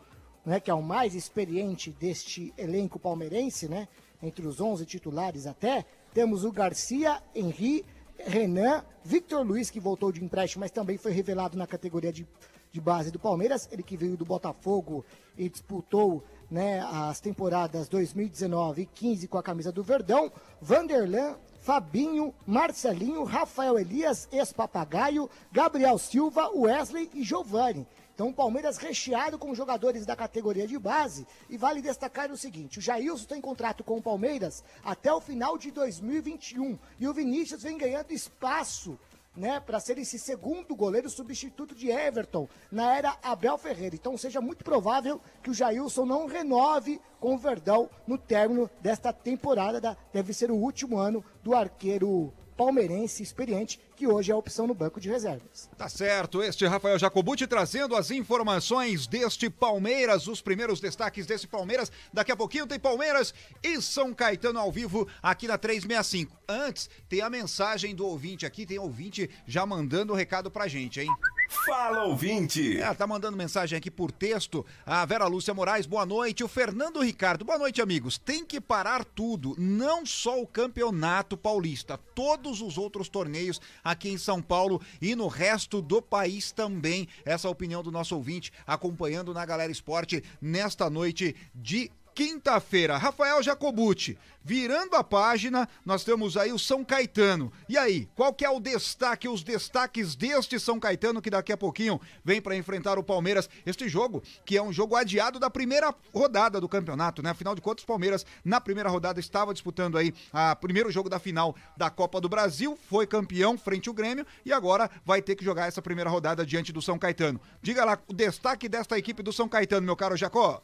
né, 0.46 0.60
que 0.60 0.70
é 0.70 0.74
o 0.74 0.82
mais 0.82 1.16
experiente 1.16 1.90
deste 1.92 2.54
elenco 2.58 3.00
palmeirense, 3.00 3.68
né, 3.68 3.88
entre 4.22 4.46
os 4.46 4.62
11 4.62 4.86
titulares 4.86 5.48
até, 5.48 5.86
temos 6.14 6.46
o 6.46 6.52
Garcia, 6.52 7.22
Henri, 7.34 7.86
Renan, 8.18 8.84
Victor 9.04 9.46
Luiz, 9.46 9.70
que 9.70 9.80
voltou 9.80 10.12
de 10.12 10.24
empréstimo, 10.24 10.62
mas 10.62 10.72
também 10.72 10.98
foi 10.98 11.12
revelado 11.12 11.58
na 11.58 11.68
categoria 11.68 12.12
de, 12.12 12.26
de 12.72 12.80
base 12.80 13.12
do 13.12 13.20
Palmeiras, 13.20 13.68
ele 13.72 13.84
que 13.84 13.98
veio 13.98 14.16
do 14.16 14.26
Botafogo 14.26 15.04
e 15.38 15.50
disputou 15.50 16.24
né, 16.50 16.80
as 16.82 17.20
temporadas 17.20 17.90
2019 17.90 18.84
e 18.84 18.86
15 18.86 19.28
com 19.28 19.38
a 19.38 19.44
camisa 19.44 19.72
do 19.72 19.84
Verdão, 19.84 20.32
Vanderlan, 20.62 21.36
Fabinho, 21.60 22.34
Marcelinho, 22.46 23.24
Rafael 23.24 23.80
Elias, 23.80 24.30
ex-papagaio, 24.32 25.30
Gabriel 25.52 25.98
Silva, 25.98 26.50
Wesley 26.50 27.10
e 27.14 27.24
Giovanni. 27.24 27.88
Então, 28.16 28.30
o 28.30 28.34
Palmeiras 28.34 28.78
recheado 28.78 29.38
com 29.38 29.54
jogadores 29.54 30.06
da 30.06 30.16
categoria 30.16 30.66
de 30.66 30.80
base. 30.80 31.28
E 31.50 31.58
vale 31.58 31.82
destacar 31.82 32.32
o 32.32 32.38
seguinte: 32.38 32.80
o 32.80 32.82
Jailson 32.82 33.26
tem 33.26 33.42
contrato 33.42 33.84
com 33.84 33.98
o 33.98 34.02
Palmeiras 34.02 34.64
até 34.86 35.14
o 35.14 35.20
final 35.20 35.58
de 35.58 35.70
2021. 35.70 36.80
E 36.98 37.08
o 37.10 37.14
Vinícius 37.14 37.62
vem 37.62 37.78
ganhando 37.78 38.12
espaço 38.12 38.98
né, 39.36 39.60
para 39.60 39.82
ser 39.82 39.98
esse 39.98 40.18
segundo 40.18 40.74
goleiro 40.74 41.10
substituto 41.10 41.76
de 41.76 41.90
Everton 41.90 42.48
na 42.72 42.96
era 42.96 43.18
Abel 43.22 43.58
Ferreira. 43.58 43.96
Então 43.96 44.18
seja 44.18 44.40
muito 44.40 44.64
provável 44.64 45.20
que 45.44 45.50
o 45.50 45.54
Jailson 45.54 46.06
não 46.06 46.26
renove 46.26 47.02
com 47.20 47.36
o 47.36 47.38
Verdão 47.38 47.90
no 48.08 48.18
término 48.18 48.70
desta 48.80 49.12
temporada. 49.12 49.98
Deve 50.14 50.34
ser 50.34 50.50
o 50.50 50.56
último 50.56 50.98
ano 50.98 51.22
do 51.44 51.54
arqueiro 51.54 52.34
palmeirense 52.56 53.22
experiente, 53.22 53.80
que 53.96 54.08
hoje 54.08 54.32
é 54.32 54.34
a 54.34 54.38
opção 54.38 54.68
no 54.68 54.74
banco 54.74 55.00
de 55.00 55.10
reservas. 55.10 55.70
Tá 55.78 55.88
certo, 55.88 56.42
este 56.42 56.66
Rafael 56.66 57.00
Jacobucci 57.00 57.48
trazendo 57.48 57.96
as 57.96 58.12
informações 58.12 59.08
deste 59.08 59.50
Palmeiras, 59.50 60.28
os 60.28 60.42
primeiros 60.42 60.80
destaques 60.80 61.26
desse 61.26 61.48
Palmeiras. 61.48 61.92
Daqui 62.14 62.32
a 62.32 62.36
pouquinho 62.36 62.68
tem 62.68 62.80
Palmeiras 62.80 63.34
e 63.64 63.82
São 63.82 64.14
Caetano 64.14 64.60
ao 64.60 64.72
vivo 64.72 65.08
aqui 65.22 65.48
na 65.48 65.58
365. 65.58 66.38
Antes, 66.48 66.90
tem 67.08 67.22
a 67.22 67.30
mensagem 67.30 67.96
do 67.96 68.06
ouvinte 68.06 68.46
aqui, 68.46 68.66
tem 68.66 68.80
ouvinte 68.80 69.30
já 69.48 69.66
mandando 69.66 70.14
o 70.14 70.16
um 70.16 70.18
recado 70.18 70.52
pra 70.52 70.68
gente, 70.68 71.00
hein? 71.00 71.10
Fala 71.48 72.04
ouvinte! 72.04 72.80
É, 72.80 72.94
tá 72.94 73.06
mandando 73.06 73.38
mensagem 73.38 73.78
aqui 73.78 73.92
por 73.92 74.12
texto. 74.12 74.66
A 74.86 75.06
Vera 75.06 75.28
Lúcia 75.28 75.54
Moraes, 75.54 75.86
boa 75.86 76.06
noite. 76.06 76.44
O 76.44 76.48
Fernando 76.48 77.02
Ricardo, 77.02 77.46
boa 77.46 77.58
noite, 77.58 77.82
amigos. 77.82 78.18
Tem 78.18 78.46
que 78.46 78.60
parar 78.60 79.06
tudo, 79.06 79.56
não 79.58 80.06
só 80.06 80.42
o 80.42 80.48
Campeonato 80.48 81.38
Paulista, 81.38 81.98
todos 82.14 82.62
os 82.62 82.78
outros 82.78 83.10
torneios 83.10 83.62
aqui 83.84 84.10
em 84.10 84.18
São 84.18 84.42
Paulo 84.42 84.82
e 85.02 85.16
no 85.16 85.28
resto 85.28 85.82
do 85.82 86.02
país 86.02 86.52
também. 86.52 87.08
Essa 87.24 87.48
é 87.48 87.50
a 87.50 87.52
opinião 87.52 87.84
do 87.84 87.92
nosso 87.92 88.16
ouvinte 88.16 88.52
acompanhando 88.66 89.34
na 89.34 89.46
Galera 89.46 89.72
Esporte 89.72 90.24
nesta 90.42 90.90
noite 90.90 91.36
de 91.54 91.92
quinta-feira. 92.16 92.98
Rafael 92.98 93.44
Jacobucci, 93.44 94.18
virando 94.42 94.96
a 94.96 95.04
página, 95.04 95.68
nós 95.86 96.06
temos 96.06 96.38
aí 96.38 96.54
o 96.54 96.58
São 96.58 96.84
Caetano. 96.86 97.52
E 97.68 97.78
aí, 97.78 98.08
qual 98.16 98.34
que 98.34 98.46
é 98.46 98.50
o 98.50 98.60
destaque, 98.60 99.28
os 99.28 99.44
destaques 99.44 100.16
deste 100.16 100.58
São 100.58 100.80
Caetano 100.80 101.22
que 101.22 101.30
daqui 101.30 101.52
a 101.52 101.58
pouquinho 101.58 102.00
vem 102.24 102.42
para 102.42 102.56
enfrentar 102.56 102.98
o 102.98 103.04
Palmeiras? 103.04 103.50
Este 103.66 103.90
jogo, 103.90 104.24
que 104.46 104.56
é 104.56 104.64
um 104.64 104.72
jogo 104.72 104.96
adiado 104.96 105.40
da 105.40 105.50
primeira 105.50 105.94
rodada 106.14 106.62
do 106.62 106.70
campeonato, 106.70 107.22
né? 107.22 107.32
Afinal 107.32 107.54
de 107.54 107.62
contas, 107.62 107.84
o 107.84 107.88
Palmeiras 107.88 108.26
na 108.46 108.62
primeira 108.62 108.90
rodada 108.90 109.20
estava 109.20 109.54
disputando 109.54 109.98
aí 109.98 110.14
a 110.32 110.56
primeiro 110.56 110.90
jogo 110.90 111.10
da 111.10 111.20
final 111.20 111.54
da 111.76 111.90
Copa 111.90 112.22
do 112.22 112.30
Brasil, 112.30 112.80
foi 112.90 113.06
campeão 113.06 113.58
frente 113.58 113.90
ao 113.90 113.96
Grêmio 113.96 114.26
e 114.46 114.54
agora 114.54 114.90
vai 115.04 115.22
ter 115.22 115.36
que 115.36 115.44
jogar 115.44 115.68
essa 115.68 115.82
primeira 115.82 116.10
rodada 116.10 116.46
diante 116.46 116.72
do 116.72 116.82
São 116.82 116.98
Caetano. 116.98 117.42
Diga 117.62 117.84
lá 117.84 118.00
o 118.08 118.14
destaque 118.14 118.70
desta 118.70 118.98
equipe 118.98 119.22
do 119.22 119.34
São 119.34 119.50
Caetano, 119.50 119.86
meu 119.86 119.98
caro 119.98 120.16
Jacó. 120.16 120.64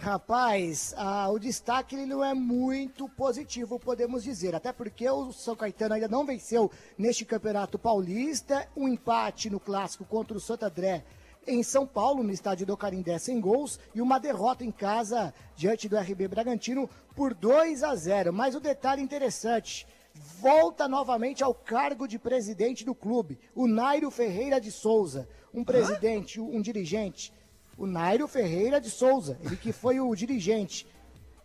Rapaz, 0.00 0.94
ah, 0.96 1.28
o 1.28 1.40
destaque 1.40 1.96
ele 1.96 2.06
não 2.06 2.24
é 2.24 2.32
muito 2.32 3.08
positivo, 3.08 3.80
podemos 3.80 4.22
dizer. 4.22 4.54
Até 4.54 4.72
porque 4.72 5.08
o 5.10 5.32
São 5.32 5.56
Caetano 5.56 5.94
ainda 5.94 6.06
não 6.06 6.24
venceu 6.24 6.70
neste 6.96 7.24
campeonato 7.24 7.80
paulista. 7.80 8.68
Um 8.76 8.86
empate 8.86 9.50
no 9.50 9.58
clássico 9.58 10.04
contra 10.04 10.36
o 10.36 10.40
Santo 10.40 10.64
André 10.64 11.04
em 11.48 11.64
São 11.64 11.84
Paulo, 11.84 12.22
no 12.22 12.30
estádio 12.30 12.64
do 12.64 12.76
Carindé, 12.76 13.18
sem 13.18 13.40
gols. 13.40 13.80
E 13.92 14.00
uma 14.00 14.20
derrota 14.20 14.64
em 14.64 14.70
casa 14.70 15.34
diante 15.56 15.88
do 15.88 15.98
RB 15.98 16.28
Bragantino 16.28 16.88
por 17.16 17.34
2 17.34 17.82
a 17.82 17.96
0. 17.96 18.32
Mas 18.32 18.54
o 18.54 18.60
detalhe 18.60 19.02
interessante 19.02 19.84
volta 20.14 20.86
novamente 20.86 21.42
ao 21.42 21.52
cargo 21.52 22.06
de 22.06 22.20
presidente 22.20 22.84
do 22.84 22.94
clube, 22.94 23.38
o 23.54 23.66
Nairo 23.66 24.10
Ferreira 24.10 24.60
de 24.60 24.70
Souza, 24.70 25.28
um 25.52 25.64
presidente, 25.64 26.40
um 26.40 26.60
dirigente 26.60 27.32
o 27.78 27.86
Nairo 27.86 28.26
Ferreira 28.26 28.80
de 28.80 28.90
Souza, 28.90 29.38
ele 29.44 29.56
que 29.56 29.72
foi 29.72 30.00
o 30.00 30.14
dirigente 30.14 30.86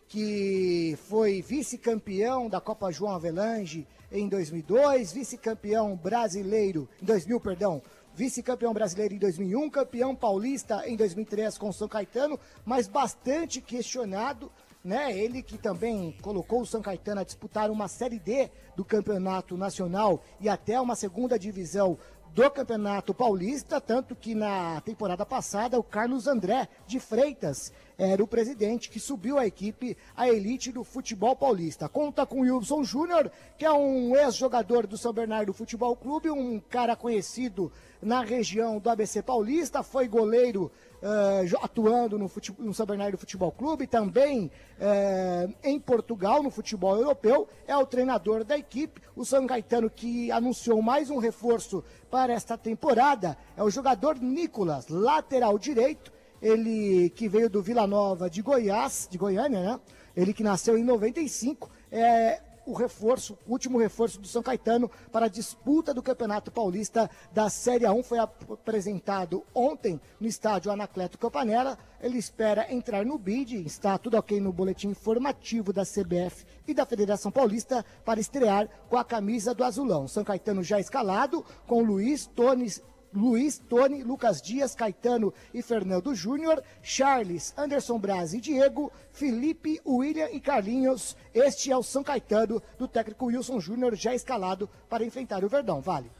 que 0.07 0.97
foi 1.07 1.41
vice-campeão 1.41 2.49
da 2.49 2.59
Copa 2.59 2.91
João 2.91 3.15
Avelange 3.15 3.88
em 4.11 4.27
2002, 4.27 5.11
vice-campeão 5.11 5.95
brasileiro 5.95 6.89
em 7.01 7.05
2000, 7.05 7.39
perdão, 7.39 7.81
vice-campeão 8.13 8.73
brasileiro 8.73 9.15
em 9.15 9.17
2001, 9.17 9.69
campeão 9.69 10.15
paulista 10.15 10.88
em 10.88 10.95
2003 10.95 11.57
com 11.57 11.69
o 11.69 11.73
São 11.73 11.88
Caetano, 11.88 12.39
mas 12.65 12.88
bastante 12.88 13.59
questionado, 13.61 14.51
né? 14.84 15.17
Ele 15.17 15.41
que 15.41 15.57
também 15.57 16.15
colocou 16.21 16.61
o 16.61 16.65
São 16.65 16.81
Caetano 16.81 17.21
a 17.21 17.23
disputar 17.23 17.71
uma 17.71 17.88
Série 17.88 18.19
D 18.19 18.51
do 18.75 18.84
Campeonato 18.84 19.57
Nacional 19.57 20.21
e 20.39 20.49
até 20.49 20.79
uma 20.79 20.95
segunda 20.95 21.39
divisão 21.39 21.97
do 22.34 22.49
Campeonato 22.49 23.13
Paulista, 23.13 23.79
tanto 23.79 24.15
que 24.15 24.34
na 24.34 24.81
temporada 24.81 25.23
passada 25.23 25.77
o 25.77 25.84
Carlos 25.84 26.25
André 26.25 26.67
de 26.88 26.99
Freitas 26.99 27.71
era 27.95 28.23
o 28.23 28.27
presidente 28.27 28.89
que 28.89 28.99
subiu 28.99 29.38
a 29.38 29.45
equipe 29.45 29.95
à 30.17 30.27
elite 30.27 30.71
do 30.71 30.84
futebol 30.84 31.36
paulista. 31.36 31.88
Conta 31.88 32.25
com 32.25 32.38
o 32.38 32.41
Wilson 32.41 32.84
Júnior, 32.84 33.31
que 33.55 33.63
é 33.63 33.71
um 33.71 34.15
ex-jogador 34.15 34.88
do 34.88 34.97
São 34.97 35.13
Bernardo 35.13 35.53
Futebol 35.53 35.95
Clube, 35.95 36.31
um 36.31 36.59
cara 36.59 36.95
conhecido 36.95 37.71
na 38.04 38.22
região 38.24 38.80
do 38.80 38.89
ABC 38.89 39.22
Paulista, 39.22 39.84
foi 39.84 40.08
goleiro 40.08 40.72
uh, 41.01 41.58
atuando 41.64 42.18
no, 42.18 42.28
futebol, 42.28 42.66
no 42.66 42.74
São 42.74 42.86
Bernardo 42.86 43.18
Futebol 43.18 43.51
Clube, 43.51 43.88
também 43.88 44.51
uh, 44.80 45.54
em 45.64 45.80
Portugal, 45.80 46.41
no 46.41 46.49
futebol 46.49 46.95
europeu, 46.97 47.47
é 47.68 47.76
o 47.76 47.86
treinador 47.86 48.43
da 48.43 48.58
equipe. 48.58 49.01
O 49.16 49.26
São 49.26 49.45
Caetano, 49.47 49.89
que 49.89 50.32
anunciou 50.32 50.82
mais 50.82 51.10
um 51.10 51.18
reforço 51.18 51.84
para 52.10 52.34
esta 52.34 52.58
temporada, 52.58 53.38
é 53.58 53.64
o 53.64 53.70
jogador 53.70 54.20
Nicolas, 54.20 54.88
lateral 54.88 55.58
direito, 55.58 56.12
ele 56.41 57.10
que 57.12 57.28
veio 57.28 57.49
do 57.49 57.62
Vila 57.62 57.88
Nova 57.88 58.30
de 58.30 58.41
Goiás, 58.41 59.08
de 59.10 59.18
Goiânia, 59.18 59.62
né? 59.62 59.80
Ele 60.16 60.34
que 60.34 60.43
nasceu 60.43 60.78
em 60.78 60.84
95, 60.84 61.72
é, 61.91 62.39
o 62.66 62.74
reforço, 62.74 63.38
o 63.47 63.51
último 63.51 63.78
reforço 63.78 64.20
do 64.20 64.28
São 64.28 64.41
Caetano 64.41 64.89
para 65.11 65.26
a 65.26 65.30
disputa 65.30 65.93
do 65.93 66.01
Campeonato 66.01 66.51
Paulista 66.51 67.09
da 67.34 67.49
Série 67.49 67.86
A1 67.86 68.03
foi 68.03 68.20
apresentado 68.20 69.43
ontem 69.53 69.99
no 70.20 70.28
estádio 70.28 70.72
Anacleto 70.72 71.18
Campanella. 71.18 71.78
Ele 72.01 72.18
espera 72.18 72.72
entrar 72.74 73.05
no 73.05 73.18
BID, 73.18 73.66
está 73.66 73.97
tudo 73.97 74.18
ok 74.18 74.39
no 74.39 74.51
boletim 74.51 74.89
informativo 74.89 75.72
da 75.72 75.84
CBF 75.84 76.45
e 76.68 76.74
da 76.74 76.86
Federação 76.86 77.32
Paulista 77.32 77.86
para 78.03 78.20
estrear 78.20 78.70
com 78.89 78.97
a 78.97 79.03
camisa 79.03 79.53
do 79.53 79.64
Azulão. 79.64 80.07
São 80.07 80.24
Caetano 80.24 80.64
já 80.64 80.80
escalado 80.80 81.45
com 81.68 81.84
Luiz, 81.84 82.26
Tones 82.26 82.82
Luiz, 83.14 83.57
Tony, 83.57 84.03
Lucas 84.03 84.41
Dias, 84.41 84.76
Caetano 84.76 85.34
e 85.53 85.61
Fernando 85.61 86.14
Júnior, 86.14 86.64
Charles, 86.82 87.53
Anderson 87.57 87.99
Braz 87.99 88.34
e 88.34 88.41
Diego, 88.41 88.91
Felipe, 89.11 89.82
William 89.86 90.30
e 90.32 90.39
Carlinhos. 90.39 91.16
Este 91.34 91.72
é 91.72 91.78
o 91.78 91.84
São 91.84 92.03
Caetano 92.03 92.61
do 92.78 92.88
técnico 92.88 93.26
Wilson 93.26 93.59
Júnior, 93.59 93.95
já 93.95 94.14
escalado 94.14 94.70
para 94.89 95.05
enfrentar 95.05 95.43
o 95.43 95.49
Verdão. 95.49 95.82
Vale. 95.82 96.11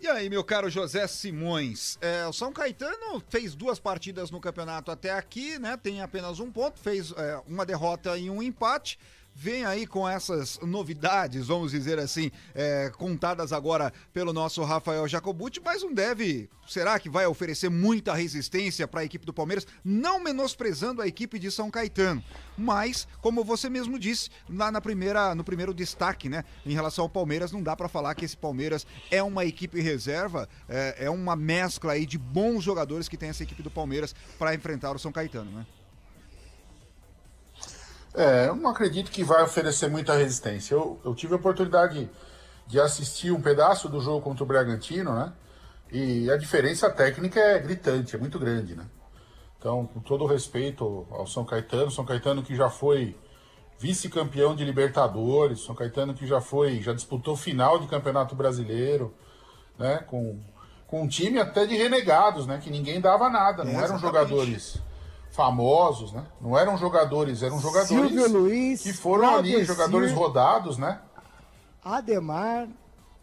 E 0.00 0.06
aí, 0.06 0.30
meu 0.30 0.44
caro 0.44 0.70
José 0.70 1.08
Simões, 1.08 1.98
é, 2.00 2.24
o 2.24 2.32
São 2.32 2.52
Caetano 2.52 3.20
fez 3.28 3.56
duas 3.56 3.80
partidas 3.80 4.30
no 4.30 4.40
campeonato 4.40 4.92
até 4.92 5.10
aqui, 5.10 5.58
né? 5.58 5.76
Tem 5.76 6.00
apenas 6.00 6.38
um 6.38 6.52
ponto, 6.52 6.78
fez 6.78 7.12
é, 7.16 7.42
uma 7.48 7.66
derrota 7.66 8.16
e 8.16 8.30
um 8.30 8.40
empate 8.40 8.96
vem 9.40 9.64
aí 9.64 9.86
com 9.86 10.08
essas 10.08 10.58
novidades, 10.62 11.46
vamos 11.46 11.70
dizer 11.70 11.96
assim, 12.00 12.28
é, 12.56 12.90
contadas 12.98 13.52
agora 13.52 13.92
pelo 14.12 14.32
nosso 14.32 14.64
Rafael 14.64 15.06
Jacobucci, 15.06 15.60
mas 15.64 15.80
não 15.80 15.94
deve, 15.94 16.50
será 16.66 16.98
que 16.98 17.08
vai 17.08 17.24
oferecer 17.24 17.70
muita 17.70 18.12
resistência 18.14 18.88
para 18.88 19.02
a 19.02 19.04
equipe 19.04 19.24
do 19.24 19.32
Palmeiras, 19.32 19.64
não 19.84 20.18
menosprezando 20.18 21.00
a 21.00 21.06
equipe 21.06 21.38
de 21.38 21.52
São 21.52 21.70
Caetano, 21.70 22.20
mas 22.56 23.06
como 23.20 23.44
você 23.44 23.70
mesmo 23.70 23.96
disse 23.96 24.28
lá 24.50 24.72
na 24.72 24.80
primeira, 24.80 25.36
no 25.36 25.44
primeiro 25.44 25.72
destaque, 25.72 26.28
né, 26.28 26.44
em 26.66 26.72
relação 26.72 27.04
ao 27.04 27.08
Palmeiras, 27.08 27.52
não 27.52 27.62
dá 27.62 27.76
para 27.76 27.88
falar 27.88 28.16
que 28.16 28.24
esse 28.24 28.36
Palmeiras 28.36 28.84
é 29.08 29.22
uma 29.22 29.44
equipe 29.44 29.80
reserva, 29.80 30.48
é, 30.68 31.04
é 31.04 31.10
uma 31.10 31.36
mescla 31.36 31.92
aí 31.92 32.04
de 32.04 32.18
bons 32.18 32.64
jogadores 32.64 33.08
que 33.08 33.16
tem 33.16 33.28
essa 33.28 33.44
equipe 33.44 33.62
do 33.62 33.70
Palmeiras 33.70 34.16
para 34.36 34.52
enfrentar 34.52 34.90
o 34.96 34.98
São 34.98 35.12
Caetano, 35.12 35.52
né? 35.52 35.64
É, 38.18 38.48
eu 38.48 38.56
não 38.56 38.70
acredito 38.70 39.12
que 39.12 39.22
vai 39.22 39.44
oferecer 39.44 39.88
muita 39.88 40.12
resistência. 40.12 40.74
Eu, 40.74 41.00
eu 41.04 41.14
tive 41.14 41.34
a 41.34 41.36
oportunidade 41.36 42.10
de 42.66 42.80
assistir 42.80 43.30
um 43.30 43.40
pedaço 43.40 43.88
do 43.88 44.00
jogo 44.00 44.20
contra 44.20 44.42
o 44.42 44.46
Bragantino, 44.46 45.14
né? 45.14 45.32
E 45.92 46.28
a 46.28 46.36
diferença 46.36 46.90
técnica 46.90 47.38
é 47.38 47.60
gritante, 47.60 48.16
é 48.16 48.18
muito 48.18 48.36
grande, 48.36 48.74
né? 48.74 48.84
Então, 49.56 49.86
com 49.86 50.00
todo 50.00 50.24
o 50.24 50.26
respeito 50.26 51.06
ao 51.12 51.28
São 51.28 51.44
Caetano, 51.44 51.92
São 51.92 52.04
Caetano 52.04 52.42
que 52.42 52.56
já 52.56 52.68
foi 52.68 53.16
vice-campeão 53.78 54.56
de 54.56 54.64
Libertadores, 54.64 55.60
São 55.60 55.74
Caetano 55.76 56.12
que 56.12 56.26
já 56.26 56.40
foi, 56.40 56.82
já 56.82 56.92
disputou 56.92 57.36
final 57.36 57.78
de 57.78 57.86
Campeonato 57.86 58.34
Brasileiro, 58.34 59.14
né? 59.78 59.98
Com, 60.08 60.40
com 60.88 61.02
um 61.02 61.08
time 61.08 61.38
até 61.38 61.64
de 61.66 61.76
renegados, 61.76 62.48
né? 62.48 62.58
Que 62.60 62.68
ninguém 62.68 63.00
dava 63.00 63.30
nada, 63.30 63.62
não 63.62 63.80
eram 63.80 63.96
jogadores 63.96 64.82
famosos, 65.30 66.12
né? 66.12 66.26
Não 66.40 66.58
eram 66.58 66.76
jogadores, 66.76 67.42
eram 67.42 67.60
jogadores 67.60 68.30
Luiz, 68.30 68.82
que 68.82 68.92
foram 68.92 69.36
ali, 69.36 69.64
jogadores 69.64 70.12
rodados, 70.12 70.78
né? 70.78 71.00
Ademar, 71.84 72.68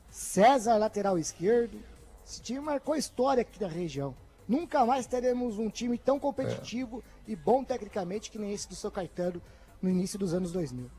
César, 0.10 0.78
lateral 0.78 1.18
esquerdo. 1.18 1.78
Esse 2.26 2.42
time 2.42 2.60
marcou 2.60 2.96
história 2.96 3.42
aqui 3.42 3.60
da 3.60 3.68
região. 3.68 4.16
Nunca 4.48 4.86
mais 4.86 5.06
teremos 5.06 5.58
um 5.58 5.70
time 5.70 5.98
tão 5.98 6.20
competitivo 6.20 7.04
é. 7.28 7.32
e 7.32 7.36
bom 7.36 7.64
tecnicamente 7.64 8.32
que 8.32 8.38
nem 8.38 8.54
esse 8.54 8.70
do 8.70 8.76
São 8.76 8.92
Caetano 8.92 9.42
no 9.82 9.90
início 9.90 10.18
dos 10.18 10.34
anos 10.34 10.52
2000. 10.52 10.90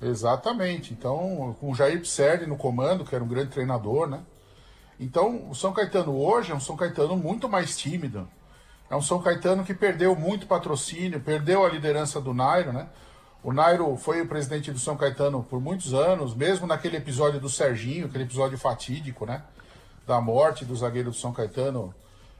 Exatamente. 0.00 0.92
Então, 0.92 1.56
com 1.60 1.70
o 1.70 1.74
Jair 1.74 2.00
Pisserni 2.00 2.46
no 2.46 2.56
comando, 2.56 3.04
que 3.04 3.14
era 3.14 3.22
um 3.22 3.28
grande 3.28 3.50
treinador, 3.50 4.08
né? 4.08 4.20
Então, 4.98 5.48
o 5.48 5.54
São 5.54 5.72
Caetano 5.72 6.16
hoje 6.16 6.52
é 6.52 6.54
um 6.54 6.60
São 6.60 6.76
Caetano 6.76 7.16
muito 7.16 7.48
mais 7.48 7.76
tímido, 7.76 8.28
é 8.92 8.94
um 8.94 9.00
São 9.00 9.22
Caetano 9.22 9.64
que 9.64 9.72
perdeu 9.72 10.14
muito 10.14 10.46
patrocínio, 10.46 11.18
perdeu 11.18 11.64
a 11.64 11.68
liderança 11.70 12.20
do 12.20 12.34
Nairo, 12.34 12.74
né? 12.74 12.88
O 13.42 13.50
Nairo 13.50 13.96
foi 13.96 14.20
o 14.20 14.28
presidente 14.28 14.70
do 14.70 14.78
São 14.78 14.98
Caetano 14.98 15.42
por 15.42 15.58
muitos 15.58 15.94
anos, 15.94 16.34
mesmo 16.34 16.66
naquele 16.66 16.98
episódio 16.98 17.40
do 17.40 17.48
Serginho, 17.48 18.04
aquele 18.04 18.24
episódio 18.24 18.58
fatídico, 18.58 19.24
né? 19.24 19.44
Da 20.06 20.20
morte 20.20 20.66
do 20.66 20.76
zagueiro 20.76 21.10
do 21.10 21.16
São 21.16 21.32
Caetano 21.32 21.94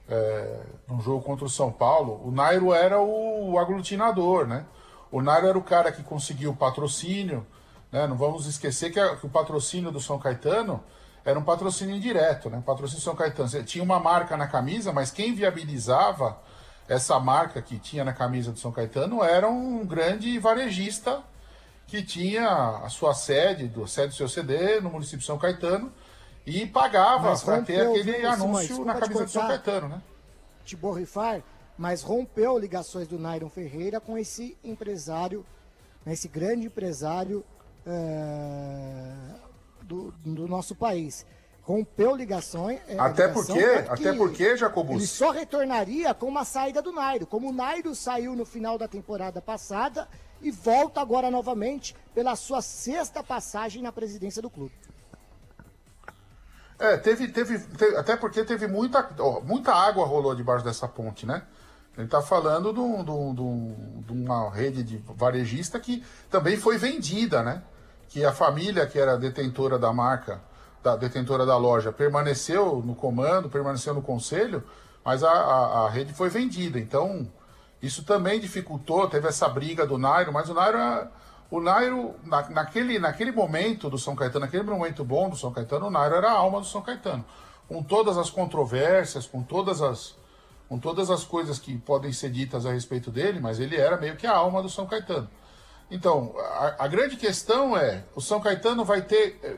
é, 0.07 0.59
num 0.87 1.01
jogo 1.01 1.23
contra 1.23 1.43
o 1.43 1.49
São 1.49 1.71
Paulo. 1.71 2.21
O 2.23 2.29
Nairo 2.29 2.71
era 2.71 3.01
o 3.01 3.57
aglutinador, 3.57 4.45
né? 4.45 4.63
O 5.11 5.23
Nairo 5.23 5.47
era 5.47 5.57
o 5.57 5.63
cara 5.63 5.91
que 5.91 6.03
conseguiu 6.03 6.51
o 6.51 6.55
patrocínio, 6.55 7.47
né? 7.91 8.05
Não 8.05 8.15
vamos 8.15 8.45
esquecer 8.45 8.91
que, 8.91 8.99
a, 8.99 9.15
que 9.15 9.25
o 9.25 9.29
patrocínio 9.29 9.91
do 9.91 9.99
São 9.99 10.19
Caetano 10.19 10.83
era 11.25 11.39
um 11.39 11.43
patrocínio 11.43 11.95
indireto, 11.95 12.49
né? 12.49 12.61
Patrocínio 12.65 13.01
São 13.01 13.15
Caetano. 13.15 13.47
Você 13.47 13.63
tinha 13.63 13.83
uma 13.83 13.99
marca 13.99 14.35
na 14.35 14.47
camisa, 14.47 14.91
mas 14.91 15.11
quem 15.11 15.33
viabilizava 15.33 16.37
essa 16.87 17.19
marca 17.19 17.61
que 17.61 17.79
tinha 17.79 18.03
na 18.03 18.13
camisa 18.13 18.51
do 18.51 18.59
São 18.59 18.71
Caetano 18.71 19.23
era 19.23 19.47
um 19.47 19.85
grande 19.85 20.37
varejista 20.37 21.23
que 21.87 22.03
tinha 22.03 22.47
a 22.83 22.89
sua 22.89 23.13
sede, 23.13 23.67
do 23.67 23.87
sede 23.87 24.09
do 24.09 24.15
seu 24.15 24.27
CD 24.27 24.81
no 24.81 24.89
município 24.89 25.19
de 25.19 25.25
São 25.25 25.37
Caetano 25.37 25.91
e 26.45 26.65
pagava 26.65 27.37
para 27.37 27.61
ter 27.61 27.87
aquele 27.87 28.25
anúncio 28.25 28.83
na 28.83 28.95
camisa 28.95 29.23
do 29.23 29.31
São 29.31 29.47
Caetano, 29.47 29.87
né? 29.87 30.01
Te 30.65 30.75
borrifar, 30.75 31.41
mas 31.77 32.01
rompeu 32.01 32.57
ligações 32.57 33.07
do 33.07 33.17
Nairon 33.17 33.49
Ferreira 33.49 33.99
com 33.99 34.17
esse 34.17 34.57
empresário, 34.63 35.45
né, 36.05 36.13
esse 36.13 36.27
grande 36.27 36.67
empresário 36.67 37.43
é, 37.85 39.13
do, 39.83 40.11
do, 40.25 40.47
nosso 40.47 40.75
país. 40.75 41.25
Rompeu 41.61 42.15
ligações. 42.15 42.79
É, 42.87 42.99
até 42.99 43.27
ligação, 43.27 43.55
porque, 43.55 43.65
até 43.89 44.13
porque, 44.13 44.57
Jacobus. 44.57 44.95
Ele 44.95 45.07
só 45.07 45.31
retornaria 45.31 46.13
com 46.13 46.27
uma 46.27 46.43
saída 46.43 46.81
do 46.81 46.91
Nairo. 46.91 47.25
Como 47.25 47.49
o 47.49 47.53
Nairo 47.53 47.95
saiu 47.95 48.35
no 48.35 48.45
final 48.45 48.77
da 48.77 48.87
temporada 48.87 49.41
passada 49.41 50.07
e 50.41 50.51
volta 50.51 50.99
agora 50.99 51.31
novamente 51.31 51.95
pela 52.13 52.35
sua 52.35 52.61
sexta 52.61 53.23
passagem 53.23 53.81
na 53.81 53.91
presidência 53.91 54.41
do 54.41 54.49
clube. 54.49 54.73
É, 56.77 56.97
teve, 56.97 57.29
teve, 57.29 57.59
teve, 57.59 57.95
até 57.95 58.17
porque 58.17 58.43
teve 58.43 58.67
muita, 58.67 59.09
ó, 59.19 59.39
muita 59.39 59.73
água 59.73 60.05
rolou 60.05 60.35
debaixo 60.35 60.65
dessa 60.65 60.87
ponte, 60.87 61.25
né? 61.25 61.43
Ele 61.95 62.07
está 62.07 62.21
falando 62.21 62.73
de, 62.73 64.11
uma 64.11 64.49
rede 64.49 64.83
de 64.83 64.97
varejista 64.97 65.79
que 65.79 66.03
também 66.29 66.57
foi 66.57 66.77
vendida, 66.77 67.43
né? 67.43 67.61
Que 68.13 68.23
a 68.23 68.31
família 68.31 68.85
que 68.85 68.97
era 68.97 69.17
detentora 69.17 69.77
da 69.77 69.91
marca, 69.91 70.39
da 70.81 70.95
detentora 70.95 71.45
da 71.45 71.57
loja, 71.57 71.91
permaneceu 71.91 72.81
no 72.85 72.95
comando, 72.95 73.49
permaneceu 73.49 73.93
no 73.93 74.01
conselho, 74.01 74.63
mas 75.03 75.23
a, 75.23 75.31
a, 75.31 75.85
a 75.85 75.89
rede 75.89 76.13
foi 76.13 76.29
vendida. 76.29 76.79
Então, 76.79 77.27
isso 77.81 78.03
também 78.03 78.39
dificultou, 78.39 79.09
teve 79.09 79.27
essa 79.27 79.49
briga 79.49 79.85
do 79.85 79.97
Nairo, 79.97 80.31
mas 80.31 80.47
o 80.47 80.53
Nairo 80.53 80.77
o 81.53 81.61
Nairo, 81.61 82.15
na, 82.23 82.49
naquele, 82.49 82.97
naquele 82.97 83.31
momento 83.31 83.87
do 83.87 83.97
São 83.97 84.15
Caetano, 84.15 84.45
naquele 84.45 84.63
momento 84.63 85.03
bom 85.03 85.29
do 85.29 85.35
São 85.35 85.51
Caetano, 85.51 85.85
o 85.85 85.91
Nairo 85.91 86.15
era 86.15 86.31
a 86.31 86.35
alma 86.35 86.59
do 86.59 86.65
São 86.65 86.81
Caetano. 86.81 87.23
Com 87.67 87.83
todas 87.83 88.17
as 88.17 88.31
controvérsias, 88.31 89.27
com 89.27 89.43
todas 89.43 89.79
as, 89.79 90.15
com 90.67 90.79
todas 90.79 91.11
as 91.11 91.23
coisas 91.23 91.59
que 91.59 91.77
podem 91.77 92.11
ser 92.11 92.31
ditas 92.31 92.65
a 92.65 92.71
respeito 92.71 93.11
dele, 93.11 93.39
mas 93.39 93.59
ele 93.59 93.75
era 93.75 93.97
meio 93.97 94.15
que 94.15 94.25
a 94.25 94.35
alma 94.35 94.63
do 94.63 94.69
São 94.69 94.87
Caetano. 94.87 95.29
Então, 95.93 96.33
a, 96.39 96.85
a 96.85 96.87
grande 96.87 97.15
questão 97.15 97.77
é: 97.77 98.03
o 98.15 98.19
São 98.19 98.41
Caetano 98.41 98.83
vai 98.83 99.03
ter 99.03 99.39
é, 99.43 99.57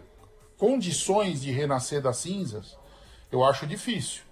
condições 0.57 1.41
de 1.41 1.49
renascer 1.49 2.01
das 2.01 2.17
cinzas? 2.17 2.77
Eu 3.31 3.45
acho 3.45 3.65
difícil. 3.65 4.23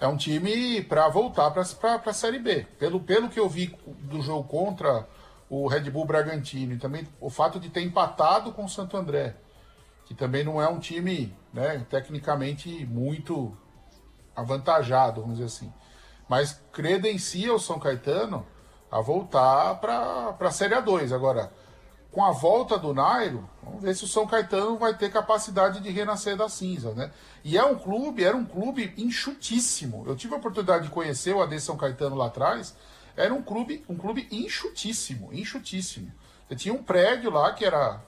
É 0.00 0.06
um 0.08 0.16
time 0.16 0.82
para 0.82 1.06
voltar 1.08 1.50
para 1.50 1.60
a 1.62 2.12
Série 2.14 2.38
B. 2.38 2.66
Pelo, 2.78 2.98
pelo 3.00 3.28
que 3.28 3.38
eu 3.38 3.46
vi 3.46 3.76
do 3.86 4.22
jogo 4.22 4.48
contra 4.48 5.06
o 5.50 5.68
Red 5.68 5.90
Bull 5.90 6.06
Bragantino 6.06 6.72
e 6.72 6.78
também 6.78 7.06
o 7.20 7.28
fato 7.28 7.60
de 7.60 7.68
ter 7.68 7.82
empatado 7.82 8.52
com 8.52 8.64
o 8.64 8.68
Santo 8.68 8.96
André, 8.96 9.36
que 10.06 10.14
também 10.14 10.42
não 10.42 10.62
é 10.62 10.66
um 10.66 10.78
time 10.78 11.36
né, 11.52 11.84
tecnicamente 11.90 12.86
muito 12.86 13.54
avantajado, 14.34 15.20
vamos 15.20 15.36
dizer 15.36 15.46
assim. 15.46 15.70
Mas 16.26 16.58
credencia 16.72 17.52
o 17.52 17.58
São 17.58 17.78
Caetano 17.78 18.46
a 18.90 19.00
voltar 19.00 19.76
para 19.76 20.36
a 20.38 20.50
Série 20.50 20.74
A2. 20.74 21.12
Agora, 21.14 21.52
com 22.10 22.24
a 22.24 22.32
volta 22.32 22.78
do 22.78 22.92
Nairo, 22.92 23.48
vamos 23.62 23.82
ver 23.82 23.94
se 23.94 24.04
o 24.04 24.08
São 24.08 24.26
Caetano 24.26 24.76
vai 24.76 24.96
ter 24.96 25.10
capacidade 25.12 25.80
de 25.80 25.90
renascer 25.90 26.36
da 26.36 26.48
cinza, 26.48 26.92
né? 26.92 27.12
E 27.44 27.56
é 27.56 27.64
um 27.64 27.76
clube, 27.78 28.24
era 28.24 28.36
um 28.36 28.44
clube 28.44 28.92
enxutíssimo. 28.96 30.04
Eu 30.06 30.16
tive 30.16 30.34
a 30.34 30.38
oportunidade 30.38 30.84
de 30.84 30.90
conhecer 30.90 31.34
o 31.34 31.42
AD 31.42 31.60
São 31.60 31.76
Caetano 31.76 32.16
lá 32.16 32.26
atrás 32.26 32.74
era 33.16 33.34
um 33.34 33.42
clube, 33.42 33.84
um 33.88 33.96
clube 33.96 34.26
enxutíssimo, 34.30 35.30
enxutíssimo. 35.32 36.10
Você 36.48 36.56
tinha 36.56 36.74
um 36.74 36.82
prédio 36.82 37.30
lá 37.30 37.52
que 37.52 37.64
era, 37.64 38.00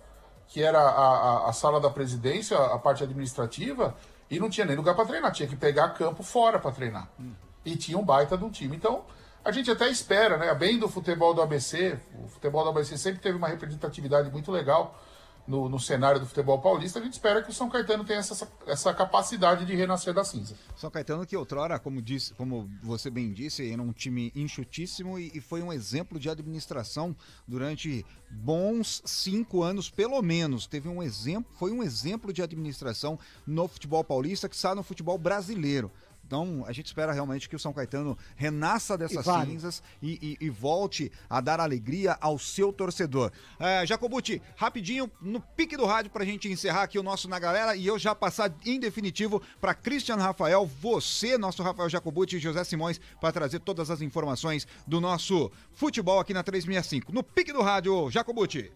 que 0.48 0.62
era 0.62 0.78
a, 0.78 1.46
a, 1.46 1.50
a 1.50 1.52
sala 1.52 1.80
da 1.80 1.90
presidência, 1.90 2.56
a 2.56 2.78
parte 2.78 3.04
administrativa, 3.04 3.94
e 4.30 4.40
não 4.40 4.48
tinha 4.48 4.66
nem 4.66 4.76
lugar 4.76 4.94
para 4.94 5.04
treinar, 5.04 5.32
tinha 5.32 5.48
que 5.48 5.56
pegar 5.56 5.90
campo 5.90 6.22
fora 6.22 6.58
para 6.58 6.72
treinar. 6.72 7.08
Hum. 7.20 7.32
E 7.64 7.76
tinha 7.76 7.98
um 7.98 8.04
baita 8.04 8.36
de 8.36 8.44
um 8.44 8.50
time. 8.50 8.76
Então, 8.76 9.04
a 9.45 9.51
gente 9.51 9.70
até 9.70 9.88
espera, 9.88 10.36
né? 10.36 10.55
Bem 10.55 10.78
do 10.78 10.88
futebol 10.88 11.34
do 11.34 11.43
ABC, 11.43 11.99
o 12.22 12.28
futebol 12.28 12.64
do 12.64 12.70
ABC 12.70 12.97
sempre 12.97 13.20
teve 13.20 13.36
uma 13.36 13.49
representatividade 13.49 14.30
muito 14.30 14.51
legal 14.51 14.99
no, 15.47 15.68
no, 15.68 15.80
cenário 15.80 16.20
do 16.20 16.26
futebol 16.26 16.61
paulista, 16.61 16.99
a 16.99 17.03
gente 17.03 17.14
espera 17.14 17.43
que 17.43 17.51
o 17.51 17.53
São 17.53 17.68
Caetano 17.68 18.05
tenha 18.05 18.20
essa, 18.20 18.49
essa 18.66 18.95
capacidade 18.95 19.64
de 19.64 19.74
renascer 19.74 20.14
da 20.14 20.24
cinza. 20.24 20.55
São 20.76 20.90
Caetano 20.90 21.26
que 21.26 21.36
outrora, 21.36 21.78
como, 21.78 22.01
disse, 22.01 22.32
como 22.34 22.70
você 22.82 23.11
bem 23.11 23.32
disse, 23.32 23.70
era 23.70 23.82
um 23.82 23.93
time 23.93 24.32
enxutíssimo 24.34 25.18
e, 25.18 25.32
e 25.34 25.40
foi 25.40 25.62
um 25.62 25.72
exemplo 25.72 26.18
de 26.18 26.30
administração 26.30 27.16
durante 27.47 28.07
bons 28.30 29.03
cinco 29.05 29.62
anos, 29.62 29.90
pelo 29.90 30.20
menos. 30.22 30.66
Teve 30.66 30.88
um 30.88 31.03
exemplo, 31.03 31.53
foi 31.59 31.72
um 31.72 31.82
exemplo 31.82 32.32
de 32.32 32.43
administração 32.43 33.18
no 33.47 33.66
futebol 33.66 34.05
paulista 34.05 34.49
que 34.49 34.55
está 34.55 34.74
no 34.74 34.82
futebol 34.82 35.18
brasileiro. 35.18 35.90
Então, 36.26 36.64
a 36.66 36.72
gente 36.72 36.86
espera 36.86 37.12
realmente 37.12 37.48
que 37.48 37.56
o 37.56 37.58
São 37.58 37.72
Caetano 37.72 38.16
renasça 38.36 38.96
dessas 38.96 39.26
e 39.26 39.46
cinzas 39.46 39.82
e, 40.00 40.38
e, 40.40 40.46
e, 40.46 40.50
volte 40.50 41.12
a 41.28 41.40
dar 41.40 41.60
alegria 41.60 42.16
ao 42.20 42.38
seu 42.38 42.72
torcedor. 42.72 43.30
É, 43.58 43.84
Jacobuti, 43.86 44.40
rapidinho, 44.56 45.10
no 45.20 45.40
pique 45.40 45.76
do 45.76 45.84
rádio 45.84 46.10
para 46.10 46.22
a 46.22 46.26
gente 46.26 46.48
encerrar 46.48 46.84
aqui 46.84 46.98
o 46.98 47.02
nosso 47.02 47.28
Na 47.28 47.38
Galera 47.38 47.76
e 47.76 47.86
eu 47.86 47.98
já 47.98 48.14
passar 48.14 48.52
em 48.64 48.80
definitivo 48.80 49.42
para 49.60 49.74
Cristian 49.74 50.16
Rafael, 50.16 50.66
você, 50.66 51.36
nosso 51.36 51.62
Rafael 51.62 51.88
Jacobuti 51.88 52.36
e 52.36 52.40
José 52.40 52.64
Simões, 52.64 53.00
para 53.20 53.32
trazer 53.32 53.60
todas 53.60 53.90
as 53.90 54.00
informações 54.00 54.66
do 54.86 55.00
nosso 55.00 55.50
futebol 55.72 56.18
aqui 56.18 56.32
na 56.32 56.42
365. 56.42 57.12
No 57.12 57.22
pique 57.22 57.52
do 57.52 57.62
rádio, 57.62 58.10
Jacobuti. 58.10 58.72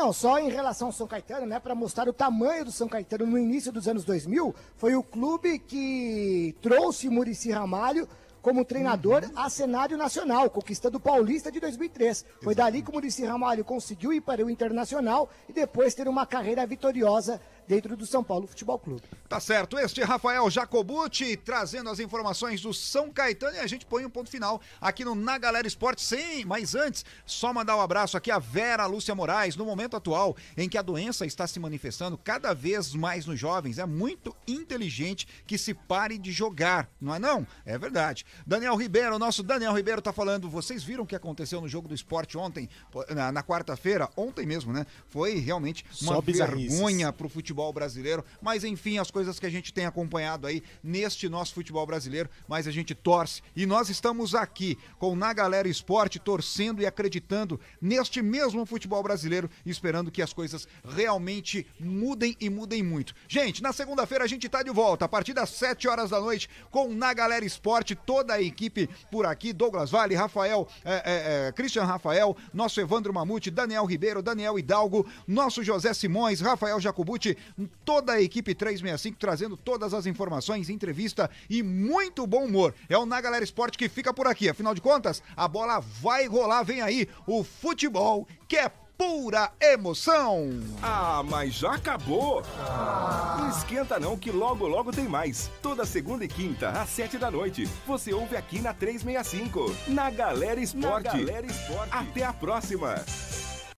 Não, 0.00 0.14
só 0.14 0.38
em 0.38 0.48
relação 0.48 0.88
ao 0.88 0.92
São 0.94 1.06
Caetano, 1.06 1.44
né, 1.44 1.60
para 1.60 1.74
mostrar 1.74 2.08
o 2.08 2.12
tamanho 2.12 2.64
do 2.64 2.72
São 2.72 2.88
Caetano 2.88 3.26
no 3.26 3.38
início 3.38 3.70
dos 3.70 3.86
anos 3.86 4.02
2000, 4.02 4.54
foi 4.74 4.94
o 4.94 5.02
clube 5.02 5.58
que 5.58 6.56
trouxe 6.62 7.10
Murici 7.10 7.50
Ramalho 7.50 8.08
como 8.40 8.64
treinador 8.64 9.24
uhum. 9.24 9.32
a 9.36 9.50
cenário 9.50 9.98
nacional, 9.98 10.48
conquistando 10.48 10.96
o 10.96 11.00
Paulista 11.00 11.52
de 11.52 11.60
2003. 11.60 12.08
Exatamente. 12.08 12.42
Foi 12.44 12.54
dali 12.54 12.80
que 12.80 12.88
o 12.88 12.94
Murici 12.94 13.26
Ramalho 13.26 13.62
conseguiu 13.62 14.10
ir 14.10 14.22
para 14.22 14.42
o 14.42 14.48
Internacional 14.48 15.28
e 15.46 15.52
depois 15.52 15.94
ter 15.94 16.08
uma 16.08 16.24
carreira 16.24 16.66
vitoriosa 16.66 17.38
dentro 17.70 17.96
do 17.96 18.04
São 18.04 18.24
Paulo 18.24 18.48
Futebol 18.48 18.80
Clube. 18.80 19.02
Tá 19.28 19.38
certo, 19.38 19.78
este 19.78 20.00
é 20.00 20.04
Rafael 20.04 20.50
Jacobucci 20.50 21.36
trazendo 21.36 21.88
as 21.88 22.00
informações 22.00 22.60
do 22.60 22.74
São 22.74 23.12
Caetano 23.12 23.54
e 23.54 23.60
a 23.60 23.66
gente 23.68 23.86
põe 23.86 24.04
um 24.04 24.10
ponto 24.10 24.28
final 24.28 24.60
aqui 24.80 25.04
no 25.04 25.14
Na 25.14 25.38
Galera 25.38 25.68
Esporte. 25.68 26.02
Sim, 26.02 26.44
mas 26.44 26.74
antes, 26.74 27.04
só 27.24 27.54
mandar 27.54 27.76
um 27.76 27.80
abraço 27.80 28.16
aqui 28.16 28.28
a 28.28 28.40
Vera 28.40 28.86
Lúcia 28.86 29.14
Moraes, 29.14 29.54
no 29.54 29.64
momento 29.64 29.96
atual 29.96 30.36
em 30.56 30.68
que 30.68 30.76
a 30.76 30.82
doença 30.82 31.24
está 31.24 31.46
se 31.46 31.60
manifestando 31.60 32.18
cada 32.18 32.52
vez 32.52 32.92
mais 32.92 33.24
nos 33.24 33.38
jovens, 33.38 33.78
é 33.78 33.86
muito 33.86 34.34
inteligente 34.48 35.28
que 35.46 35.56
se 35.56 35.72
pare 35.72 36.18
de 36.18 36.32
jogar, 36.32 36.90
não 37.00 37.14
é 37.14 37.20
não? 37.20 37.46
É 37.64 37.78
verdade. 37.78 38.26
Daniel 38.44 38.74
Ribeiro, 38.74 39.16
nosso 39.16 39.44
Daniel 39.44 39.74
Ribeiro 39.74 40.02
tá 40.02 40.12
falando, 40.12 40.50
vocês 40.50 40.82
viram 40.82 41.04
o 41.04 41.06
que 41.06 41.14
aconteceu 41.14 41.60
no 41.60 41.68
jogo 41.68 41.86
do 41.86 41.94
esporte 41.94 42.36
ontem, 42.36 42.68
na, 43.14 43.30
na 43.30 43.44
quarta-feira, 43.44 44.08
ontem 44.16 44.44
mesmo, 44.44 44.72
né? 44.72 44.84
Foi 45.08 45.38
realmente 45.38 45.84
uma 46.02 46.20
vergonha 46.20 47.12
pro 47.12 47.28
futebol 47.28 47.59
futebol 47.60 47.72
brasileiro, 47.72 48.24
mas 48.40 48.64
enfim, 48.64 48.98
as 48.98 49.10
coisas 49.10 49.38
que 49.38 49.44
a 49.44 49.50
gente 49.50 49.72
tem 49.72 49.84
acompanhado 49.84 50.46
aí 50.46 50.62
neste 50.82 51.28
nosso 51.28 51.52
futebol 51.52 51.86
brasileiro, 51.86 52.30
mas 52.48 52.66
a 52.66 52.70
gente 52.70 52.94
torce 52.94 53.42
e 53.54 53.66
nós 53.66 53.90
estamos 53.90 54.34
aqui 54.34 54.78
com 54.98 55.14
Na 55.14 55.32
Galera 55.32 55.68
Esporte 55.68 56.18
torcendo 56.18 56.80
e 56.80 56.86
acreditando 56.86 57.60
neste 57.80 58.22
mesmo 58.22 58.64
futebol 58.64 59.02
brasileiro, 59.02 59.50
esperando 59.66 60.10
que 60.10 60.22
as 60.22 60.32
coisas 60.32 60.66
realmente 60.84 61.66
mudem 61.78 62.34
e 62.40 62.48
mudem 62.48 62.82
muito. 62.82 63.14
Gente, 63.28 63.62
na 63.62 63.72
segunda-feira 63.72 64.24
a 64.24 64.28
gente 64.28 64.48
tá 64.48 64.62
de 64.62 64.70
volta 64.70 65.04
a 65.04 65.08
partir 65.08 65.34
das 65.34 65.50
7 65.50 65.86
horas 65.86 66.10
da 66.10 66.20
noite 66.20 66.48
com 66.70 66.88
Na 66.94 67.12
Galera 67.12 67.44
Esporte, 67.44 67.94
toda 67.94 68.34
a 68.34 68.42
equipe 68.42 68.88
por 69.10 69.26
aqui, 69.26 69.52
Douglas 69.52 69.90
Vale, 69.90 70.14
Rafael, 70.14 70.66
é, 70.84 70.92
é, 70.92 71.48
é, 71.48 71.52
Christian 71.52 71.84
Rafael, 71.84 72.36
nosso 72.54 72.80
Evandro 72.80 73.12
Mamute, 73.12 73.50
Daniel 73.50 73.84
Ribeiro, 73.84 74.22
Daniel 74.22 74.58
Hidalgo, 74.58 75.06
nosso 75.26 75.62
José 75.62 75.92
Simões, 75.92 76.40
Rafael 76.40 76.80
Jacobuti, 76.80 77.36
toda 77.84 78.12
a 78.12 78.22
equipe 78.22 78.54
365 78.54 79.18
trazendo 79.18 79.56
todas 79.56 79.94
as 79.94 80.06
informações, 80.06 80.68
entrevista 80.68 81.30
e 81.48 81.62
muito 81.62 82.26
bom 82.26 82.44
humor. 82.44 82.74
É 82.88 82.96
o 82.96 83.06
Na 83.06 83.20
Galera 83.20 83.44
Esporte 83.44 83.78
que 83.78 83.88
fica 83.88 84.12
por 84.12 84.26
aqui. 84.26 84.48
Afinal 84.48 84.74
de 84.74 84.80
contas, 84.80 85.22
a 85.36 85.46
bola 85.46 85.80
vai 85.80 86.26
rolar, 86.26 86.62
vem 86.62 86.80
aí 86.80 87.08
o 87.26 87.42
futebol 87.42 88.26
que 88.48 88.56
é 88.56 88.70
pura 89.00 89.50
emoção. 89.58 90.50
Ah, 90.82 91.22
mas 91.26 91.54
já 91.54 91.72
acabou. 91.72 92.42
Ah. 92.58 93.38
Não 93.40 93.48
esquenta 93.48 93.98
não 93.98 94.14
que 94.14 94.30
logo 94.30 94.66
logo 94.66 94.92
tem 94.92 95.08
mais. 95.08 95.50
Toda 95.62 95.86
segunda 95.86 96.22
e 96.22 96.28
quinta 96.28 96.68
às 96.68 96.90
sete 96.90 97.16
da 97.16 97.30
noite. 97.30 97.66
Você 97.86 98.12
ouve 98.12 98.36
aqui 98.36 98.60
na 98.60 98.74
365. 98.74 99.74
Na 99.88 100.10
Galera 100.10 100.60
Esporte. 100.60 101.04
Na 101.04 101.12
Galera 101.14 101.46
Esporte. 101.46 101.88
Até 101.90 102.24
a 102.24 102.32
próxima. 102.34 103.02